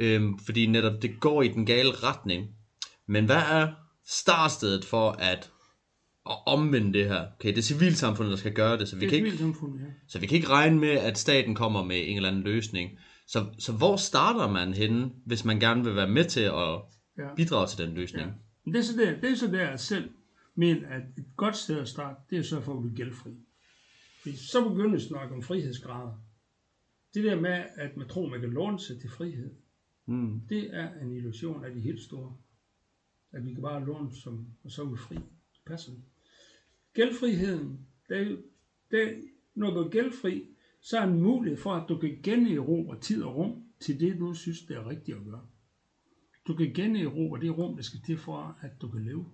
øhm, 0.00 0.38
fordi 0.38 0.66
netop 0.66 1.02
det 1.02 1.20
går 1.20 1.42
i 1.42 1.48
den 1.48 1.66
gale 1.66 1.90
retning. 1.90 2.46
Men 3.08 3.24
hvad 3.24 3.42
er 3.50 3.68
startstedet 4.06 4.84
for 4.84 5.10
at, 5.10 5.50
at 6.30 6.36
omvende 6.46 6.98
det 6.98 7.08
her? 7.08 7.26
Okay, 7.38 7.48
det 7.48 7.58
er 7.58 7.62
civilsamfundet, 7.62 8.30
der 8.30 8.36
skal 8.38 8.52
gøre 8.52 8.78
det, 8.78 8.88
så 8.88 8.96
vi, 8.96 9.00
Det 9.00 9.10
kan 9.10 9.26
ikke, 9.26 9.44
ja. 9.44 9.84
så 10.08 10.18
vi 10.18 10.26
kan 10.26 10.36
ikke 10.36 10.48
regne 10.48 10.78
med, 10.78 10.90
at 10.90 11.18
staten 11.18 11.54
kommer 11.54 11.84
med 11.84 12.08
en 12.08 12.16
eller 12.16 12.28
anden 12.28 12.42
løsning. 12.42 12.90
Så, 13.26 13.46
så 13.58 13.72
hvor 13.72 13.96
starter 13.96 14.48
man 14.48 14.74
henne, 14.74 15.10
hvis 15.26 15.44
man 15.44 15.60
gerne 15.60 15.84
vil 15.84 15.96
være 15.96 16.08
med 16.08 16.24
til 16.24 16.40
at 16.40 16.80
Ja. 17.18 17.34
bidrage 17.34 17.66
til 17.66 17.86
den 17.86 17.94
løsning? 17.94 18.26
Ja. 18.26 18.32
Men 18.64 18.74
det 18.74 18.78
er 18.78 18.82
så 18.82 18.96
der, 18.96 19.20
det 19.20 19.30
er 19.30 19.34
så 19.34 19.46
der 19.46 19.68
jeg 19.70 19.80
selv 19.80 20.10
mener, 20.54 20.88
at 20.88 21.02
et 21.18 21.26
godt 21.36 21.56
sted 21.56 21.78
at 21.78 21.88
starte, 21.88 22.20
det 22.30 22.38
er 22.38 22.42
så 22.42 22.60
for 22.60 22.74
at 22.76 22.82
blive 22.82 22.96
gældfri. 22.96 23.30
Fordi 24.22 24.36
så 24.36 24.68
begynder 24.68 24.90
vi 24.90 24.96
at 24.96 25.02
snakke 25.02 25.34
om 25.34 25.42
frihedsgrader. 25.42 26.22
Det 27.14 27.24
der 27.24 27.40
med, 27.40 27.64
at 27.76 27.96
man 27.96 28.08
tror, 28.08 28.28
man 28.28 28.40
kan 28.40 28.50
låne 28.50 28.80
sig 28.80 29.00
til 29.00 29.10
frihed, 29.10 29.50
Mm. 30.06 30.40
det 30.48 30.74
er 30.76 31.00
en 31.00 31.12
illusion 31.12 31.64
af 31.64 31.74
de 31.74 31.80
helt 31.80 32.00
store. 32.00 32.36
At 33.32 33.46
vi 33.46 33.52
kan 33.52 33.62
bare 33.62 33.84
låne 33.86 34.14
som, 34.16 34.46
og 34.64 34.70
så 34.70 34.82
er 34.82 34.86
vi 34.86 34.96
fri. 34.96 35.14
Det 35.14 35.60
passer 35.66 35.92
ikke. 35.92 36.04
Gældfriheden, 36.94 37.86
det 38.08 38.20
er, 38.20 38.36
det 38.90 39.24
når 39.54 39.70
du 39.70 39.80
er 39.80 39.88
gældfri, 39.88 40.46
så 40.80 40.98
er 40.98 41.02
en 41.02 41.20
mulighed 41.20 41.58
for, 41.60 41.72
at 41.74 41.88
du 41.88 41.98
kan 41.98 42.18
generobre 42.22 43.00
tid 43.00 43.22
og 43.22 43.36
rum 43.36 43.64
til 43.80 44.00
det, 44.00 44.18
du 44.20 44.34
synes, 44.34 44.60
det 44.60 44.76
er 44.76 44.88
rigtigt 44.88 45.18
at 45.18 45.24
gøre. 45.24 45.46
Du 46.46 46.54
kan 46.54 46.72
generobre 46.74 47.40
det 47.40 47.58
rum, 47.58 47.76
der 47.76 47.82
skal 47.82 48.00
til 48.00 48.18
for, 48.18 48.58
at 48.60 48.80
du 48.80 48.88
kan 48.88 49.04
leve. 49.04 49.26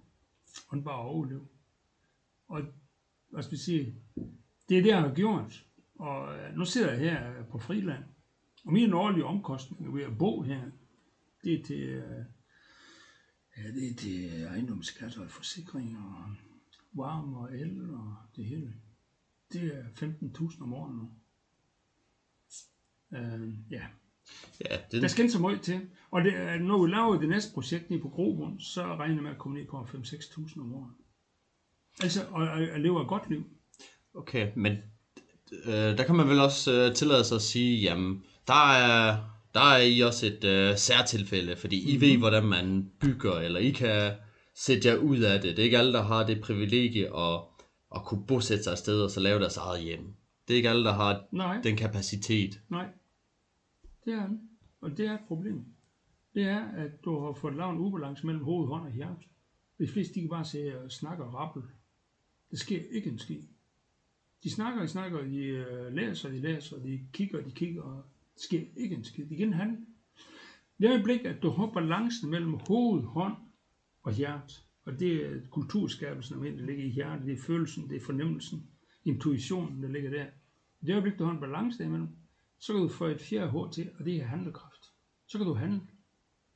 Og 0.68 0.76
ikke 0.76 0.84
bare 0.84 0.98
overleve. 0.98 1.48
Og 2.48 2.62
hvad 3.30 3.42
skal 3.42 3.52
vi 3.52 3.62
sige, 3.62 3.94
det 4.68 4.78
er 4.78 4.82
det, 4.82 4.88
jeg 4.88 5.00
har 5.00 5.14
gjort. 5.14 5.66
Og 5.98 6.38
øh, 6.38 6.54
nu 6.54 6.64
sidder 6.64 6.92
jeg 6.92 6.98
her 6.98 7.38
øh, 7.38 7.46
på 7.46 7.58
friland. 7.58 8.04
Og 8.64 8.72
mine 8.72 8.96
årlige 8.96 9.24
omkostninger 9.24 9.92
ved 9.92 10.02
at 10.02 10.18
bo 10.18 10.42
her, 10.42 10.70
det 11.44 11.60
er 11.60 11.64
til, 11.64 11.80
øh, 11.80 12.24
ja, 13.56 13.70
det 13.70 13.90
er 13.90 13.94
til 13.94 14.42
ejendomsskat 14.42 15.18
og 15.18 15.30
forsikring 15.30 15.98
og 15.98 16.34
varme 16.92 17.38
og 17.38 17.58
el 17.58 17.90
og 17.90 18.16
det 18.36 18.44
hele. 18.44 18.74
Det 19.52 19.76
er 19.76 19.84
15.000 19.84 20.62
om 20.62 20.72
året 20.72 20.94
nu. 20.94 21.10
Øh, 23.12 23.54
ja, 23.70 23.86
Ja, 24.70 24.76
det, 24.92 25.02
der 25.02 25.08
skal 25.08 25.22
ikke 25.24 25.32
så 25.32 25.38
meget 25.40 25.60
til. 25.60 25.80
Og 26.10 26.24
det, 26.24 26.32
er- 26.36 26.58
når 26.58 26.82
vi 26.86 26.90
laver 26.90 27.18
det 27.20 27.28
næste 27.28 27.54
projekt 27.54 27.90
nede 27.90 28.02
på 28.02 28.08
Grobund, 28.08 28.60
så 28.60 28.82
regner 28.82 29.14
jeg 29.14 29.22
med 29.22 29.30
at 29.30 29.38
komme 29.38 29.58
ned 29.58 29.66
på 29.66 29.76
5-6.000 29.80 30.60
om 30.60 30.74
året. 30.74 30.90
Altså, 32.02 32.20
og, 32.30 32.42
og, 32.48 32.60
og 32.74 32.80
leve 32.80 33.02
et 33.02 33.08
godt 33.08 33.30
liv. 33.30 33.44
Okay, 34.14 34.48
men 34.56 34.72
øh, 35.64 35.72
der 35.72 36.04
kan 36.04 36.14
man 36.16 36.28
vel 36.28 36.40
også 36.40 36.72
øh, 36.72 36.94
tillade 36.94 37.24
sig 37.24 37.34
at 37.36 37.42
sige, 37.42 37.80
jamen, 37.80 38.22
der 38.46 38.72
er, 38.72 39.16
der 39.54 39.60
er 39.60 39.78
I 39.82 40.00
også 40.00 40.26
et 40.26 40.44
øh, 40.44 40.76
særtilfælde, 40.76 41.56
fordi 41.56 41.90
I 41.90 41.92
Mhm. 41.92 42.00
ved, 42.00 42.18
hvordan 42.18 42.44
man 42.44 42.90
bygger, 43.00 43.32
eller 43.34 43.60
I 43.60 43.70
kan 43.70 44.12
sætte 44.56 44.88
jer 44.88 44.96
ud 44.96 45.18
af 45.18 45.40
det. 45.40 45.50
Det 45.56 45.58
er 45.58 45.64
ikke 45.64 45.78
alle, 45.78 45.92
der 45.92 46.02
har 46.02 46.26
det 46.26 46.40
privilegie 46.40 47.16
at, 47.18 47.40
at 47.96 48.04
kunne 48.04 48.26
bosætte 48.26 48.64
sig 48.64 48.72
et 48.72 48.78
sted 48.78 49.02
og 49.02 49.10
så 49.10 49.20
lave 49.20 49.38
deres 49.40 49.56
eget 49.56 49.82
hjem. 49.82 50.14
Det 50.48 50.54
er 50.54 50.56
ikke 50.56 50.70
alle, 50.70 50.84
der 50.84 50.92
har 50.92 51.24
Nej, 51.32 51.60
den 51.62 51.76
kapacitet. 51.76 52.60
nej. 52.68 52.86
Det 54.08 54.16
er 54.16 54.20
han. 54.20 54.40
Og 54.80 54.96
det 54.96 55.06
er 55.06 55.14
et 55.14 55.26
problem. 55.28 55.64
Det 56.34 56.42
er, 56.42 56.68
at 56.68 57.04
du 57.04 57.18
har 57.18 57.32
fået 57.32 57.56
lavet 57.56 57.72
en 57.72 57.78
ubalance 57.78 58.26
mellem 58.26 58.44
hoved, 58.44 58.68
hånd 58.68 58.86
og 58.86 58.92
hjerte. 58.92 59.26
De 59.78 59.88
fleste, 59.88 60.14
de 60.14 60.20
kan 60.20 60.28
bare 60.28 60.44
sidde 60.44 60.78
og 60.78 60.92
snakke 60.92 61.24
og 61.24 61.34
rappel. 61.34 61.62
Det 62.50 62.58
sker 62.58 62.80
ikke 62.90 63.10
en 63.10 63.18
skid. 63.18 63.42
De 64.42 64.50
snakker, 64.50 64.82
de 64.82 64.88
snakker, 64.88 65.22
de 65.22 65.38
øh, 65.38 65.92
læser, 65.92 66.28
de 66.28 66.40
læser, 66.40 66.82
de 66.82 67.00
kigger, 67.12 67.42
de 67.42 67.50
kigger, 67.50 67.82
og 67.82 68.04
det 68.34 68.42
sker 68.42 68.60
ikke 68.76 68.96
en 68.96 69.04
skid. 69.04 69.26
De 69.26 69.36
kan 69.36 69.52
handle. 69.52 69.86
Det 70.78 70.90
øjeblik, 70.90 71.24
at 71.24 71.42
du 71.42 71.50
har 71.50 71.66
balancen 71.66 72.30
mellem 72.30 72.54
hoved, 72.54 73.02
hånd 73.02 73.34
og 74.02 74.12
hjerte, 74.12 74.54
og 74.84 75.00
det 75.00 75.26
er 75.26 75.40
kulturskabelsen, 75.50 76.44
der 76.44 76.66
ligger 76.66 76.84
i 76.84 76.88
hjertet, 76.88 77.26
det 77.26 77.32
er 77.32 77.42
følelsen, 77.42 77.88
det 77.88 77.96
er 77.96 78.00
fornemmelsen, 78.00 78.66
intuitionen, 79.04 79.82
der 79.82 79.88
ligger 79.88 80.10
der. 80.10 80.26
Det 80.80 80.92
øjeblik, 80.92 81.18
du 81.18 81.24
har 81.24 81.32
en 81.32 81.40
balance 81.40 81.78
derimellem, 81.78 82.08
så 82.58 82.72
kan 82.72 82.82
du 82.82 82.88
få 82.88 83.06
et 83.06 83.20
fjerde 83.20 83.50
hår 83.50 83.70
til, 83.70 83.90
og 83.98 84.04
det 84.04 84.16
er 84.16 84.24
handlekraft. 84.24 84.84
Så 85.26 85.38
kan 85.38 85.46
du 85.46 85.54
handle. 85.54 85.80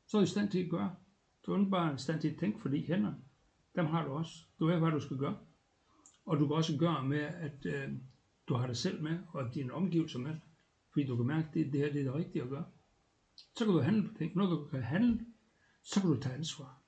Så 0.06 0.16
er 0.16 0.20
du 0.20 0.24
i 0.24 0.28
stand 0.28 0.50
til 0.50 0.58
at 0.64 0.70
gøre. 0.70 0.96
Du 1.46 1.52
er 1.52 1.58
ikke 1.58 1.70
bare 1.70 1.94
i 1.94 1.98
stand 1.98 2.20
til 2.20 2.28
at 2.28 2.38
tænke, 2.38 2.60
fordi 2.60 2.86
hænderne, 2.86 3.16
dem 3.74 3.86
har 3.86 4.04
du 4.04 4.12
også. 4.12 4.32
Du 4.58 4.66
ved, 4.66 4.78
hvad 4.78 4.90
du 4.90 5.00
skal 5.00 5.16
gøre. 5.16 5.38
Og 6.24 6.38
du 6.38 6.46
kan 6.46 6.56
også 6.56 6.78
gøre 6.78 7.04
med, 7.04 7.20
at 7.20 7.66
øh, 7.66 7.88
du 8.48 8.54
har 8.54 8.66
dig 8.66 8.76
selv 8.76 9.02
med, 9.02 9.18
og 9.28 9.54
dine 9.54 9.72
omgivelser 9.72 10.18
med. 10.18 10.36
Fordi 10.92 11.06
du 11.06 11.16
kan 11.16 11.26
mærke, 11.26 11.48
at 11.48 11.54
det, 11.54 11.72
det 11.72 11.80
her 11.80 11.92
det 11.92 12.00
er 12.00 12.04
det 12.04 12.14
rigtige 12.14 12.42
at 12.42 12.48
gøre. 12.48 12.64
Så 13.36 13.64
kan 13.64 13.74
du 13.74 13.80
handle 13.80 14.08
på 14.08 14.14
ting. 14.18 14.36
Når 14.36 14.46
du 14.46 14.64
kan 14.64 14.82
handle, 14.82 15.26
så 15.82 16.00
kan 16.00 16.10
du 16.10 16.20
tage 16.20 16.34
ansvar. 16.34 16.82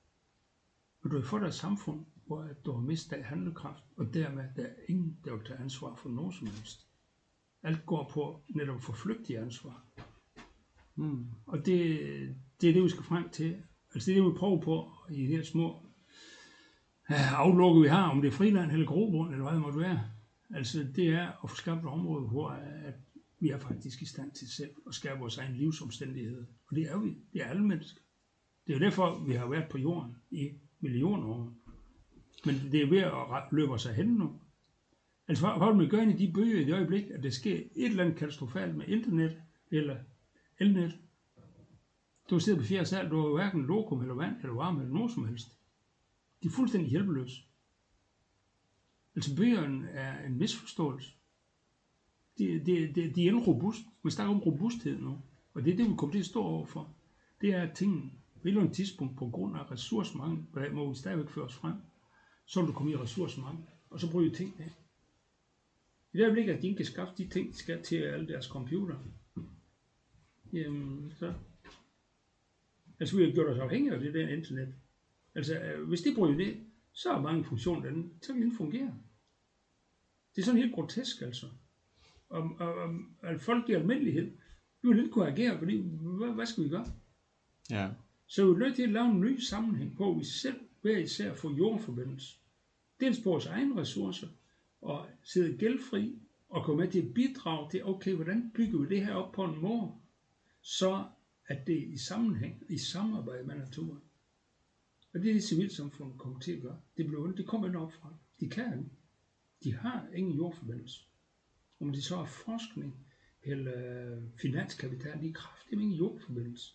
Men 1.03 1.13
du 1.13 1.21
har 1.21 1.39
dig 1.39 1.47
et 1.47 1.55
samfund, 1.55 2.07
hvor 2.27 2.43
at 2.43 2.65
du 2.65 2.73
har 2.73 2.81
mistet 2.81 3.25
handlekraft, 3.25 3.85
og 3.97 4.15
dermed 4.15 4.45
der 4.57 4.63
er 4.63 4.75
ingen, 4.89 5.19
der 5.25 5.37
vil 5.37 5.47
tage 5.47 5.59
ansvar 5.59 5.95
for 5.95 6.09
noget 6.09 6.35
som 6.35 6.47
helst. 6.47 6.87
Alt 7.65 7.87
går 7.87 8.11
på 8.15 8.43
netop 8.49 8.77
at 8.77 8.83
få 8.83 8.93
flygtige 8.93 9.39
ansvar. 9.39 9.85
Mm. 10.97 11.27
Og 11.47 11.67
det, 11.67 11.99
det 12.61 12.69
er 12.69 12.73
det, 12.73 12.83
vi 12.83 12.89
skal 12.89 13.05
frem 13.05 13.29
til. 13.29 13.63
Altså 13.95 14.11
det 14.11 14.19
er 14.19 14.23
det, 14.23 14.33
vi 14.33 14.39
prøver 14.39 14.61
på 14.61 14.91
i 15.11 15.15
de 15.15 15.27
her 15.27 15.43
små 15.43 15.87
øh, 17.11 17.41
aflukke, 17.41 17.81
vi 17.81 17.89
har, 17.89 18.11
om 18.11 18.23
det 18.23 18.29
er 18.29 18.33
friland 18.33 18.71
eller 18.71 18.87
grobund, 18.87 19.33
eller 19.33 19.45
hvad 19.45 19.53
det 19.53 19.61
måtte 19.61 19.79
være. 19.79 20.01
Altså 20.55 20.87
det 20.97 21.09
er 21.09 21.45
at 21.45 21.51
få 21.51 21.57
skabt 21.57 21.81
et 21.81 21.89
område, 21.89 22.29
hvor 22.29 22.49
at 22.85 22.95
vi 23.41 23.51
er 23.51 23.59
faktisk 23.59 24.03
i 24.03 24.07
stand 24.07 24.33
til 24.33 24.49
selv 24.49 24.71
at 24.87 24.95
skabe 24.95 25.21
vores 25.21 25.39
egen 25.39 25.57
livsomstændighed. 25.57 26.47
Og 26.67 26.77
det 26.77 26.85
er 26.85 26.99
vi. 26.99 27.17
Det 27.33 27.43
er 27.43 27.47
alle 27.47 27.65
mennesker. 27.65 28.01
Det 28.67 28.73
er 28.73 28.79
jo 28.79 28.85
derfor, 28.85 29.25
vi 29.25 29.33
har 29.33 29.49
været 29.49 29.69
på 29.71 29.79
jorden 29.79 30.17
i 30.31 30.51
millioner 30.81 31.29
år. 31.29 31.53
Men 32.45 32.55
det 32.73 32.83
er 32.83 32.87
ved 32.87 32.99
at 32.99 33.43
løbe 33.53 33.79
sig 33.79 33.95
hen 33.95 34.07
nu. 34.07 34.41
Altså, 35.29 35.47
hvad, 35.47 35.59
hvad 35.59 35.69
vil 35.69 35.77
man 35.77 35.89
gøre 35.89 36.11
i 36.11 36.27
de 36.27 36.33
byer 36.33 36.61
i 36.61 36.65
det 36.65 36.75
øjeblik, 36.75 37.05
at 37.11 37.23
der 37.23 37.31
sker 37.31 37.57
et 37.57 37.71
eller 37.75 38.05
andet 38.05 38.19
katastrofalt 38.19 38.77
med 38.77 38.89
internet 38.89 39.43
eller 39.71 39.97
elnet? 40.59 40.99
Du 42.31 42.39
sidder 42.39 42.59
på 42.59 42.65
fjerde 42.65 42.87
sal, 42.87 43.11
du 43.11 43.21
har 43.21 43.29
hverken 43.29 43.67
lokum 43.67 44.01
eller 44.01 44.15
vand 44.15 44.37
eller 44.37 44.55
varme 44.55 44.81
eller 44.81 44.95
noget 44.95 45.13
som 45.13 45.27
helst. 45.27 45.49
De 46.43 46.49
er 46.49 46.53
fuldstændig 46.53 46.91
hjælpeløse. 46.91 47.43
Altså 49.17 49.37
bøgerne 49.37 49.89
er 49.89 50.27
en 50.27 50.39
misforståelse. 50.39 51.11
De, 52.39 52.45
de, 52.67 52.93
de, 52.95 53.13
de 53.15 53.29
er 53.29 53.35
robust. 53.35 53.81
Man 54.03 54.11
snakker 54.11 54.35
om 54.35 54.41
robusthed 54.41 54.99
nu. 54.99 55.19
Og 55.55 55.65
det 55.65 55.73
er 55.73 55.77
det, 55.77 55.91
vi 55.91 55.95
kommer 55.99 56.13
til 56.13 56.19
at 56.19 56.27
stå 56.27 56.43
overfor. 56.43 56.95
Det 57.41 57.51
er, 57.51 57.63
at 57.63 57.77
tingene 57.77 58.11
på 58.35 58.49
et 58.49 58.49
eller 58.49 58.61
andet 58.61 58.77
tidspunkt 58.77 59.17
på 59.17 59.29
grund 59.29 59.57
af 59.57 59.71
ressourcemangel, 59.71 60.45
hvor 60.73 60.89
vi 60.89 60.95
stadigvæk 60.95 61.31
fører 61.31 61.47
os 61.47 61.55
frem, 61.55 61.75
så 62.47 62.61
vil 62.61 62.69
du 62.69 62.73
komme 62.73 62.93
i 62.93 62.97
ressourcemangel, 62.97 63.65
og 63.91 64.01
så 64.01 64.11
bruger 64.11 64.31
ting 64.31 64.55
af. 64.59 64.84
I 66.15 66.17
det 66.17 66.25
øjeblik, 66.25 66.49
at 66.49 66.63
de 66.63 66.67
ikke 66.67 66.77
kan 66.77 66.87
skaffe 66.87 67.15
de 67.19 67.29
ting, 67.29 67.53
de 67.53 67.57
skal 67.57 67.83
til 67.83 67.97
alle 67.97 68.29
deres 68.29 68.45
computer, 68.45 68.97
jamen 70.53 71.13
så... 71.19 71.35
Altså, 73.01 73.17
vi 73.17 73.25
har 73.25 73.33
gjort 73.33 73.49
os 73.49 73.59
afhængige 73.59 73.95
af 73.95 74.01
det 74.01 74.15
der 74.15 74.29
internet. 74.29 74.75
Altså, 75.35 75.59
øh, 75.61 75.89
hvis 75.89 76.03
det 76.03 76.17
bryder 76.17 76.37
det, 76.37 76.57
så 76.93 77.13
er 77.13 77.21
mange 77.21 77.45
funktioner, 77.45 77.91
den, 77.91 78.13
så 78.23 78.33
vil 78.33 78.43
den 78.43 78.49
ikke 78.49 78.57
fungere. 78.57 78.95
Det 80.37 80.43
er 80.43 80.45
sådan 80.45 80.61
helt 80.61 80.75
grotesk, 80.75 81.23
altså. 81.23 81.47
Og, 82.29 82.43
og, 82.59 82.75
og, 82.75 82.99
og 83.23 83.41
folk 83.41 83.69
i 83.69 83.73
almindelighed, 83.73 84.33
vi 84.83 84.89
vil 84.89 84.99
ikke 84.99 85.11
kunne 85.11 85.33
agere, 85.33 85.59
fordi, 85.59 85.77
hvad, 86.01 86.35
hvad 86.35 86.47
skal 86.47 86.65
vi 86.65 86.69
gøre? 86.69 86.87
Ja. 87.71 87.91
Så 88.27 88.45
vi 88.45 88.51
er 88.51 88.59
nødt 88.59 88.77
til 88.77 88.83
at 88.83 88.91
lave 88.91 89.07
en 89.07 89.21
ny 89.21 89.39
sammenhæng 89.39 89.97
på, 89.97 90.11
at 90.11 90.19
vi 90.19 90.25
selv 90.25 90.61
hver 90.83 90.99
især 90.99 91.35
får 91.35 91.57
jordforbindelse. 91.57 92.39
Dels 93.01 93.21
på 93.21 93.31
vores 93.31 93.47
egne 93.47 93.81
ressourcer, 93.81 94.29
og 94.85 95.07
sidde 95.23 95.59
gældfri, 95.59 96.19
og 96.49 96.65
komme 96.65 96.83
med 96.83 96.93
til 96.93 97.03
at 97.03 97.15
bidrage 97.15 97.71
til, 97.71 97.85
okay, 97.85 98.15
hvordan 98.15 98.51
bygger 98.55 98.79
vi 98.79 98.89
det 98.89 99.07
her 99.07 99.15
op 99.15 99.33
på 99.33 99.45
en 99.45 99.61
måde, 99.61 99.93
så 100.61 101.05
at 101.47 101.67
det 101.67 101.79
er 101.79 101.93
i 101.93 101.97
sammenhæng, 101.97 102.63
i 102.69 102.79
samarbejde 102.79 103.47
med 103.47 103.55
naturen. 103.55 104.01
Og 105.15 105.21
det 105.21 105.29
er 105.29 105.33
det 105.33 105.45
civilsamfundet 105.45 106.19
kommer 106.19 106.41
til 106.41 106.53
at 106.53 106.63
gøre. 106.63 106.81
Det, 106.97 107.07
bliver, 107.07 107.33
det 107.33 107.47
kommer 107.47 107.67
ikke 107.67 107.79
op 107.79 107.93
fra. 107.93 108.15
De 108.41 108.51
kan 108.51 108.79
ikke. 108.79 108.91
De 109.65 109.75
har 109.75 110.09
ingen 110.15 110.35
jordforbindelse. 110.35 111.01
Om 111.81 111.93
de 111.93 112.03
så 112.03 112.17
er 112.17 112.25
forskning 112.25 113.07
eller 113.43 114.17
øh, 114.17 114.23
finanskapital, 114.41 115.21
de 115.21 115.29
er 115.29 115.33
kraftigt 115.33 115.81
ingen 115.81 115.97
jordforbindelse. 115.97 116.75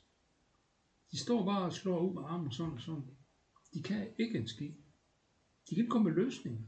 De 1.11 1.17
står 1.17 1.45
bare 1.45 1.65
og 1.65 1.73
slår 1.73 1.99
ud 1.99 2.13
med 2.13 2.21
armen 2.25 2.51
sådan 2.51 2.73
og 2.73 2.81
sådan. 2.81 3.03
De 3.73 3.83
kan 3.83 4.07
ikke 4.17 4.37
en 4.37 4.47
ski. 4.47 4.67
De 5.69 5.75
kan 5.75 5.77
ikke 5.77 5.89
komme 5.89 6.09
med 6.09 6.23
løsninger. 6.23 6.61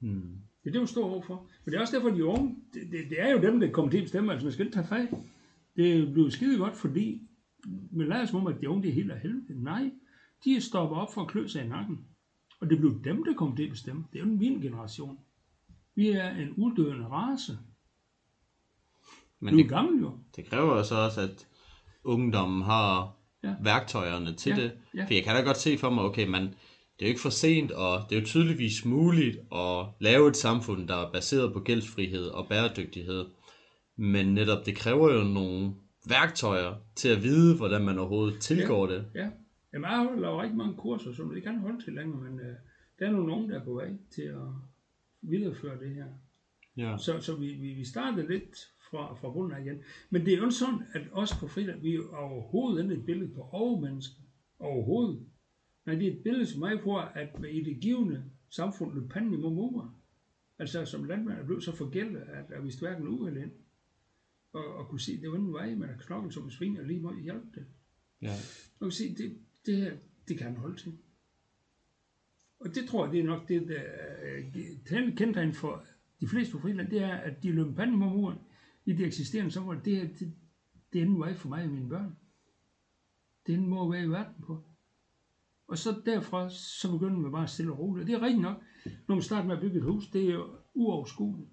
Mm. 0.00 0.38
Det 0.64 0.68
er 0.68 0.72
det, 0.72 0.80
vi 0.80 0.86
står 0.86 1.10
overfor. 1.10 1.46
Men 1.64 1.72
det 1.72 1.76
er 1.78 1.80
også 1.80 1.96
derfor, 1.96 2.10
de 2.10 2.24
unge, 2.24 2.56
det, 2.74 2.82
det, 2.92 3.10
det 3.10 3.20
er 3.22 3.30
jo 3.32 3.40
dem, 3.40 3.60
der 3.60 3.70
kommer 3.70 3.90
til 3.90 3.98
at 3.98 4.04
bestemme, 4.04 4.32
altså 4.32 4.44
man 4.46 4.52
skal 4.52 4.66
ikke 4.66 4.76
tage 4.76 4.86
fejl. 4.86 5.08
Det 5.76 6.12
bliver 6.12 6.30
skide 6.30 6.58
godt, 6.58 6.76
fordi 6.76 7.22
man 7.92 8.08
lader 8.08 8.26
som 8.26 8.40
om, 8.40 8.46
at 8.46 8.60
de 8.60 8.68
unge 8.68 8.82
det 8.82 8.88
er 8.88 8.94
helt 8.94 9.10
af 9.10 9.20
helvede. 9.20 9.62
Nej, 9.64 9.90
de 10.44 10.56
er 10.56 10.60
stoppet 10.60 10.98
op 10.98 11.14
for 11.14 11.20
at 11.20 11.28
klø 11.28 11.46
sig 11.46 11.64
i 11.64 11.68
nakken. 11.68 11.98
Og 12.60 12.70
det 12.70 12.78
bliver 12.78 12.98
dem, 13.04 13.24
der 13.24 13.34
kommer 13.34 13.56
til 13.56 13.62
at 13.62 13.70
bestemme. 13.70 14.04
Det 14.12 14.18
er 14.20 14.24
jo 14.24 14.30
min 14.30 14.60
generation. 14.60 15.18
Vi 15.94 16.08
er 16.08 16.30
en 16.30 16.50
uddøende 16.56 17.06
race. 17.06 17.58
Men 19.40 19.54
Du 19.54 19.58
er 19.58 19.62
det, 19.62 19.70
gammel 19.70 20.00
jo. 20.02 20.18
det 20.36 20.44
kræver 20.46 20.76
jo 20.76 20.84
så 20.84 20.94
også, 20.94 21.20
at 21.20 21.46
ungdommen 22.04 22.62
har 22.62 23.14
Ja. 23.44 23.54
værktøjerne 23.62 24.34
til 24.34 24.50
Ja, 24.50 24.62
det. 24.62 24.72
ja. 24.94 25.04
For 25.06 25.14
jeg 25.14 25.24
kan 25.24 25.34
da 25.34 25.40
godt 25.42 25.56
se 25.56 25.78
for 25.78 25.90
mig, 25.90 26.04
okay, 26.04 26.28
man, 26.28 26.54
det 26.98 27.04
er 27.04 27.08
jo 27.08 27.10
ikke 27.10 27.20
for 27.20 27.30
sent, 27.30 27.70
og 27.72 28.00
det 28.10 28.16
er 28.16 28.20
jo 28.20 28.26
tydeligvis 28.26 28.84
muligt 28.84 29.38
at 29.52 29.86
lave 30.00 30.28
et 30.28 30.36
samfund, 30.36 30.88
der 30.88 31.06
er 31.06 31.12
baseret 31.12 31.52
på 31.52 31.60
gældsfrihed 31.60 32.26
og 32.26 32.48
bæredygtighed. 32.48 33.26
Men 33.96 34.34
netop, 34.34 34.66
det 34.66 34.76
kræver 34.76 35.12
jo 35.14 35.24
nogle 35.24 35.74
værktøjer 36.08 36.74
til 36.96 37.08
at 37.08 37.22
vide, 37.22 37.56
hvordan 37.56 37.84
man 37.84 37.98
overhovedet 37.98 38.40
tilgår 38.40 38.86
det. 38.86 39.04
Ja, 39.14 39.28
Jamen, 39.72 39.90
jeg 39.90 40.20
lavet 40.20 40.40
rigtig 40.40 40.56
mange 40.56 40.76
kurser, 40.76 41.12
som 41.12 41.34
det 41.34 41.42
kan 41.42 41.58
holde 41.58 41.84
til 41.84 41.92
længere, 41.92 42.20
men 42.20 42.40
øh, 42.40 42.56
der 42.98 43.06
er 43.06 43.10
nogle 43.10 43.32
unge, 43.32 43.48
der 43.48 43.60
er 43.60 43.64
på 43.64 43.74
vej 43.74 43.92
til 44.10 44.22
at 44.22 44.48
videreføre 45.22 45.80
det 45.80 45.94
her. 45.94 46.06
Ja. 46.76 46.96
Så, 46.98 47.20
så 47.20 47.36
vi, 47.36 47.46
vi, 47.46 47.72
vi 47.72 47.84
startede 47.84 48.28
lidt 48.28 48.56
fra, 48.90 49.14
fra 49.14 49.32
bunden 49.32 49.56
af 49.56 49.60
igen. 49.60 49.82
Men 50.10 50.26
det 50.26 50.34
er 50.34 50.38
jo 50.38 50.50
sådan, 50.50 50.82
at 50.94 51.02
os 51.12 51.36
på 51.40 51.48
friland, 51.48 51.80
vi 51.80 51.94
er 51.94 52.16
overhovedet 52.16 52.82
ikke 52.82 52.94
et 52.94 53.06
billede 53.06 53.34
på 53.34 53.48
overmennesker. 53.52 54.20
Overhovedet. 54.58 55.26
Nej, 55.88 55.94
det 55.94 56.08
er 56.08 56.12
et 56.12 56.22
billede 56.22 56.46
som 56.46 56.60
mig 56.60 56.80
på, 56.80 56.96
at 56.96 57.44
i 57.50 57.64
det 57.64 57.80
givende 57.80 58.24
samfund 58.48 58.94
løb 58.94 59.10
panden 59.10 59.34
imod 59.34 59.54
muren. 59.54 59.90
Altså 60.58 60.84
som 60.84 61.04
landmand 61.04 61.38
er 61.38 61.44
blevet 61.44 61.64
så 61.64 61.76
forgældet, 61.76 62.20
at 62.20 62.50
jeg 62.50 62.64
vidste 62.64 62.80
hverken 62.80 63.08
uheld 63.08 63.36
ind. 63.36 63.50
Og, 64.52 64.74
og 64.74 64.88
kunne 64.88 65.00
se, 65.00 65.12
at 65.12 65.22
det 65.22 65.30
var 65.30 65.36
en 65.36 65.52
vej, 65.52 65.74
man 65.74 65.88
har 65.88 65.96
knoklet 65.96 66.34
som 66.34 66.44
en 66.44 66.50
sving, 66.50 66.78
og 66.78 66.84
lige 66.84 67.00
må 67.00 67.20
hjælpe 67.20 67.46
det. 67.54 67.66
Ja. 68.22 68.32
Og 68.80 68.86
kan 68.86 68.90
sige, 68.90 69.14
det, 69.14 69.38
det 69.66 69.76
her, 69.76 69.96
det 70.28 70.38
kan 70.38 70.46
han 70.46 70.56
holde 70.56 70.76
til. 70.76 70.98
Og 72.60 72.74
det 72.74 72.88
tror 72.88 73.04
jeg, 73.04 73.12
det 73.12 73.20
er 73.20 73.24
nok 73.24 73.48
det, 73.48 73.68
der 73.68 73.80
er 74.96 75.14
kendetegn 75.16 75.52
for 75.52 75.84
de 76.20 76.28
fleste 76.28 76.52
på 76.52 76.58
friland, 76.58 76.90
det 76.90 77.02
er, 77.02 77.14
at 77.14 77.42
de 77.42 77.52
løber 77.52 77.74
panden 77.74 77.96
mod 77.96 78.08
muren 78.08 78.38
i 78.84 78.92
det 78.92 79.06
eksisterende 79.06 79.50
samfund. 79.50 79.82
Det, 79.82 79.96
her, 79.96 80.08
det, 80.18 80.34
det 80.92 81.02
er 81.02 81.06
en 81.06 81.18
vej 81.18 81.34
for 81.34 81.48
mig 81.48 81.64
og 81.64 81.70
mine 81.70 81.88
børn. 81.88 82.16
Det 83.46 83.54
er 83.54 83.58
en 83.58 83.66
måde 83.66 83.84
at 83.84 83.92
være 83.92 84.04
i 84.04 84.10
verden 84.10 84.42
på. 84.42 84.64
Og 85.68 85.78
så 85.78 86.00
derfra, 86.06 86.50
så 86.50 86.92
begynder 86.92 87.18
man 87.18 87.32
bare 87.32 87.46
stille 87.48 87.72
og 87.72 87.78
roligt. 87.78 88.02
Og 88.02 88.06
det 88.06 88.14
er 88.14 88.22
rigtigt 88.22 88.42
nok, 88.42 88.56
når 89.08 89.14
man 89.14 89.22
starter 89.22 89.46
med 89.46 89.56
at 89.56 89.60
bygge 89.60 89.76
et 89.78 89.84
hus, 89.84 90.06
det 90.06 90.28
er 90.28 90.34
jo 90.34 90.46
uoverskueligt. 90.74 91.50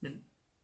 Men 0.00 0.12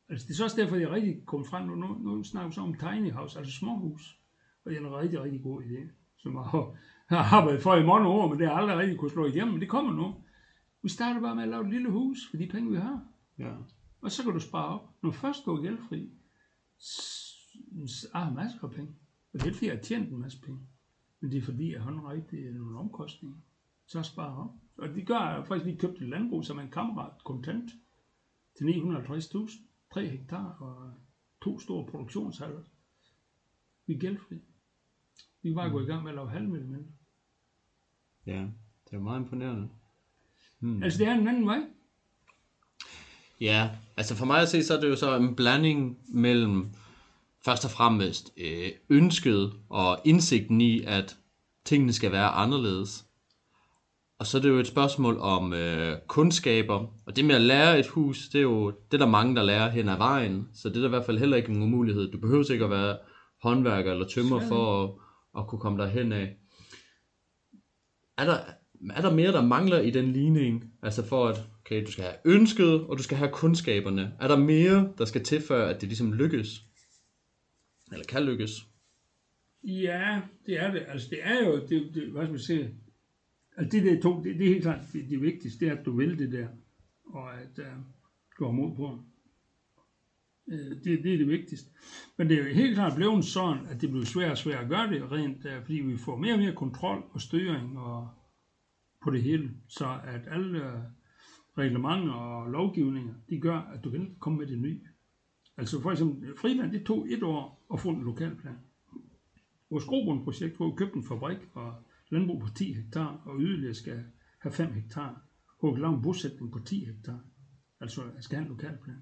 altså, 0.09 0.27
det 0.27 0.33
er 0.33 0.37
så 0.37 0.45
også 0.45 0.61
derfor, 0.61 0.77
jeg 0.77 0.91
rigtig 0.91 1.27
kommet 1.27 1.49
frem 1.49 1.67
nu. 1.67 1.75
Nu, 1.75 1.99
nu 1.99 2.23
snakker 2.23 2.49
vi 2.49 2.55
så 2.55 2.61
om 2.61 2.75
tiny 2.75 3.13
house, 3.13 3.39
altså 3.39 3.53
småhus. 3.53 4.19
Og 4.65 4.71
det 4.71 4.77
er 4.77 4.81
en 4.81 4.95
rigtig, 4.95 5.23
rigtig 5.23 5.43
god 5.43 5.63
idé, 5.63 5.93
som 6.17 6.35
jeg 6.35 6.43
har, 6.43 6.77
har 7.09 7.39
arbejdet 7.39 7.63
for 7.63 7.75
i 7.75 7.87
mange 7.87 8.09
år, 8.09 8.29
men 8.29 8.39
det 8.39 8.49
har 8.49 8.55
aldrig 8.55 8.79
rigtig 8.79 8.99
kunne 8.99 9.11
slå 9.11 9.27
igennem, 9.27 9.53
men 9.53 9.61
det 9.61 9.69
kommer 9.69 9.93
nu. 9.93 10.15
Vi 10.83 10.89
starter 10.89 11.21
bare 11.21 11.35
med 11.35 11.43
at 11.43 11.49
lave 11.49 11.65
et 11.65 11.71
lille 11.71 11.91
hus 11.91 12.19
for 12.31 12.37
de 12.37 12.49
penge, 12.49 12.71
vi 12.71 12.77
har. 12.77 13.05
Ja. 13.39 13.55
Og 14.01 14.11
så 14.11 14.23
kan 14.23 14.33
du 14.33 14.41
spare 14.41 14.81
op. 14.81 14.89
Når 15.03 15.11
du 15.11 15.17
først 15.17 15.45
går 15.45 15.63
gældfri, 15.63 16.11
så 17.87 18.07
har 18.15 18.25
jeg 18.25 18.35
masser 18.35 18.65
af 18.65 18.71
penge. 18.71 18.95
Og 19.35 19.41
det 19.41 19.49
er 19.49 19.53
fordi, 19.53 19.67
jeg 19.67 19.75
har 19.75 19.83
tjent 19.83 20.13
en 20.13 20.21
masse 20.21 20.41
penge. 20.41 20.61
Men 21.23 21.33
det 21.33 21.39
er 21.39 21.43
fordi, 21.43 21.73
jeg 21.73 21.83
har 21.83 21.91
nogle 21.91 22.09
rigtige 22.11 22.55
nogle 22.55 22.79
omkostninger. 22.79 23.39
Så 23.87 24.03
sparer 24.03 24.37
op. 24.37 24.55
Og 24.77 24.89
det 24.89 25.07
gør, 25.07 25.19
at 25.19 25.37
jeg 25.37 25.47
faktisk 25.47 25.67
lige 25.67 25.79
købte 25.79 26.03
et 26.03 26.09
landbrug 26.09 26.45
som 26.45 26.59
en 26.59 26.71
kammerat 26.71 27.25
kontant 27.25 27.71
til 28.59 28.65
950.000. 28.65 29.63
3 29.93 30.09
hektar 30.09 30.45
og 30.45 30.93
to 31.43 31.61
store 31.61 31.87
produktionshaller. 31.87 32.61
Vi 33.87 33.95
er 33.95 33.99
gældfri. 33.99 34.35
Vi 35.43 35.49
kan 35.49 35.55
bare 35.55 35.71
gå 35.71 35.81
i 35.81 35.85
gang 35.85 36.03
med 36.03 36.11
at 36.11 36.15
lave 36.15 36.31
halvmænd. 36.31 36.87
ja, 38.27 38.49
det 38.91 38.97
er 38.97 39.01
meget 39.01 39.21
imponerende. 39.21 39.69
Mm. 40.61 40.83
Altså, 40.83 40.99
det 40.99 41.07
er 41.07 41.15
en 41.15 41.29
anden 41.29 41.47
vej. 41.47 41.63
Ja, 43.41 43.71
altså 43.97 44.17
for 44.17 44.27
mig 44.27 44.43
at 44.43 44.49
se, 44.49 44.65
så 44.65 44.77
er 44.77 44.81
det 44.81 44.89
jo 44.89 44.97
så 44.97 45.17
en 45.17 45.37
blanding 45.37 45.99
mellem 46.09 46.73
først 47.45 47.65
og 47.65 47.71
fremmest 47.71 48.33
øh, 48.37 48.71
ønsket 48.91 49.53
og 49.71 49.99
indsigten 50.05 50.61
i, 50.61 50.83
at 50.87 51.17
tingene 51.65 51.93
skal 51.93 52.13
være 52.13 52.29
anderledes. 52.29 53.05
Og 54.19 54.27
så 54.27 54.39
er 54.39 54.43
det 54.43 54.49
jo 54.49 54.59
et 54.59 54.67
spørgsmål 54.67 55.19
om 55.19 55.53
øh, 55.53 55.97
kundskaber. 56.07 56.87
Og 57.07 57.17
det 57.17 57.25
med 57.25 57.35
at 57.35 57.41
lære 57.41 57.79
et 57.79 57.87
hus, 57.87 58.29
det 58.29 58.39
er 58.39 58.43
jo 58.43 58.71
det 58.71 58.95
er 58.95 59.05
der 59.05 59.11
mange, 59.11 59.37
der 59.37 59.43
lærer 59.43 59.71
hen 59.71 59.89
ad 59.89 59.97
vejen. 59.97 60.49
Så 60.55 60.69
det 60.69 60.77
er 60.77 60.81
der 60.81 60.89
i 60.89 60.91
hvert 60.91 61.05
fald 61.05 61.19
heller 61.19 61.37
ikke 61.37 61.53
en 61.53 61.63
umulighed. 61.63 62.13
Du 62.13 62.19
behøver 62.19 62.53
ikke 62.53 62.65
at 62.65 62.71
være 62.71 62.97
håndværker 63.43 63.93
eller 63.93 64.09
tømmer 64.09 64.39
Slet 64.39 64.49
for 64.49 64.85
at, 64.85 64.91
at 65.39 65.47
kunne 65.47 65.61
komme 65.61 65.83
derhen 65.83 66.13
af. 66.13 66.37
Er 68.19 68.25
der, 68.25 68.39
er 68.91 69.01
der 69.03 69.15
mere, 69.15 69.33
der 69.33 69.43
mangler 69.43 69.81
i 69.81 69.91
den 69.91 70.13
ligning? 70.13 70.65
Altså 70.83 71.07
for 71.07 71.29
at, 71.29 71.43
okay, 71.61 71.87
du 71.87 71.93
skal 71.93 72.05
have 72.05 72.17
ønsket, 72.25 72.81
og 72.81 72.99
du 72.99 73.03
skal 73.03 73.17
have 73.17 73.31
kundskaberne. 73.33 74.13
Er 74.21 74.29
der 74.29 74.37
mere, 74.37 74.89
der 74.99 75.05
skal 75.05 75.25
til, 75.25 75.43
før 75.49 75.69
at 75.69 75.81
det 75.81 75.89
ligesom 75.89 76.13
lykkes? 76.13 76.63
Eller 77.93 78.05
kan 78.09 78.23
lykkes? 78.23 78.51
Ja, 79.65 80.21
det 80.47 80.61
er 80.61 80.73
det. 80.73 80.85
Altså, 80.89 81.09
det 81.11 81.19
er 81.23 81.45
jo, 81.45 81.67
det, 81.67 81.95
det, 81.95 82.13
hvad 82.13 82.23
skal 82.23 82.33
man 82.33 82.41
sige, 82.41 82.75
altså 83.57 83.79
det 83.79 83.85
der 83.85 84.03
to, 84.03 84.23
det, 84.23 84.39
det 84.39 84.47
er 84.47 84.49
helt 84.49 84.63
klart, 84.63 84.81
det, 84.93 85.11
det 85.11 85.23
vigtigste, 85.23 85.61
det 85.61 85.73
er, 85.73 85.79
at 85.79 85.87
du 85.87 85.97
vil 85.97 86.19
det 86.19 86.33
der, 86.33 86.49
og 87.05 87.41
at 87.41 87.59
uh, 87.59 87.83
du 88.39 88.45
har 88.45 88.53
mod 88.53 88.77
på. 88.77 88.99
Uh, 90.47 90.55
det, 90.55 90.85
det 90.85 91.15
er 91.15 91.19
det 91.19 91.29
vigtigste. 91.29 91.71
Men 92.19 92.29
det 92.29 92.39
er 92.39 92.49
jo 92.49 92.55
helt 92.55 92.75
klart 92.75 92.97
blevet 92.97 93.25
sådan, 93.25 93.67
at 93.67 93.81
det 93.81 93.91
bliver 93.91 94.05
svært 94.05 94.31
og 94.31 94.39
svært 94.39 94.63
at 94.65 94.69
gøre 94.69 94.91
det 94.91 95.13
rent, 95.13 95.45
uh, 95.45 95.63
fordi 95.63 95.81
vi 95.81 95.97
får 95.97 96.17
mere 96.17 96.33
og 96.33 96.39
mere 96.39 96.55
kontrol 96.55 97.05
og 97.11 97.21
styring 97.21 97.79
og 97.79 98.09
på 99.03 99.11
det 99.11 99.23
hele, 99.23 99.51
så 99.69 100.01
at 100.05 100.21
alle 100.31 100.59
uh, 100.59 100.81
reglementer 101.59 102.13
og 102.13 102.51
lovgivninger, 102.51 103.15
de 103.31 103.41
gør, 103.41 103.59
at 103.59 103.85
du 103.85 103.91
kan 103.91 104.17
komme 104.21 104.39
med 104.39 104.47
det 104.47 104.59
nye. 104.59 104.81
Altså 105.63 105.81
for 105.81 105.91
eksempel, 105.91 106.37
Friland, 106.37 106.73
det 106.73 106.87
tog 106.87 107.13
et 107.13 107.23
år 107.23 107.67
at 107.73 107.81
få 107.81 107.89
en 107.89 108.03
lokalplan. 108.05 108.59
Vores 109.71 109.85
Grobund-projekt, 109.85 110.57
hvor 110.57 110.71
vi 110.71 110.77
købte 110.77 110.97
en 110.97 111.05
fabrik 111.05 111.39
og 111.55 111.75
landbrug 112.11 112.41
på 112.41 112.49
10 112.55 112.73
hektar, 112.73 113.23
og 113.25 113.41
yderligere 113.41 113.75
skal 113.75 114.05
have 114.39 114.53
5 114.53 114.73
hektar, 114.73 115.23
hvor 115.61 115.75
vi 115.75 115.81
lave 115.81 115.95
en 115.95 116.03
bosætning 116.03 116.53
på 116.53 116.59
10 116.59 116.85
hektar. 116.85 117.21
Altså, 117.81 118.03
skal 118.21 118.37
have 118.37 118.47
en 118.47 118.53
lokalplan. 118.53 118.97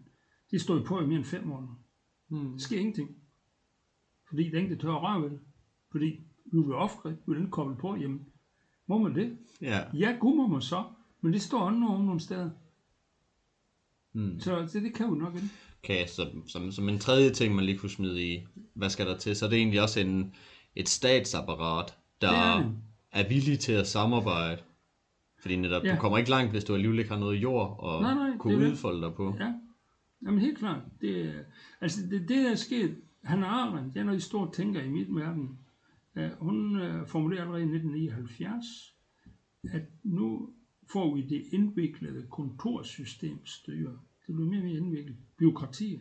Det 0.51 0.61
stod 0.61 0.85
på 0.85 1.01
i 1.01 1.07
mere 1.07 1.17
end 1.17 1.25
5 1.25 1.47
måneder. 1.47 1.75
Hmm. 2.29 2.51
Der 2.53 2.59
sker 2.59 2.79
ingenting. 2.79 3.17
Fordi 4.29 4.45
det 4.45 4.55
er 4.55 4.63
ikke, 4.63 4.77
tør 4.77 4.93
at 4.93 5.03
røre 5.03 5.23
ved 5.23 5.31
det. 5.31 5.41
Fordi 5.91 6.07
vi 6.53 6.59
vil 6.59 6.75
offre, 6.75 7.11
vi 7.11 7.17
vil 7.27 7.39
ikke 7.39 7.51
koble 7.51 7.77
på, 7.77 7.97
jamen, 7.97 8.27
må 8.87 8.99
man 8.99 9.15
det? 9.15 9.39
Ja. 9.61 9.81
Ja, 9.95 10.17
gud 10.21 10.37
må 10.37 10.47
man 10.47 10.63
så, 10.63 10.85
men 11.21 11.33
det 11.33 11.43
står 11.43 11.61
andre 11.61 11.89
om 11.89 12.05
nogle 12.05 12.21
steder. 12.21 12.51
Hmm. 14.13 14.41
Så 14.41 14.61
det, 14.73 14.83
det 14.83 14.95
kan 14.95 15.13
vi 15.13 15.19
nok 15.19 15.35
ikke. 15.35 15.49
Okay, 15.85 16.07
så, 16.07 16.31
som, 16.47 16.73
som 16.73 16.89
en 16.89 16.99
tredje 16.99 17.31
ting, 17.31 17.55
man 17.55 17.65
lige 17.65 17.79
kunne 17.79 17.91
smide 17.91 18.27
i, 18.27 18.47
hvad 18.75 18.91
skal 18.91 19.07
der 19.07 19.19
til, 19.19 19.37
så 19.37 19.45
er 19.45 19.51
det 19.51 19.59
egentlig 19.59 19.83
også 19.83 20.01
en, 20.01 20.35
et 20.77 20.89
statsapparat, 20.89 21.95
der 22.21 22.57
Det 22.57 22.75
er 23.13 23.29
villig 23.29 23.59
til 23.59 23.73
at 23.73 23.87
samarbejde. 23.87 24.63
Fordi 25.41 25.57
netop, 25.57 25.85
Ja. 25.85 25.95
du 25.95 26.01
kommer 26.01 26.19
ikke 26.19 26.31
langt, 26.31 26.51
hvis 26.51 26.65
du 26.65 26.75
alligevel 26.75 26.99
ikke 26.99 27.11
har 27.11 27.19
noget 27.19 27.43
jord 27.43 27.77
og 27.79 28.03
Nej, 28.03 28.15
nej, 28.15 28.37
kunne 28.39 28.71
udfolde 28.71 29.03
dig 29.03 29.15
på. 29.15 29.37
Ja, 29.41 29.53
Jamen 30.25 30.41
helt 30.41 30.59
klart. 30.59 30.83
Det, 31.01 31.45
altså 31.81 32.03
det, 32.03 32.21
det 32.21 32.29
der 32.29 32.51
er 32.51 32.55
sket, 32.55 32.97
han 33.25 33.43
Arendt, 33.45 33.95
det 33.95 34.01
er 34.01 34.05
en 34.05 34.15
de 34.15 34.21
store 34.21 34.53
tænkere 34.53 34.87
i 34.87 34.89
mit 34.89 35.15
verden, 35.15 35.59
uh, 36.17 36.23
hun 36.41 36.77
uh, 36.77 37.07
formulerede 37.07 37.43
allerede 37.43 37.63
i 37.63 37.65
1979, 37.65 38.95
at 39.73 39.83
nu 40.03 40.51
får 40.93 41.15
vi 41.15 41.23
det 41.23 41.45
indviklede 41.53 42.27
kontorsystem 42.31 43.47
styre. 43.47 43.99
Det 44.27 44.35
bliver 44.35 44.51
mere 44.51 44.61
og 44.61 44.65
mere 44.65 44.77
indviklet. 44.77 45.17
Byråkrati. 45.37 46.01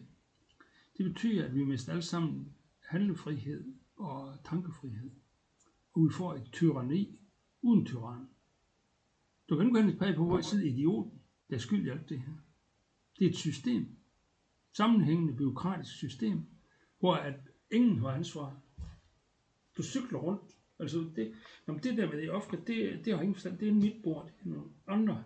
Det 0.97 1.05
betyder, 1.05 1.45
at 1.45 1.55
vi 1.55 1.63
mister 1.63 1.91
alle 1.91 2.01
sammen 2.01 2.53
handlefrihed 2.87 3.73
og 3.95 4.37
tankefrihed. 4.43 5.11
Og 5.93 6.03
vi 6.03 6.09
får 6.13 6.33
et 6.35 6.49
tyranni 6.51 7.19
uden 7.61 7.85
tyran. 7.85 8.27
Du 9.49 9.57
kan 9.57 9.65
ikke 9.65 9.91
gå 9.91 9.99
pege 9.99 10.15
på, 10.15 10.25
hvor 10.25 10.37
jeg 10.37 10.45
sidder 10.45 10.65
idioten, 10.65 11.21
der 11.49 11.55
er 11.55 11.59
skyld 11.59 11.85
i 11.85 11.89
alt 11.89 12.09
det 12.09 12.19
her. 12.19 12.33
Det 13.19 13.25
er 13.25 13.29
et 13.29 13.35
system. 13.35 13.87
Sammenhængende 14.73 15.33
byråkratisk 15.33 15.95
system, 15.95 16.43
hvor 16.99 17.15
at 17.15 17.39
ingen 17.71 17.99
har 17.99 18.07
ansvar. 18.07 18.61
Du 19.77 19.83
cykler 19.83 20.19
rundt. 20.19 20.55
Altså 20.79 21.09
det, 21.15 21.35
jamen 21.67 21.83
det 21.83 21.97
der 21.97 22.11
med 22.11 22.21
det 22.21 22.31
ofte, 22.31 22.57
det, 22.67 23.05
det 23.05 23.13
har 23.13 23.21
ingen 23.21 23.35
forstand. 23.35 23.57
Det 23.57 23.67
er 23.67 23.73
mit 23.73 24.03
bord, 24.03 24.25
det 24.25 24.45
er 24.45 24.49
nogle 24.49 24.69
andre. 24.87 25.23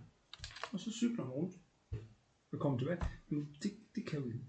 Og 0.71 0.79
så 0.79 0.91
cykler 0.91 1.23
man 1.23 1.33
rundt 1.33 1.62
og 2.53 2.59
kommer 2.59 2.77
tilbage. 2.79 2.99
Men 3.29 3.55
det, 3.63 3.71
det 3.95 4.05
kan 4.05 4.23
vi 4.23 4.27
ikke. 4.27 4.45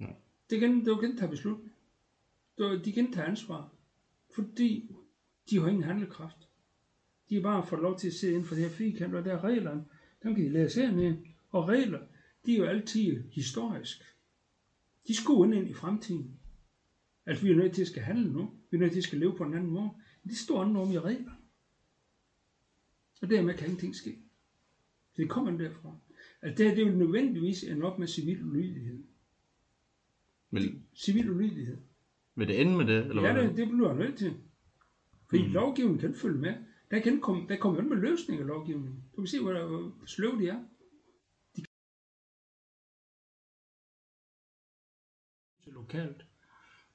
Ja. 0.00 0.06
Det 0.50 0.60
kan, 0.60 0.84
det 0.84 1.00
kan 1.00 1.16
tage 1.16 1.30
beslutning. 1.30 1.72
Det- 2.58 2.84
De 2.84 2.92
kan 2.92 3.12
tage 3.12 3.26
ansvar. 3.26 3.72
Fordi 4.34 4.94
de 5.50 5.58
har 5.58 5.68
ingen 5.68 5.84
handlekraft. 5.84 6.48
De 7.28 7.34
har 7.34 7.42
bare 7.42 7.66
fået 7.66 7.82
lov 7.82 7.98
til 7.98 8.06
at 8.06 8.12
sidde 8.14 8.32
inden 8.32 8.46
for 8.48 8.54
det 8.54 8.64
her 8.64 8.70
firkant, 8.70 9.14
og 9.14 9.24
der 9.24 9.32
er 9.32 9.44
reglerne. 9.44 9.84
Dem 10.22 10.34
kan 10.34 10.44
de 10.44 10.48
læse 10.48 10.80
hernede. 10.80 11.24
Og 11.50 11.68
regler, 11.68 12.06
de 12.46 12.54
er 12.54 12.58
jo 12.58 12.64
altid 12.64 13.22
historisk. 13.30 13.98
De 15.08 15.14
skulle 15.14 15.56
ind 15.56 15.68
i 15.70 15.74
fremtiden. 15.74 16.40
Altså, 17.26 17.44
vi 17.44 17.50
er 17.50 17.56
nødt 17.56 17.74
til 17.74 17.82
at 17.82 17.88
skal 17.88 18.02
handle 18.02 18.32
nu. 18.32 18.54
Vi 18.70 18.76
er 18.76 18.80
nødt 18.80 18.92
til 18.92 18.98
at 19.00 19.04
skal 19.04 19.18
leve 19.18 19.36
på 19.36 19.44
en 19.44 19.54
anden 19.54 19.70
måde. 19.70 19.90
Men 20.22 20.30
det 20.30 20.38
står 20.38 20.62
andre 20.62 20.80
om 20.80 20.90
i 20.92 20.98
regler. 20.98 21.32
Og 23.22 23.30
dermed 23.30 23.54
kan 23.54 23.66
ingenting 23.66 23.94
ske. 23.96 24.18
Så 25.14 25.22
det 25.22 25.30
kommer 25.30 25.58
derfra. 25.58 25.96
Altså, 26.42 26.56
det, 26.58 26.66
her, 26.66 26.74
det 26.74 26.86
er 26.86 26.90
jo 26.90 26.96
nødvendigvis 26.96 27.64
en 27.64 27.82
op 27.82 27.98
med 27.98 28.06
civil 28.06 28.44
ulydighed. 28.44 29.02
Men, 30.50 30.86
Civil 30.94 31.30
ulydighed. 31.30 31.78
Vil 32.34 32.48
det 32.48 32.60
ende 32.60 32.76
med 32.76 32.86
det? 32.86 33.06
Eller 33.06 33.22
Ja, 33.22 33.42
det, 33.42 33.56
det 33.56 33.68
bliver 33.68 33.88
jeg 33.88 33.98
nødt 33.98 34.18
til. 34.18 34.34
Fordi 35.28 35.46
mm. 35.46 35.52
lovgivningen 35.52 36.00
kan 36.00 36.14
følge 36.14 36.38
med. 36.38 36.54
Der, 36.90 37.00
kan 37.00 37.20
komme, 37.20 37.48
der 37.48 37.56
kommer 37.56 37.82
med 37.82 37.96
løsninger 37.96 38.42
af 38.42 38.48
lovgivningen. 38.48 39.04
Du 39.16 39.20
kan 39.20 39.26
se, 39.26 39.40
hvor, 39.40 39.66
hvor 39.66 40.06
sløv 40.06 40.40
de 40.40 40.48
er. 40.48 40.64
De 45.64 45.70
lokalt. 45.70 46.26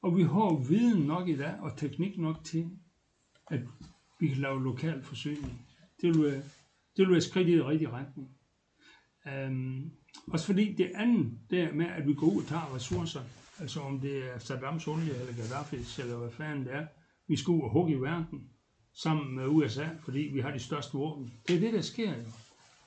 Og 0.01 0.17
vi 0.17 0.21
har 0.21 0.67
viden 0.69 1.03
nok 1.07 1.29
i 1.29 1.35
dag, 1.35 1.59
og 1.59 1.77
teknik 1.77 2.17
nok 2.17 2.43
til, 2.43 2.69
at 3.47 3.59
vi 4.19 4.27
kan 4.27 4.37
lave 4.37 4.63
lokal 4.63 5.03
forsyning. 5.03 5.67
Det 6.01 6.13
vil 6.13 6.23
være, 6.23 6.43
det 6.97 7.05
vil 7.05 7.11
være 7.11 7.21
skridt 7.21 7.47
i 7.47 7.51
den 7.51 7.67
rigtige 7.67 7.89
retning. 7.89 8.29
Um, 9.47 9.91
også 10.27 10.45
fordi 10.45 10.73
det 10.73 10.91
andet, 10.95 11.39
det 11.49 11.59
er 11.59 11.73
med, 11.73 11.85
at 11.85 12.07
vi 12.07 12.13
går 12.13 12.27
ud 12.27 12.41
og 12.41 12.47
tager 12.47 12.75
ressourcer, 12.75 13.21
altså 13.59 13.79
om 13.79 13.99
det 13.99 14.17
er 14.17 14.39
Saddams 14.39 14.87
olie 14.87 15.15
eller 15.15 15.33
Gaddafis, 15.33 15.99
eller 15.99 16.17
hvad 16.17 16.31
fanden 16.31 16.65
det 16.65 16.73
er, 16.73 16.85
vi 17.27 17.35
skal 17.35 17.51
ud 17.51 17.61
og 17.61 17.71
hugge 17.71 17.93
i 17.93 18.01
verden 18.01 18.49
sammen 18.93 19.35
med 19.35 19.47
USA, 19.47 19.87
fordi 20.03 20.19
vi 20.19 20.39
har 20.39 20.51
de 20.51 20.59
største 20.59 20.93
våben. 20.93 21.33
Det 21.47 21.55
er 21.55 21.59
det, 21.59 21.73
der 21.73 21.81
sker 21.81 22.09
jo. 22.09 22.23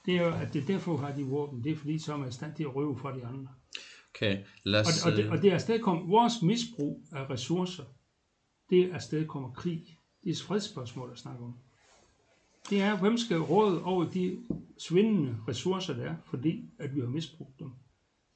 Det 0.07 0.17
er 0.17 0.23
jo, 0.23 0.35
at 0.35 0.53
det 0.53 0.63
er 0.63 0.67
derfor, 0.67 0.97
vi 0.97 1.05
har 1.05 1.13
de 1.13 1.25
våben. 1.25 1.65
Det 1.65 1.73
er 1.73 1.77
fordi, 1.77 1.99
så 1.99 2.13
er 2.13 2.17
man 2.17 2.29
i 2.29 2.33
stand 2.33 2.55
til 2.55 2.63
at 2.63 2.77
røve 2.77 2.99
fra 2.99 3.17
de 3.17 3.27
andre. 3.27 3.49
Okay, 4.15 4.45
lad 4.65 4.81
Og, 4.81 4.87
os... 4.87 5.07
og, 5.07 5.13
det, 5.13 5.25
øh, 5.25 5.31
og 5.31 5.43
det 5.43 5.51
er 5.51 5.55
afstedkommet, 5.55 6.09
vores 6.09 6.43
misbrug 6.43 7.03
af 7.13 7.31
ressourcer, 7.31 7.85
det 8.71 8.81
er 8.85 8.95
afstedkommer 8.95 9.53
krig. 9.53 9.83
Det 10.23 10.29
er 10.29 10.33
et 10.33 10.43
fredsspørgsmål 10.43 11.11
at 11.13 11.19
snakke 11.19 11.45
om. 11.45 11.55
Det 12.71 12.81
er, 12.81 13.01
hvem 13.01 13.19
skal 13.19 13.39
råde 13.39 13.85
over 13.85 14.05
de 14.05 14.39
svindende 14.79 15.37
ressourcer, 15.49 15.95
der 15.95 16.03
er, 16.03 16.15
fordi 16.25 16.71
at 16.79 16.95
vi 16.95 17.01
har 17.01 17.07
misbrugt 17.07 17.59
dem. 17.59 17.71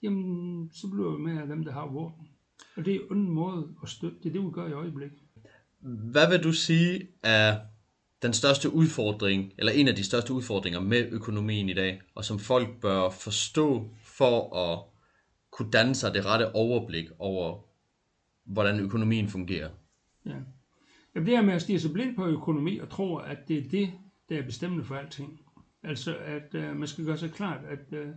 Jamen, 0.02 0.70
så 0.72 0.88
bliver 0.90 1.16
vi 1.16 1.22
med 1.22 1.42
af 1.42 1.46
dem, 1.46 1.64
der 1.64 1.72
har 1.72 1.86
våben. 1.86 2.28
Og 2.76 2.84
det 2.84 2.94
er 2.94 3.14
en 3.14 3.30
måde 3.30 3.68
at 3.82 3.88
støtte. 3.88 4.16
Det 4.22 4.28
er 4.28 4.32
det, 4.32 4.44
vi 4.44 4.50
gør 4.50 4.68
i 4.68 4.72
øjeblikket. 4.72 5.18
Hvad 5.80 6.30
vil 6.30 6.44
du 6.44 6.52
sige 6.52 7.08
er 7.22 7.60
den 8.22 8.32
største 8.32 8.72
udfordring, 8.74 9.52
eller 9.58 9.72
en 9.72 9.88
af 9.88 9.94
de 9.94 10.04
største 10.04 10.32
udfordringer 10.32 10.80
med 10.80 11.08
økonomien 11.12 11.68
i 11.68 11.74
dag, 11.74 12.00
og 12.14 12.24
som 12.24 12.38
folk 12.38 12.80
bør 12.80 13.10
forstå 13.10 13.90
for 14.02 14.56
at 14.56 14.84
kunne 15.50 15.70
danne 15.70 15.94
sig 15.94 16.14
det 16.14 16.26
rette 16.26 16.54
overblik 16.54 17.08
over, 17.18 17.58
hvordan 18.44 18.80
økonomien 18.80 19.28
fungerer? 19.28 19.70
Ja. 20.26 20.36
Jamen, 21.14 21.26
det 21.26 21.34
er 21.34 21.42
med 21.42 21.54
at 21.54 21.62
stige 21.62 21.80
sig 21.80 21.92
blind 21.92 22.16
på 22.16 22.26
økonomi 22.26 22.78
og 22.78 22.88
tro, 22.88 23.16
at 23.16 23.38
det 23.48 23.58
er 23.58 23.68
det, 23.68 23.92
der 24.28 24.38
er 24.38 24.44
bestemmende 24.44 24.84
for 24.84 24.94
alting. 24.94 25.40
Altså, 25.82 26.16
at 26.16 26.54
øh, 26.54 26.76
man 26.76 26.88
skal 26.88 27.04
gøre 27.04 27.18
sig 27.18 27.32
klart, 27.32 27.64
at 27.64 27.92
øh, 27.92 28.08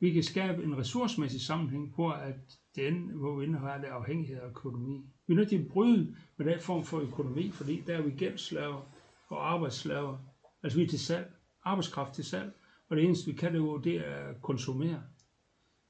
vi 0.00 0.12
kan 0.12 0.22
skabe 0.22 0.64
en 0.64 0.78
ressourcemæssig 0.78 1.40
sammenhæng, 1.40 1.94
hvor, 1.94 2.10
at 2.10 2.58
den, 2.76 2.94
hvor 2.94 3.36
vi 3.36 3.44
indeholder 3.44 3.78
det 3.78 3.86
afhængighed 3.86 4.40
af 4.40 4.48
økonomi. 4.48 5.02
Vi 5.26 5.34
er 5.34 5.36
nødt 5.36 5.48
til 5.48 5.58
at 5.58 5.68
bryde 5.68 6.16
med 6.36 6.46
den 6.46 6.60
form 6.60 6.84
for 6.84 7.00
økonomi, 7.00 7.50
fordi 7.50 7.82
der 7.86 7.96
er 7.96 8.02
vi 8.02 8.10
gældslaver 8.10 8.82
og 9.28 9.52
arbejdsslaver. 9.52 10.18
Altså, 10.62 10.78
vi 10.78 10.84
er 10.84 10.88
til 10.88 10.98
salg, 10.98 11.32
arbejdskraft 11.64 12.14
til 12.14 12.24
salg, 12.24 12.52
og 12.88 12.96
det 12.96 13.04
eneste, 13.04 13.30
vi 13.30 13.36
kan 13.36 13.52
det 13.52 13.58
jo, 13.58 13.78
det 13.78 13.96
er 13.96 14.14
at 14.14 14.42
konsumere. 14.42 15.02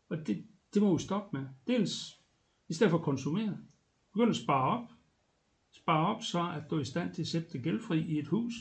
Og 0.09 0.27
det, 0.27 0.45
det 0.75 0.83
må 0.83 0.97
vi 0.97 1.03
stoppe 1.03 1.39
med. 1.39 1.47
Dels, 1.67 2.21
i 2.69 2.75
stedet 2.75 2.91
for 2.91 2.99
at 2.99 3.05
konsumere, 3.05 3.59
begynd 4.13 4.31
at 4.31 4.37
spare 4.37 4.79
op, 4.79 4.89
spare 5.73 6.07
op, 6.07 6.23
så 6.23 6.53
at 6.57 6.71
du 6.71 6.77
er 6.77 6.81
i 6.81 6.85
stand 6.85 7.15
til 7.15 7.23
at 7.23 7.29
sætte 7.29 7.49
dig 7.53 7.63
gældfri 7.63 8.01
i 8.01 8.19
et 8.19 8.29
hus. 8.29 8.53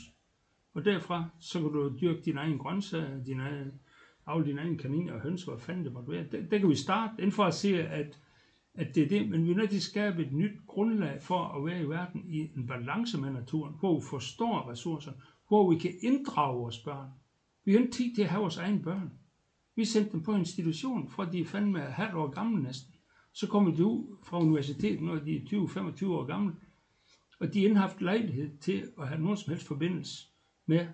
Og 0.74 0.84
derfra, 0.84 1.24
så 1.38 1.60
kan 1.60 1.72
du 1.72 1.96
dyrke 2.00 2.20
dine 2.24 2.40
egne 2.40 2.58
grøntsager, 2.58 3.24
dine 3.24 3.42
egne, 3.42 3.72
avle 4.26 4.46
dine 4.46 4.60
egne 4.60 4.76
kaniner 4.76 5.12
og 5.12 5.20
høns, 5.20 5.42
hvad 5.42 5.58
fanden 5.58 5.84
det 5.84 5.92
måtte 5.92 6.10
være. 6.10 6.24
Der, 6.24 6.42
der 6.42 6.58
kan 6.58 6.68
vi 6.68 6.74
starte, 6.74 7.14
inden 7.18 7.32
for 7.32 7.44
at 7.44 7.54
se, 7.54 7.82
at, 7.88 8.18
at 8.74 8.94
det 8.94 9.02
er 9.02 9.06
det, 9.06 9.28
men 9.28 9.44
vi 9.44 9.50
er 9.50 9.54
nødt 9.54 9.70
til 9.70 9.76
at 9.76 9.82
skabe 9.82 10.22
et 10.22 10.32
nyt 10.32 10.66
grundlag 10.66 11.22
for 11.22 11.44
at 11.44 11.64
være 11.64 11.80
i 11.80 11.88
verden 11.88 12.24
i 12.26 12.50
en 12.56 12.66
balance 12.66 13.18
med 13.18 13.30
naturen, 13.30 13.74
hvor 13.78 13.94
vi 13.94 14.00
forstår 14.10 14.70
ressourcerne, 14.70 15.16
hvor 15.48 15.70
vi 15.70 15.76
kan 15.76 15.92
inddrage 16.02 16.56
vores 16.56 16.78
børn. 16.78 17.08
Vi 17.64 17.72
har 17.72 17.78
ikke 17.80 17.92
tid 17.92 18.14
til 18.14 18.22
at 18.22 18.28
have 18.28 18.40
vores 18.40 18.56
egne 18.56 18.82
børn. 18.82 19.12
Vi 19.76 19.84
sendte 19.84 20.12
dem 20.12 20.22
på 20.22 20.34
institution, 20.34 21.08
fra 21.08 21.24
de 21.24 21.40
er 21.40 21.44
fandme 21.44 21.80
halvt 21.80 22.14
år 22.14 22.26
gamle 22.26 22.62
næsten. 22.62 22.94
Så 23.32 23.46
kommer 23.46 23.70
de 23.70 23.84
ud 23.84 24.16
fra 24.22 24.40
universitetet, 24.40 25.00
når 25.00 25.18
de 25.18 25.36
er 25.36 25.40
20-25 25.40 26.06
år 26.06 26.24
gamle, 26.24 26.52
og 27.40 27.54
de 27.54 27.68
har 27.68 27.74
haft 27.74 28.00
lejlighed 28.00 28.50
til 28.60 28.86
at 28.98 29.08
have 29.08 29.20
nogen 29.20 29.36
som 29.36 29.50
helst 29.50 29.66
forbindelse 29.66 30.26
med, 30.68 30.86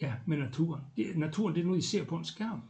ja, 0.00 0.14
med 0.26 0.36
naturen. 0.38 0.82
Det, 0.96 1.16
naturen 1.16 1.54
det 1.54 1.60
er 1.60 1.64
noget, 1.64 1.78
I 1.78 1.86
ser 1.86 2.04
på 2.04 2.16
en 2.16 2.24
skærm. 2.24 2.60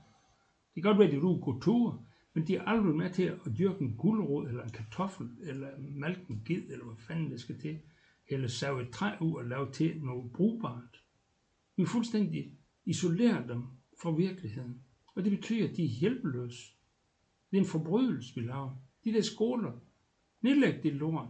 Det 0.75 0.83
kan 0.83 0.91
godt 0.91 0.99
være, 0.99 1.09
at 1.09 1.15
du 1.15 1.29
er 1.29 1.47
ude 1.47 1.61
ture, 1.61 1.99
men 2.35 2.47
de 2.47 2.57
er 2.57 2.63
aldrig 2.63 2.97
med 2.97 3.11
til 3.11 3.23
at 3.23 3.59
dyrke 3.59 3.81
en 3.81 3.97
gulerod, 3.97 4.49
eller 4.49 4.63
en 4.63 4.71
kartoffel, 4.71 5.29
eller 5.43 5.69
malke 5.79 6.25
en 6.31 6.43
ged, 6.45 6.63
eller 6.71 6.85
hvad 6.85 6.97
fanden 6.97 7.31
det 7.31 7.41
skal 7.41 7.61
til, 7.61 7.79
eller 8.29 8.49
save 8.49 8.83
et 8.83 8.91
træ 8.91 9.17
ud 9.21 9.35
og 9.35 9.45
lave 9.45 9.73
til 9.73 10.01
noget 10.03 10.33
brugbart. 10.33 11.03
Vi 11.77 11.87
fuldstændig 11.87 12.53
isoleret 12.85 13.49
dem 13.49 13.63
fra 14.03 14.11
virkeligheden. 14.11 14.81
Og 15.15 15.25
det 15.25 15.33
betyder, 15.33 15.69
at 15.69 15.77
de 15.77 15.85
er 15.85 15.89
hjælpeløse. 15.89 16.73
Det 17.51 17.57
er 17.57 17.61
en 17.61 17.69
forbrydelse, 17.69 18.35
vi 18.35 18.41
laver. 18.41 18.77
De 19.05 19.13
der 19.13 19.23
skoler, 19.23 19.73
nedlæg 20.41 20.83
det 20.83 20.93
lort. 20.93 21.29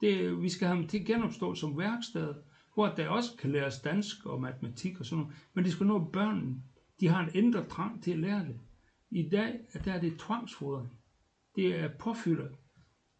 Det, 0.00 0.42
vi 0.42 0.48
skal 0.48 0.68
have 0.68 0.78
dem 0.78 0.88
til 0.88 0.98
at 0.98 1.06
genopstå 1.06 1.54
som 1.54 1.78
værksted, 1.78 2.34
hvor 2.74 2.88
der 2.88 3.08
også 3.08 3.30
kan 3.38 3.52
læres 3.52 3.80
dansk 3.80 4.26
og 4.26 4.40
matematik 4.40 5.00
og 5.00 5.06
sådan 5.06 5.24
noget. 5.24 5.36
Men 5.54 5.64
det 5.64 5.72
skal 5.72 5.86
nå 5.86 6.04
børnene. 6.04 6.62
De 7.00 7.08
har 7.08 7.26
en 7.26 7.34
indre 7.34 7.68
trang 7.68 8.02
til 8.02 8.10
at 8.10 8.18
lære 8.18 8.44
det. 8.44 8.60
I 9.10 9.28
dag 9.28 9.60
der 9.84 9.92
er 9.92 10.00
det 10.00 10.18
tvangsfodring. 10.18 10.88
Det 11.56 11.80
er 11.80 11.88
påfyldet 11.98 12.56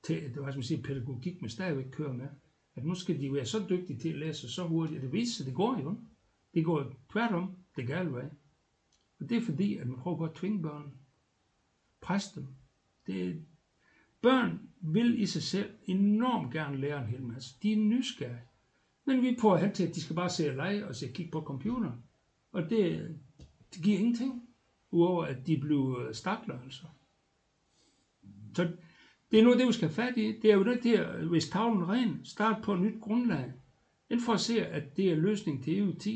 til, 0.02 0.20
hvad 0.20 0.52
skal 0.52 0.56
man 0.56 0.62
sige, 0.62 0.82
pædagogik, 0.82 1.40
men 1.40 1.50
stadigvæk 1.50 1.90
kører 1.90 2.12
med. 2.12 2.28
At 2.74 2.84
nu 2.84 2.94
skal 2.94 3.20
de 3.20 3.32
være 3.32 3.46
så 3.46 3.66
dygtige 3.70 3.98
til 3.98 4.08
at 4.08 4.18
læse 4.18 4.48
så 4.48 4.66
hurtigt. 4.66 4.96
at 4.96 5.02
Det 5.02 5.12
viser 5.12 5.36
sig, 5.36 5.46
det 5.46 5.54
går 5.54 5.80
jo. 5.82 5.98
Det 6.54 6.64
går 6.64 6.92
tværtom 7.12 7.56
det 7.76 7.86
gale 7.86 8.12
vej. 8.12 8.30
Og 9.20 9.28
det 9.28 9.36
er 9.36 9.40
fordi, 9.40 9.76
at 9.76 9.86
man 9.86 9.98
prøver 9.98 10.16
på 10.16 10.24
at 10.24 10.34
tvinge 10.34 10.62
børn. 10.62 10.94
Presse 12.00 12.40
dem. 12.40 12.46
Det, 13.06 13.44
børn 14.22 14.60
vil 14.80 15.20
i 15.20 15.26
sig 15.26 15.42
selv 15.42 15.70
enormt 15.84 16.52
gerne 16.52 16.76
lære 16.76 17.02
en 17.02 17.08
hel 17.08 17.22
masse. 17.22 17.54
De 17.62 17.72
er 17.72 17.76
nysgerrige. 17.76 18.40
Men 19.06 19.22
vi 19.22 19.36
prøver 19.40 19.56
hen 19.56 19.72
til, 19.72 19.86
at 19.86 19.94
de 19.94 20.00
skal 20.02 20.16
bare 20.16 20.30
se 20.30 20.50
og 20.50 20.56
lege 20.56 20.86
og 20.86 20.96
se 20.96 21.08
kigge 21.08 21.32
på 21.32 21.40
computer. 21.40 21.92
Og 22.52 22.70
det, 22.70 23.08
det 23.74 23.82
giver 23.82 23.98
ingenting. 23.98 24.48
Udover 24.90 25.24
at 25.24 25.46
de 25.46 25.60
bliver 25.60 26.12
stakler, 26.12 26.60
altså. 26.62 26.82
Så 28.56 28.76
det 29.30 29.38
er 29.38 29.42
noget, 29.42 29.58
det 29.58 29.66
vi 29.66 29.72
skal 29.72 29.88
have 29.88 29.94
fat 29.94 30.16
i. 30.16 30.40
Det 30.42 30.50
er 30.50 30.56
jo 30.56 30.64
nødt 30.64 30.82
til 30.82 30.92
at, 30.92 31.26
hvis 31.26 31.48
tavlen 31.48 31.82
er 31.82 31.88
ren, 31.88 32.24
start 32.24 32.62
på 32.62 32.74
et 32.74 32.80
nyt 32.80 33.00
grundlag. 33.00 33.52
Inden 34.10 34.24
for 34.24 34.32
at 34.32 34.40
se, 34.40 34.66
at 34.66 34.96
det 34.96 35.12
er 35.12 35.16
løsning 35.16 35.64
til 35.64 35.80
EU10. 35.80 36.10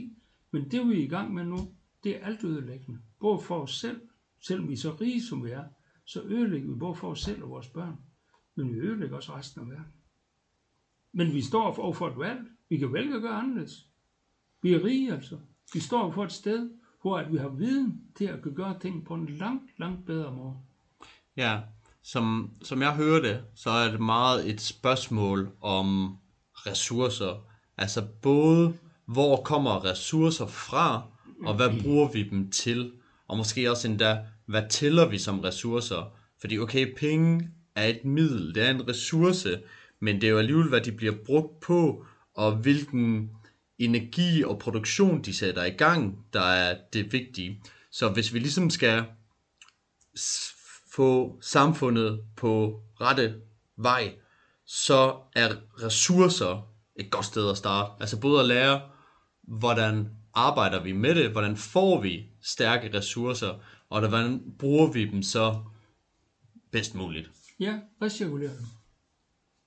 Men 0.51 0.71
det, 0.71 0.89
vi 0.89 1.01
er 1.01 1.05
i 1.05 1.09
gang 1.09 1.35
med 1.35 1.45
nu, 1.45 1.57
det 2.05 2.17
er 2.17 2.25
alt 2.25 2.45
ødelæggende. 2.45 3.01
Både 3.21 3.41
for 3.41 3.63
os 3.63 3.79
selv, 3.79 4.01
selvom 4.41 4.69
vi 4.69 4.73
er 4.73 4.77
så 4.77 4.91
rige, 5.01 5.23
som 5.23 5.45
vi 5.45 5.51
er, 5.51 5.65
så 6.05 6.23
ødelægger 6.23 6.69
vi 6.69 6.79
både 6.79 6.95
for 6.95 7.11
os 7.11 7.21
selv 7.21 7.43
og 7.43 7.51
vores 7.51 7.69
børn. 7.69 7.97
Men 8.55 8.73
vi 8.73 8.79
ødelægger 8.79 9.17
også 9.17 9.35
resten 9.35 9.61
af 9.61 9.69
verden. 9.69 9.93
Men 11.13 11.35
vi 11.35 11.43
står 11.43 11.79
over 11.79 11.93
for 11.93 12.09
et 12.09 12.19
valg. 12.19 12.41
Vi 12.69 12.79
kan 12.79 12.93
vælge 12.93 13.17
at 13.17 13.23
gøre 13.23 13.33
anderledes. 13.33 13.87
Vi 14.63 14.75
er 14.75 14.85
rige 14.85 15.13
altså. 15.13 15.39
Vi 15.75 15.81
står 15.81 16.13
for 16.13 16.25
et 16.25 16.33
sted, 16.33 16.71
hvor 17.03 17.19
at 17.19 17.33
vi 17.33 17.37
har 17.37 17.49
viden 17.49 18.01
til 18.17 18.25
at 18.25 18.43
kunne 18.43 18.55
gøre 18.55 18.79
ting 18.81 19.05
på 19.05 19.15
en 19.15 19.27
langt, 19.27 19.79
langt 19.79 20.07
bedre 20.07 20.33
måde. 20.33 20.55
Ja, 21.37 21.61
som, 22.03 22.51
som 22.63 22.83
jeg 22.83 22.95
hører 22.95 23.21
det, 23.21 23.45
så 23.55 23.71
er 23.71 23.91
det 23.91 24.01
meget 24.01 24.51
et 24.51 24.61
spørgsmål 24.61 25.51
om 25.61 26.17
ressourcer. 26.53 27.45
Altså 27.77 28.07
både, 28.23 28.75
hvor 29.07 29.37
kommer 29.43 29.85
ressourcer 29.85 30.47
fra, 30.47 31.03
og 31.45 31.57
hvad 31.57 31.83
bruger 31.83 32.13
vi 32.13 32.23
dem 32.23 32.51
til? 32.51 32.93
Og 33.29 33.37
måske 33.37 33.71
også 33.71 33.89
endda, 33.89 34.27
hvad 34.47 34.63
tæller 34.71 35.09
vi 35.09 35.19
som 35.19 35.41
ressourcer? 35.41 36.13
Fordi 36.41 36.59
okay, 36.59 36.95
penge 36.97 37.51
er 37.75 37.87
et 37.87 38.05
middel, 38.05 38.55
det 38.55 38.67
er 38.67 38.71
en 38.71 38.89
ressource, 38.89 39.61
men 40.01 40.21
det 40.21 40.25
er 40.25 40.31
jo 40.31 40.39
alligevel, 40.39 40.69
hvad 40.69 40.81
de 40.81 40.93
bliver 40.93 41.15
brugt 41.27 41.61
på, 41.61 42.07
og 42.39 42.57
hvilken 42.57 43.31
energi 43.79 44.45
og 44.45 44.59
produktion 44.59 45.23
de 45.23 45.37
sætter 45.37 45.65
i 45.65 45.71
gang, 45.71 46.27
der 46.33 46.41
er 46.41 46.79
det 46.93 47.13
vigtige. 47.13 47.63
Så 47.91 48.09
hvis 48.09 48.35
vi 48.35 48.39
ligesom 48.39 48.71
skal 48.71 49.05
få 50.93 51.39
samfundet 51.41 52.25
på 52.37 52.83
rette 53.01 53.41
vej, 53.77 54.15
så 54.65 55.17
er 55.37 55.49
ressourcer 55.83 56.73
et 56.97 57.11
godt 57.11 57.25
sted 57.25 57.51
at 57.51 57.57
starte. 57.57 57.93
Altså 58.01 58.21
både 58.21 58.41
at 58.41 58.47
lære, 58.47 58.81
hvordan 59.43 60.09
arbejder 60.35 60.83
vi 60.83 60.93
med 60.93 61.15
det, 61.15 61.31
hvordan 61.31 61.57
får 61.57 62.01
vi 62.01 62.27
stærke 62.43 62.99
ressourcer, 62.99 63.55
og 63.89 64.09
hvordan 64.09 64.55
bruger 64.59 64.93
vi 64.93 65.05
dem 65.05 65.23
så 65.23 65.63
bedst 66.71 66.95
muligt. 66.95 67.31
Ja, 67.61 67.79
recirkulere 68.03 68.57
dem. 68.57 68.67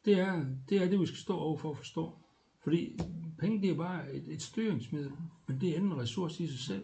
Det 0.06 0.20
er, 0.20 0.46
det 0.70 0.78
er 0.84 0.90
det, 0.90 1.00
vi 1.00 1.06
skal 1.06 1.20
stå 1.20 1.38
over 1.38 1.58
for 1.58 1.72
at 1.72 1.78
forstå. 1.78 2.22
Fordi 2.64 3.00
penge, 3.40 3.62
det 3.62 3.70
er 3.70 3.76
bare 3.76 4.14
et, 4.14 4.28
et 4.28 4.42
styringsmiddel, 4.42 5.12
men 5.48 5.62
det 5.62 5.70
er 5.70 5.78
en 5.78 5.98
ressource 5.98 6.44
i 6.44 6.48
sig 6.48 6.60
selv. 6.60 6.84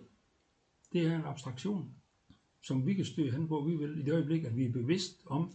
Det 0.94 1.08
er 1.08 1.16
en 1.16 1.26
abstraktion, 1.26 1.96
som 2.62 2.86
vi 2.86 2.94
kan 2.94 3.06
styre 3.06 3.32
hen, 3.32 3.44
hvor 3.44 3.66
vi 3.66 3.76
vil, 3.76 4.00
i 4.00 4.02
det 4.02 4.14
øjeblik, 4.14 4.44
at 4.44 4.56
vi 4.56 4.66
er 4.66 4.72
bevidst 4.72 5.22
om, 5.26 5.54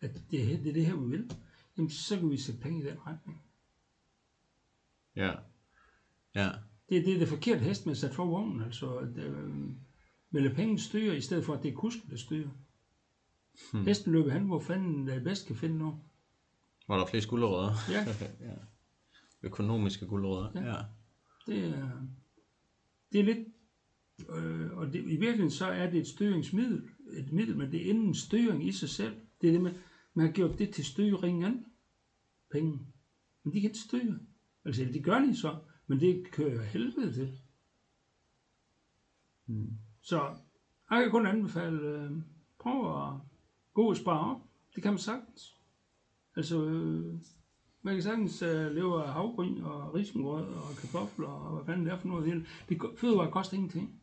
at 0.00 0.20
det 0.30 0.42
er, 0.42 0.58
det 0.58 0.68
er 0.68 0.72
det 0.72 0.86
her, 0.86 0.96
vi 0.96 1.08
vil. 1.08 1.36
jamen, 1.76 1.90
så 1.90 2.18
kan 2.18 2.30
vi 2.30 2.36
sætte 2.36 2.60
penge 2.60 2.82
i 2.82 2.86
den 2.86 3.06
retning. 3.06 3.42
Ja. 5.16 5.32
Ja. 6.34 6.50
Det, 6.88 7.04
det 7.04 7.14
er 7.14 7.18
det 7.18 7.28
forkerte 7.28 7.60
hest, 7.60 7.86
man 7.86 7.96
sat 7.96 8.14
for 8.14 8.24
vognen, 8.24 8.62
altså 8.62 8.96
at 8.96 9.16
øh, 10.36 10.54
penge 10.54 10.78
styre, 10.78 11.16
i 11.16 11.20
stedet 11.20 11.44
for 11.44 11.54
at 11.54 11.62
det 11.62 11.70
er 11.70 11.76
kusken, 11.76 12.10
der 12.10 12.16
styrer. 12.16 12.50
Hmm. 13.72 13.84
Hesten 13.84 14.12
løber 14.12 14.30
hen, 14.30 14.42
hvor 14.42 14.60
fanden 14.60 15.06
der 15.06 15.24
bedst 15.24 15.46
kan 15.46 15.56
finde 15.56 15.78
noget. 15.78 15.94
Hvor 16.86 16.94
der 16.94 17.02
er 17.02 17.08
flest 17.08 17.28
gulerødder. 17.28 17.74
Ja, 17.90 18.06
ja. 18.50 18.54
Økonomiske 19.42 20.06
gulerødder. 20.06 20.62
Ja. 20.62 20.68
Ja. 20.68 20.82
det 21.46 21.64
er, 21.64 22.06
det 23.12 23.20
er 23.20 23.24
lidt, 23.24 23.48
øh, 24.28 24.78
og 24.78 24.86
det, 24.86 24.94
i 24.94 25.16
virkeligheden 25.16 25.50
så 25.50 25.66
er 25.66 25.90
det 25.90 26.00
et 26.00 26.06
styringsmiddel, 26.06 26.88
et 27.12 27.32
middel, 27.32 27.56
men 27.56 27.72
det 27.72 27.86
er 27.86 27.90
inden 27.90 28.14
styring 28.14 28.68
i 28.68 28.72
sig 28.72 28.88
selv. 28.88 29.16
Det 29.40 29.48
er 29.48 29.52
det 29.52 29.62
med, 29.62 29.74
man 30.14 30.26
har 30.26 30.32
gjort 30.32 30.58
det 30.58 30.74
til 30.74 30.84
styringen, 30.84 31.66
penge. 32.50 32.86
Men 33.42 33.52
de 33.52 33.60
kan 33.60 33.70
ikke 33.70 33.78
styre. 33.78 34.18
Altså, 34.64 34.84
det 34.84 35.04
gør 35.04 35.18
de 35.18 35.36
så, 35.36 35.58
men 35.86 36.00
det 36.00 36.30
kører 36.32 36.62
helvede 36.62 37.12
til. 37.12 37.38
Hmm. 39.46 39.78
Så 40.00 40.36
jeg 40.90 41.02
kan 41.02 41.10
kun 41.10 41.26
anbefale, 41.26 41.80
øh, 41.80 42.10
prøv 42.58 43.02
at 43.02 43.20
gå 43.74 43.88
og 43.88 43.96
spare 43.96 44.34
op. 44.34 44.40
Det 44.74 44.82
kan 44.82 44.92
man 44.92 44.98
sagtens. 44.98 45.56
Altså, 46.36 46.64
øh, 46.64 47.20
man 47.82 47.94
kan 47.94 48.02
sagtens 48.02 48.42
øh, 48.42 48.74
leve 48.74 49.04
af 49.04 49.12
havgryn 49.12 49.62
og 49.62 49.94
risengrød 49.94 50.46
og 50.46 50.76
kartofler 50.80 51.28
og 51.28 51.54
hvad 51.54 51.66
fanden 51.66 51.86
det 51.86 51.92
er 51.92 51.98
for 51.98 52.08
noget. 52.08 52.26
Det, 52.26 52.46
det 52.68 52.78
fødevarer 52.98 53.30
koster 53.30 53.54
ingenting. 53.54 54.00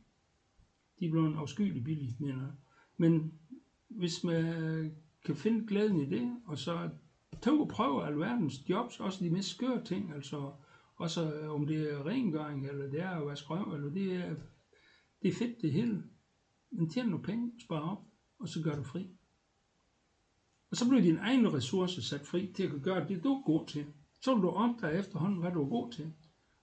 De 1.00 1.06
er 1.06 1.12
blevet 1.12 1.38
afskyeligt 1.38 1.86
billige, 1.86 2.16
mener 2.20 2.42
jeg. 2.42 2.52
Men 2.98 3.34
hvis 3.90 4.24
man 4.24 4.46
øh, 4.46 4.92
kan 5.26 5.36
finde 5.36 5.68
glæden 5.68 6.02
i 6.02 6.06
det, 6.06 6.42
og 6.46 6.58
så 6.58 6.90
tog 7.42 7.62
at 7.62 7.68
prøve 7.68 8.06
alverdens 8.08 8.70
jobs, 8.70 9.00
også 9.00 9.24
de 9.24 9.30
mest 9.30 9.50
skøre 9.50 9.84
ting, 9.84 10.14
altså 10.14 10.52
også 10.96 11.34
øh, 11.34 11.50
om 11.50 11.68
det 11.68 11.94
er 11.94 12.06
rengøring, 12.06 12.68
eller 12.68 12.90
det 12.90 13.02
er 13.02 13.10
at 13.10 13.26
vaske 13.28 13.48
røv, 13.48 13.74
eller 13.74 13.90
det 13.90 14.14
er, 14.14 14.36
det 15.22 15.28
er 15.28 15.36
fedt 15.36 15.62
det 15.62 15.72
hele. 15.72 16.04
Men 16.72 16.90
tjen 16.90 17.06
nogle 17.06 17.24
penge, 17.24 17.52
spare 17.66 17.92
op, 17.92 18.04
og 18.40 18.50
så 18.50 18.62
gør 18.64 18.76
du 18.76 18.84
fri. 18.84 19.17
Og 20.72 20.78
så 20.78 20.88
bliver 20.90 21.02
dine 21.02 21.20
egne 21.20 21.54
ressourcer 21.54 22.02
sat 22.02 22.28
fri 22.28 22.52
til 22.56 22.64
at 22.64 22.70
kunne 22.70 22.84
gøre 22.84 23.08
det, 23.08 23.24
du 23.24 23.34
er 23.34 23.42
god 23.46 23.68
til. 23.68 23.86
Så 24.22 24.34
vil 24.34 24.44
du 24.44 24.50
opdage 24.50 25.00
efterhånden, 25.00 25.40
hvad 25.40 25.52
du 25.52 25.64
er 25.64 25.70
god 25.70 25.92
til. 25.92 26.14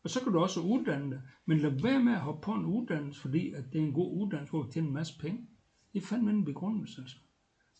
Og 0.02 0.11
så 0.11 0.20
kan 0.20 0.32
du 0.32 0.38
også 0.38 0.61
uddanne 0.61 1.11
dig. 1.11 1.22
Men 1.44 1.59
lad 1.59 1.82
være 1.82 2.02
med 2.02 2.12
at 2.12 2.20
hoppe 2.20 2.44
på 2.44 2.52
en 2.52 2.64
uddannelse, 2.64 3.20
fordi 3.20 3.52
at 3.52 3.64
det 3.72 3.80
er 3.80 3.84
en 3.86 3.92
god 3.92 4.22
uddannelse, 4.22 4.50
hvor 4.50 4.62
du 4.62 4.70
tjener 4.70 4.88
en 4.88 4.94
masse 4.94 5.18
penge. 5.18 5.46
Det 5.92 6.02
er 6.02 6.07
fandme 6.07 6.30
en 6.30 6.44
begrundelse, 6.44 7.00
altså. 7.00 7.16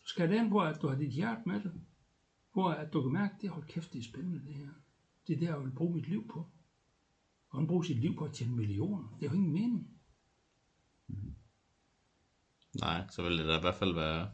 Du 0.03 0.09
skal 0.09 0.29
have 0.29 0.39
den, 0.39 0.49
hvor 0.49 0.63
at 0.63 0.83
du 0.83 0.89
har 0.89 0.97
dit 0.97 1.13
hjerte 1.13 1.43
med 1.47 1.61
det. 1.61 1.73
Hvor 2.53 2.71
at 2.71 2.93
du 2.93 3.03
kan 3.03 3.13
mærke, 3.13 3.35
det 3.41 3.51
hold 3.51 3.65
kæft, 3.65 3.93
det 3.93 3.99
er 3.99 4.03
spændende 4.03 4.47
det 4.47 4.55
her. 4.55 4.69
Det 5.27 5.35
er 5.35 5.39
det, 5.39 5.47
jeg 5.47 5.61
vil 5.61 5.71
bruge 5.71 5.95
mit 5.95 6.09
liv 6.09 6.29
på. 6.29 6.47
Og 7.51 7.59
han 7.59 7.67
bruger 7.67 7.83
sit 7.83 8.01
liv 8.01 8.17
på 8.17 8.25
at 8.25 8.33
tjene 8.33 8.57
millioner. 8.57 9.17
Det 9.21 9.27
er 9.27 9.31
jo 9.31 9.37
ingen 9.37 9.53
mening. 9.53 9.91
Mm. 11.09 11.35
Nej, 12.81 13.07
så 13.11 13.23
vil 13.23 13.39
det 13.39 13.47
da 13.47 13.57
i 13.57 13.61
hvert 13.61 13.75
fald 13.75 13.95
være 13.95 14.31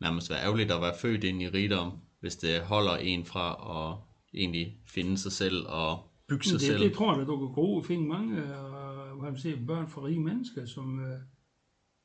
nærmest 0.00 0.30
være 0.30 0.42
ærgerligt 0.42 0.70
at 0.70 0.80
være 0.80 0.94
født 1.00 1.24
ind 1.24 1.42
i 1.42 1.48
rigdom, 1.48 1.92
hvis 2.20 2.36
det 2.36 2.60
holder 2.60 2.96
en 2.96 3.24
fra 3.24 3.46
at 3.80 3.98
egentlig 4.34 4.76
finde 4.86 5.18
sig 5.18 5.32
selv 5.32 5.66
og 5.66 6.10
bygge 6.28 6.44
sig 6.44 6.52
det, 6.52 6.66
selv. 6.66 6.82
det 6.82 6.92
tror 6.92 7.18
jeg, 7.18 7.26
du 7.26 7.38
kan 7.38 7.54
gode 7.54 7.84
finde 7.84 8.08
mange 8.08 8.38
øh, 8.38 8.80
hvad 9.20 9.30
man 9.30 9.38
siger, 9.38 9.66
børn 9.66 9.88
fra 9.88 10.04
rige 10.04 10.20
mennesker, 10.20 10.66
som 10.66 11.00
øh, 11.00 11.18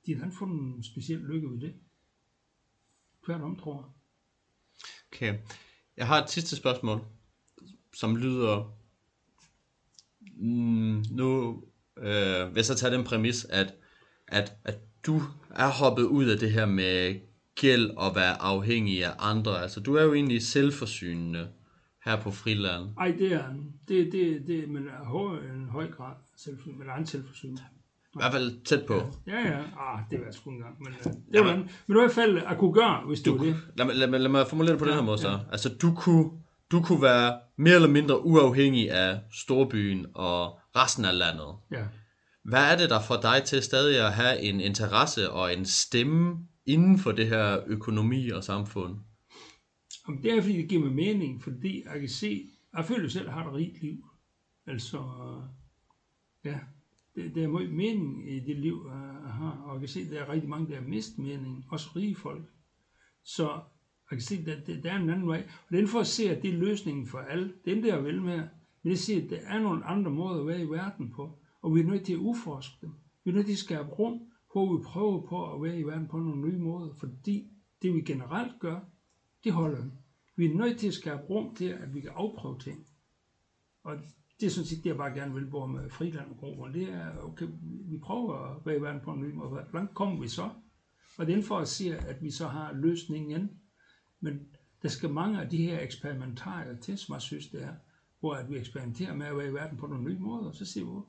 de 0.06 0.16
har 0.16 0.32
fundet 0.40 0.76
en 0.76 0.84
speciel 0.84 1.20
lykke 1.20 1.50
ved 1.50 1.60
det. 1.60 1.74
Tværtom, 3.26 3.60
tror 3.60 3.76
jeg. 3.76 3.86
Okay. 5.12 5.40
Jeg 5.98 6.08
har 6.08 6.24
et 6.24 6.30
sidste 6.30 6.56
spørgsmål, 6.56 7.02
som 7.94 8.16
lyder, 8.16 8.78
mm, 10.38 11.04
nu 11.12 11.64
øh, 11.98 12.48
hvis 12.48 12.70
jeg 12.70 12.78
tager 12.78 12.98
den 12.98 13.06
præmis, 13.06 13.46
at, 13.46 13.76
at, 14.28 14.58
at 14.64 14.80
du 15.06 15.22
er 15.50 15.68
hoppet 15.68 16.04
ud 16.04 16.26
af 16.26 16.40
det 16.40 16.52
her 16.52 16.66
med 16.66 17.20
gæld 17.56 17.90
og 17.98 18.16
være 18.16 18.42
afhængig 18.42 19.06
af 19.06 19.12
andre. 19.20 19.62
Altså, 19.62 19.80
du 19.80 19.96
er 19.96 20.04
jo 20.04 20.14
egentlig 20.14 20.42
selvforsynende 20.46 21.48
her 22.06 22.22
på 22.22 22.32
friland. 22.32 22.84
Ej, 23.00 23.14
det 23.20 23.34
er 23.34 23.44
det, 23.88 24.12
det, 24.12 24.44
det 24.48 24.70
men 24.70 24.84
er 24.88 25.06
høj, 25.06 25.38
en 25.38 25.70
høj 25.72 25.92
grad 25.92 26.14
selvforsynende, 26.38 26.80
men 26.80 26.90
egen 26.90 27.06
selvforsynende. 27.06 27.62
I 28.14 28.18
hvert 28.20 28.32
fald 28.32 28.64
tæt 28.66 28.86
på. 28.86 28.94
Ja, 29.28 29.40
ja. 29.40 29.60
Ah, 29.60 30.00
det 30.12 30.20
var 30.26 30.32
sgu 30.32 30.50
engang. 30.50 30.76
Men, 30.80 30.88
øh, 30.94 31.14
det 31.34 31.42
var, 31.46 31.56
men 31.56 31.70
du 31.96 32.00
i 32.00 32.04
hvert 32.04 32.12
fald 32.12 32.38
at 32.38 32.58
kunne 32.58 32.74
gøre, 32.74 33.02
hvis 33.08 33.22
du, 33.22 33.38
Du, 33.38 33.46
det. 33.46 33.56
lad, 33.78 33.94
lad, 33.94 34.08
mig- 34.08 34.20
lad 34.20 34.30
mig 34.32 34.48
formulere 34.48 34.72
det 34.72 34.80
på 34.80 34.86
ja, 34.86 34.92
den 34.92 34.98
Ja, 34.98 35.02
her 35.02 35.06
måde 35.06 35.18
så. 35.18 35.30
ja. 35.30 35.38
Altså, 35.52 35.70
du 35.82 35.96
kunne, 35.96 36.30
du 36.72 36.82
kunne 36.82 37.02
være 37.02 37.40
mere 37.58 37.76
eller 37.76 37.88
mindre 37.90 38.26
uafhængig 38.26 38.92
af 38.92 39.20
storbyen 39.34 40.06
og 40.16 40.60
resten 40.76 41.06
af 41.06 41.18
landet. 41.18 41.56
Ja. 41.72 41.84
Hvad 42.46 42.72
er 42.74 42.78
det, 42.78 42.90
der 42.90 43.02
får 43.02 43.22
dig 43.22 43.42
til 43.46 43.62
stadig 43.64 44.00
at 44.06 44.14
have 44.14 44.40
en 44.40 44.60
interesse 44.62 45.30
og 45.32 45.54
en 45.54 45.66
stemme 45.66 46.36
inden 46.66 46.98
for 46.98 47.12
det 47.12 47.28
her 47.28 47.64
økonomi 47.68 48.30
og 48.30 48.44
samfund? 48.44 48.98
Jamen, 50.08 50.24
det 50.24 50.32
er 50.32 50.42
fordi, 50.42 50.58
det 50.58 50.70
giver 50.70 50.84
mig 50.84 50.94
mening, 50.94 51.44
fordi 51.44 51.84
jeg 51.86 52.00
kan 52.00 52.10
se, 52.10 52.50
jeg 52.78 52.86
føler 52.86 53.10
selv, 53.10 53.22
at 53.22 53.26
jeg 53.26 53.34
har 53.34 53.50
et 53.50 53.54
rigt 53.54 53.82
liv. 53.82 54.06
Altså, 54.68 55.04
ja, 56.44 56.60
det, 57.16 57.36
det 57.36 57.44
er 57.44 57.48
meget 57.48 57.74
mening 57.74 58.32
i 58.32 58.40
det 58.40 58.58
liv, 58.58 58.86
jeg 58.90 59.32
har, 59.34 59.62
og 59.66 59.74
jeg 59.74 59.80
kan 59.80 59.90
se, 59.90 60.02
at 60.02 60.12
der 60.12 60.22
er 60.22 60.30
rigtig 60.30 60.50
mange, 60.50 60.68
der 60.68 60.82
har 60.82 60.88
mistet 60.88 61.20
mening, 61.20 61.66
også 61.70 61.90
rige 61.96 62.16
folk. 62.16 62.46
Så 63.24 63.44
jeg 64.12 64.18
kan 64.18 64.22
se, 64.22 64.36
at 64.36 64.46
der, 64.46 64.60
der, 64.66 64.82
der 64.82 64.92
er 64.92 65.00
en 65.00 65.10
anden 65.10 65.28
vej, 65.28 65.50
og 65.68 65.72
det 65.72 65.84
er 65.84 65.88
for 65.88 66.00
at 66.00 66.08
se, 66.08 66.30
at 66.30 66.44
det 66.44 66.54
er 66.54 66.58
løsningen 66.58 67.08
for 67.08 67.18
alle. 67.18 67.54
Det 67.66 67.78
er 67.78 67.82
det, 67.82 67.88
jeg 67.88 68.04
vil 68.04 68.22
med, 68.22 68.44
men 68.84 68.92
det 68.92 69.00
siger, 69.00 69.24
at 69.24 69.30
der 69.30 69.38
er 69.38 69.60
nogle 69.60 69.86
andre 69.86 70.12
måder 70.12 70.40
at 70.40 70.48
være 70.48 70.62
i 70.62 70.70
verden 70.70 71.12
på, 71.12 71.40
og 71.62 71.76
vi 71.76 71.80
er 71.80 71.84
nødt 71.86 72.06
til 72.06 72.14
at 72.14 72.20
udforske 72.20 72.76
dem. 72.82 72.92
Vi 73.24 73.32
er 73.32 73.36
nødt 73.36 73.46
til 73.46 73.54
at 73.54 73.60
skabe 73.60 73.90
rum, 73.90 74.22
hvor 74.56 74.78
vi 74.78 74.84
prøver 74.84 75.22
på 75.22 75.54
at 75.54 75.64
være 75.64 75.80
i 75.80 75.84
verden 75.84 76.08
på 76.08 76.18
nogle 76.18 76.42
nye 76.42 76.58
måder, 76.58 76.94
fordi 76.94 77.52
det 77.82 77.94
vi 77.94 78.02
generelt 78.02 78.60
gør, 78.60 78.80
det 79.44 79.52
holder 79.52 79.78
ikke. 79.78 79.98
Vi 80.36 80.46
er 80.46 80.56
nødt 80.56 80.80
til 80.80 80.88
at 80.88 80.94
skabe 80.94 81.22
rum 81.22 81.56
til, 81.56 81.66
at 81.66 81.94
vi 81.94 82.02
kan 82.02 82.12
afprøve 82.16 82.60
ting. 82.60 82.86
Og 83.84 83.96
det 84.40 84.58
er 84.58 84.62
jeg, 84.62 84.78
det, 84.78 84.86
jeg 84.86 84.98
bare 84.98 85.14
gerne 85.14 85.34
vil, 85.34 85.46
både 85.46 85.68
med 85.68 85.90
friland 85.90 86.32
og 86.32 86.38
grobund. 86.38 86.74
Det 86.74 86.94
er, 86.94 87.18
okay, 87.18 87.48
vi 87.86 87.98
prøver 87.98 88.34
at 88.34 88.66
være 88.66 88.78
i 88.78 88.82
verden 88.82 89.02
på 89.02 89.12
en 89.12 89.22
ny 89.22 89.34
måde. 89.34 89.50
Hvor 89.50 89.68
langt 89.74 89.94
kommer 89.94 90.22
vi 90.22 90.28
så? 90.28 90.50
Og 91.18 91.28
det 91.28 91.38
er 91.38 91.44
for 91.44 91.58
at 91.58 91.68
sige, 91.68 91.96
at 91.96 92.24
vi 92.24 92.32
så 92.32 92.48
har 92.48 92.74
løsningen. 92.74 93.50
Men 94.20 94.48
der 94.82 94.90
skal 94.90 95.10
mange 95.10 95.42
af 95.42 95.50
de 95.50 95.58
her 95.58 95.80
eksperimentarier 95.80 96.80
til, 96.80 96.98
som 96.98 97.14
jeg 97.14 97.22
synes, 97.22 97.48
det 97.48 97.64
er, 97.64 97.74
hvor 98.20 98.34
at 98.34 98.50
vi 98.50 98.58
eksperimenterer 98.58 99.16
med 99.16 99.26
at 99.26 99.38
være 99.38 99.50
i 99.50 99.54
verden 99.54 99.78
på 99.78 99.88
nogle 99.88 100.04
nye 100.04 100.20
måder. 100.20 100.52
Så 100.52 100.66
siger 100.66 100.86
vi, 100.86 101.02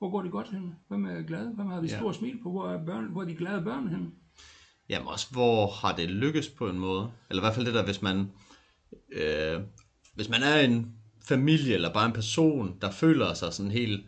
hvor, 0.00 0.10
går 0.10 0.22
det 0.22 0.30
godt 0.32 0.50
hen? 0.50 0.74
Hvem 0.88 1.04
er 1.04 1.22
glade? 1.22 1.52
Hvem 1.54 1.66
har 1.66 1.80
vi 1.80 1.88
Ja. 1.88 1.96
store 1.98 2.14
smil 2.14 2.38
på? 2.42 2.50
Hvor 2.50 2.68
er, 2.68 2.84
børn, 2.84 3.04
hvor 3.04 3.22
er 3.22 3.26
de 3.26 3.34
glade 3.34 3.62
børn 3.62 3.88
hen? 3.88 4.14
Jamen 4.88 5.08
også, 5.08 5.26
hvor 5.32 5.66
har 5.66 5.96
det 5.96 6.10
lykkes 6.10 6.48
på 6.48 6.68
en 6.68 6.78
måde? 6.78 7.10
Eller 7.30 7.42
i 7.42 7.44
hvert 7.44 7.54
fald 7.54 7.66
det 7.66 7.74
der, 7.74 7.84
hvis 7.84 8.02
man, 8.02 8.32
øh, 9.12 9.60
hvis 10.14 10.28
man 10.28 10.42
er 10.42 10.60
en 10.60 10.92
familie 11.28 11.74
eller 11.74 11.92
bare 11.92 12.06
en 12.06 12.12
person, 12.12 12.78
der 12.80 12.90
føler 12.90 13.34
sig 13.34 13.52
sådan 13.52 13.70
helt 13.70 14.04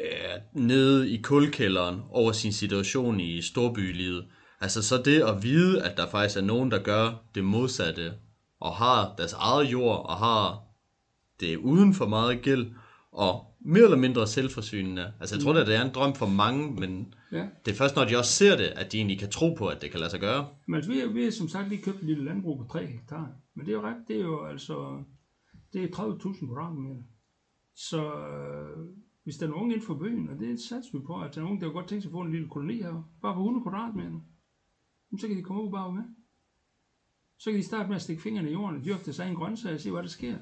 øh, 0.00 0.62
nede 0.62 1.10
i 1.10 1.22
kulkælderen 1.22 2.00
over 2.10 2.32
sin 2.32 2.52
situation 2.52 3.20
i 3.20 3.42
storbylivet. 3.42 4.26
Altså 4.60 4.82
så 4.82 5.02
det 5.04 5.22
at 5.22 5.42
vide, 5.42 5.82
at 5.82 5.96
der 5.96 6.10
faktisk 6.10 6.38
er 6.38 6.42
nogen, 6.44 6.70
der 6.70 6.78
gør 6.82 7.12
det 7.34 7.44
modsatte, 7.44 8.12
og 8.60 8.74
har 8.74 9.14
deres 9.18 9.32
eget 9.32 9.72
jord, 9.72 10.06
og 10.06 10.16
har 10.16 10.60
det 11.40 11.56
uden 11.56 11.94
for 11.94 12.06
meget 12.06 12.42
gæld, 12.42 12.74
og 13.12 13.53
mere 13.66 13.84
eller 13.84 13.96
mindre 13.96 14.26
selvforsynende. 14.26 15.12
Altså 15.20 15.34
jeg 15.36 15.42
tror, 15.42 15.54
at 15.54 15.66
det 15.66 15.76
er 15.76 15.84
en 15.84 15.94
drøm 15.94 16.14
for 16.14 16.26
mange, 16.26 16.72
men 16.80 17.14
Ja. 17.32 17.48
det 17.64 17.72
er 17.72 17.76
først, 17.76 17.96
når 17.96 18.04
de 18.04 18.16
også 18.18 18.32
ser 18.32 18.56
det, 18.56 18.64
at 18.64 18.92
de 18.92 18.96
egentlig 18.96 19.18
kan 19.18 19.30
tro 19.30 19.54
på, 19.54 19.66
at 19.68 19.82
det 19.82 19.90
kan 19.90 20.00
lade 20.00 20.10
sig 20.10 20.20
gøre. 20.20 20.48
Men 20.66 20.74
altså, 20.74 20.90
vi, 20.92 20.98
har, 20.98 21.06
vi 21.06 21.24
har 21.24 21.30
som 21.30 21.48
sagt 21.48 21.68
lige 21.68 21.82
købt 21.82 21.98
et 21.98 22.04
lille 22.04 22.24
landbrug 22.24 22.58
på 22.58 22.64
3 22.72 22.86
hektar. 22.86 23.30
Men 23.54 23.66
det 23.66 23.72
er 23.72 23.76
jo 23.76 23.82
ret, 23.82 23.96
det 24.08 24.16
er 24.16 24.20
jo 24.24 24.44
altså, 24.44 25.02
det 25.72 25.84
er 25.84 25.88
30.000 25.88 26.46
kvadratmeter. 26.46 27.02
Så 27.74 28.02
øh, 28.14 28.86
hvis 29.24 29.36
der 29.36 29.46
er 29.46 29.50
nogen 29.50 29.70
inden 29.70 29.86
for 29.86 29.94
byen, 29.94 30.28
og 30.28 30.38
det 30.38 30.60
satser 30.60 30.98
vi 30.98 31.04
på, 31.06 31.20
at 31.20 31.34
der 31.34 31.40
er 31.40 31.44
nogen, 31.44 31.60
der 31.60 31.68
godt 31.72 31.88
tænke 31.88 32.02
sig 32.02 32.08
at 32.08 32.12
få 32.12 32.20
en 32.20 32.32
lille 32.32 32.48
koloni 32.48 32.76
her, 32.82 33.08
bare 33.22 33.34
på 33.34 33.40
100 33.40 33.62
kvadratmeter, 33.62 34.20
så 35.20 35.28
kan 35.28 35.36
de 35.36 35.42
komme 35.42 35.62
ud 35.62 35.70
bare 35.70 35.92
med. 35.92 36.02
Så 37.38 37.50
kan 37.50 37.58
de 37.60 37.64
starte 37.64 37.88
med 37.88 37.96
at 37.96 38.02
stikke 38.02 38.22
fingrene 38.22 38.48
i 38.48 38.52
jorden 38.52 38.78
og 38.78 38.84
dyrke 38.84 39.04
deres 39.04 39.18
egen 39.18 39.34
grøntsager 39.34 39.74
og 39.74 39.80
se, 39.80 39.90
hvad 39.90 40.02
der 40.02 40.08
sker. 40.08 40.36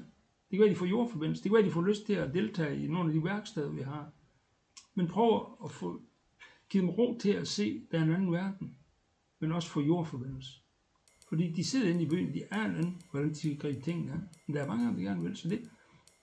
Det 0.53 0.57
kan 0.57 0.65
være, 0.65 0.73
de 0.73 0.79
får 0.79 0.85
jordforbindelse. 0.85 1.43
Det 1.43 1.51
kan 1.51 1.57
være, 1.57 1.65
de 1.65 1.71
får 1.71 1.81
lyst 1.81 2.05
til 2.05 2.13
at 2.13 2.33
deltage 2.33 2.83
i 2.83 2.87
nogle 2.87 3.09
af 3.09 3.13
de 3.13 3.23
værksteder, 3.23 3.69
vi 3.69 3.81
har. 3.81 4.11
Men 4.95 5.07
prøv 5.07 5.57
at 5.65 5.71
få 5.71 6.01
give 6.69 6.81
dem 6.81 6.89
ro 6.89 7.17
til 7.21 7.31
at 7.31 7.47
se, 7.47 7.81
at 7.85 7.91
der 7.91 7.99
er 7.99 8.03
en 8.03 8.13
anden 8.13 8.31
verden 8.31 8.75
men 9.43 9.51
også 9.51 9.69
få 9.69 9.81
jordforbindelse. 9.81 10.51
Fordi 11.29 11.51
de 11.51 11.63
sidder 11.63 11.89
inde 11.89 12.03
i 12.03 12.09
byen, 12.09 12.33
de 12.33 12.43
er 12.51 12.65
en 12.65 13.01
hvordan 13.11 13.29
de 13.29 13.35
skal 13.35 13.57
gribe 13.57 13.81
tingene 13.81 14.11
an. 14.11 14.29
Men 14.47 14.55
der 14.55 14.63
er 14.63 14.67
mange 14.67 14.87
af 14.87 14.93
dem, 14.93 15.03
der 15.03 15.09
gerne 15.09 15.23
vil, 15.23 15.37
så 15.37 15.49
det, 15.49 15.69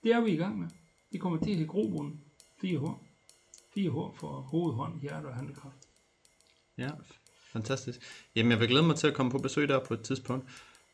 det 0.03 0.13
er 0.13 0.21
vi 0.21 0.31
i 0.31 0.37
gang 0.37 0.59
med. 0.59 0.69
Det 1.13 1.21
kommer 1.21 1.39
til 1.39 1.51
at 1.51 1.57
have 1.57 1.69
grobund 1.69 2.15
4H. 2.65 2.91
4H 3.77 4.17
for 4.17 4.47
hoved, 4.51 4.75
hånd, 4.75 5.01
hjerte 5.01 5.27
og 5.27 5.35
handekraft. 5.35 5.89
Ja, 6.79 6.91
fantastisk. 7.53 8.01
Jamen, 8.37 8.53
jeg 8.53 8.61
vil 8.61 8.69
glæde 8.69 8.87
mig 8.87 8.97
til 8.97 9.07
at 9.07 9.15
komme 9.15 9.33
på 9.33 9.39
besøg 9.39 9.69
der 9.69 9.85
på 9.85 9.95
et 9.95 10.03
tidspunkt. 10.03 10.47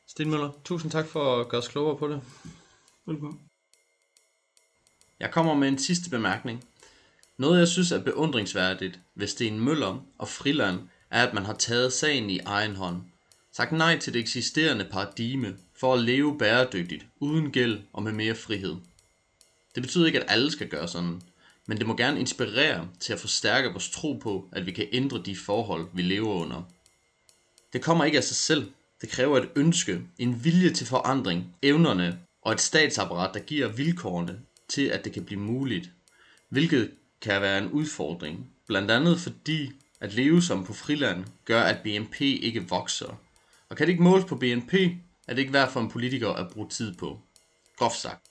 Sten 0.07 0.31
Møller, 0.31 0.51
tusind 0.65 0.91
tak 0.91 1.07
for 1.07 1.41
at 1.41 1.49
gøre 1.49 1.59
os 1.59 1.69
klogere 1.69 1.97
på 1.99 2.09
det. 2.09 2.23
Velkommen. 3.09 3.41
Jeg 5.21 5.31
kommer 5.31 5.55
med 5.55 5.69
en 5.69 5.79
sidste 5.79 6.11
bemærkning. 6.11 6.65
Noget 7.39 7.59
jeg 7.59 7.69
synes 7.69 7.93
er 7.93 8.03
beundringsværdigt 8.03 9.01
ved 9.15 9.27
Sten 9.27 9.61
Møller 9.61 10.05
og 10.19 10.29
Friland 10.29 10.81
er, 11.11 11.27
at 11.27 11.35
man 11.35 11.45
har 11.45 11.55
taget 11.55 11.93
sagen 11.93 12.31
i 12.31 12.39
egen 12.39 12.77
hånd. 12.77 13.03
Sagt 13.53 13.73
nej 13.73 13.99
til 13.99 14.13
det 14.13 14.21
eksisterende 14.21 14.89
paradigme 14.93 15.57
for 15.81 15.95
at 15.95 16.01
leve 16.01 16.39
bæredygtigt, 16.39 17.07
uden 17.21 17.53
gæld 17.53 17.81
og 17.93 18.03
med 18.03 18.13
mere 18.13 18.35
frihed. 18.35 18.77
Det 19.75 19.83
betyder 19.83 20.07
ikke, 20.07 20.21
at 20.21 20.31
alle 20.31 20.51
skal 20.51 20.69
gøre 20.69 20.89
sådan, 20.89 21.23
men 21.67 21.79
det 21.79 21.87
må 21.87 21.97
gerne 21.97 22.21
inspirere 22.21 22.89
til 23.01 23.13
at 23.13 23.21
forstærke 23.21 23.69
vores 23.69 23.91
tro 23.91 24.13
på, 24.13 24.49
at 24.53 24.67
vi 24.67 24.73
kan 24.73 24.89
ændre 24.93 25.23
de 25.23 25.37
forhold, 25.37 25.89
vi 25.93 26.03
lever 26.03 26.35
under. 26.35 26.63
Det 27.73 27.83
kommer 27.83 28.05
ikke 28.05 28.19
af 28.19 28.25
sig 28.25 28.37
selv. 28.37 28.73
Det 29.01 29.09
kræver 29.09 29.39
et 29.39 29.51
ønske, 29.57 30.03
en 30.19 30.45
vilje 30.45 30.71
til 30.71 30.87
forandring, 30.87 31.57
evnerne 31.63 32.26
og 32.47 32.53
et 32.53 32.61
statsapparat, 32.61 33.35
der 33.35 33.41
giver 33.41 33.69
vilkårene 33.69 34.41
til, 34.69 34.83
at 34.83 35.05
det 35.05 35.13
kan 35.13 35.25
blive 35.25 35.41
muligt. 35.41 35.91
Hvilket 36.49 36.91
kan 37.21 37.43
være 37.43 37.59
en 37.59 37.71
udfordring, 37.71 38.51
blandt 38.67 38.91
andet 38.91 39.21
fordi 39.21 39.73
at 40.01 40.15
leve 40.15 40.43
som 40.43 40.65
på 40.65 40.73
friland 40.73 41.25
gør, 41.45 41.63
at 41.63 41.83
BNP 41.83 42.21
ikke 42.21 42.69
vokser. 42.69 43.21
Og 43.69 43.77
kan 43.77 43.87
det 43.87 43.93
ikke 43.93 44.03
måles 44.03 44.25
på 44.25 44.37
BNP, 44.37 44.75
er 44.75 45.35
det 45.35 45.39
ikke 45.39 45.53
værd 45.53 45.73
for 45.73 45.81
en 45.81 45.91
politiker 45.91 46.29
at 46.29 46.51
bruge 46.51 46.69
tid 46.69 46.95
på. 46.95 47.21
Groft 47.77 47.97
sagt. 47.97 48.27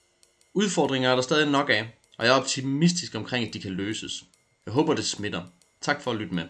Udfordringer 0.53 1.09
er 1.09 1.16
der 1.16 1.22
stadig 1.22 1.51
nok 1.51 1.70
af, 1.70 1.97
og 2.18 2.26
jeg 2.26 2.32
er 2.32 2.39
optimistisk 2.39 3.16
omkring, 3.16 3.47
at 3.47 3.53
de 3.53 3.61
kan 3.61 3.72
løses. 3.72 4.24
Jeg 4.66 4.74
håber, 4.74 4.93
det 4.93 5.05
smitter. 5.05 5.43
Tak 5.82 6.01
for 6.01 6.11
at 6.11 6.18
lytte 6.18 6.36
med. 6.36 6.43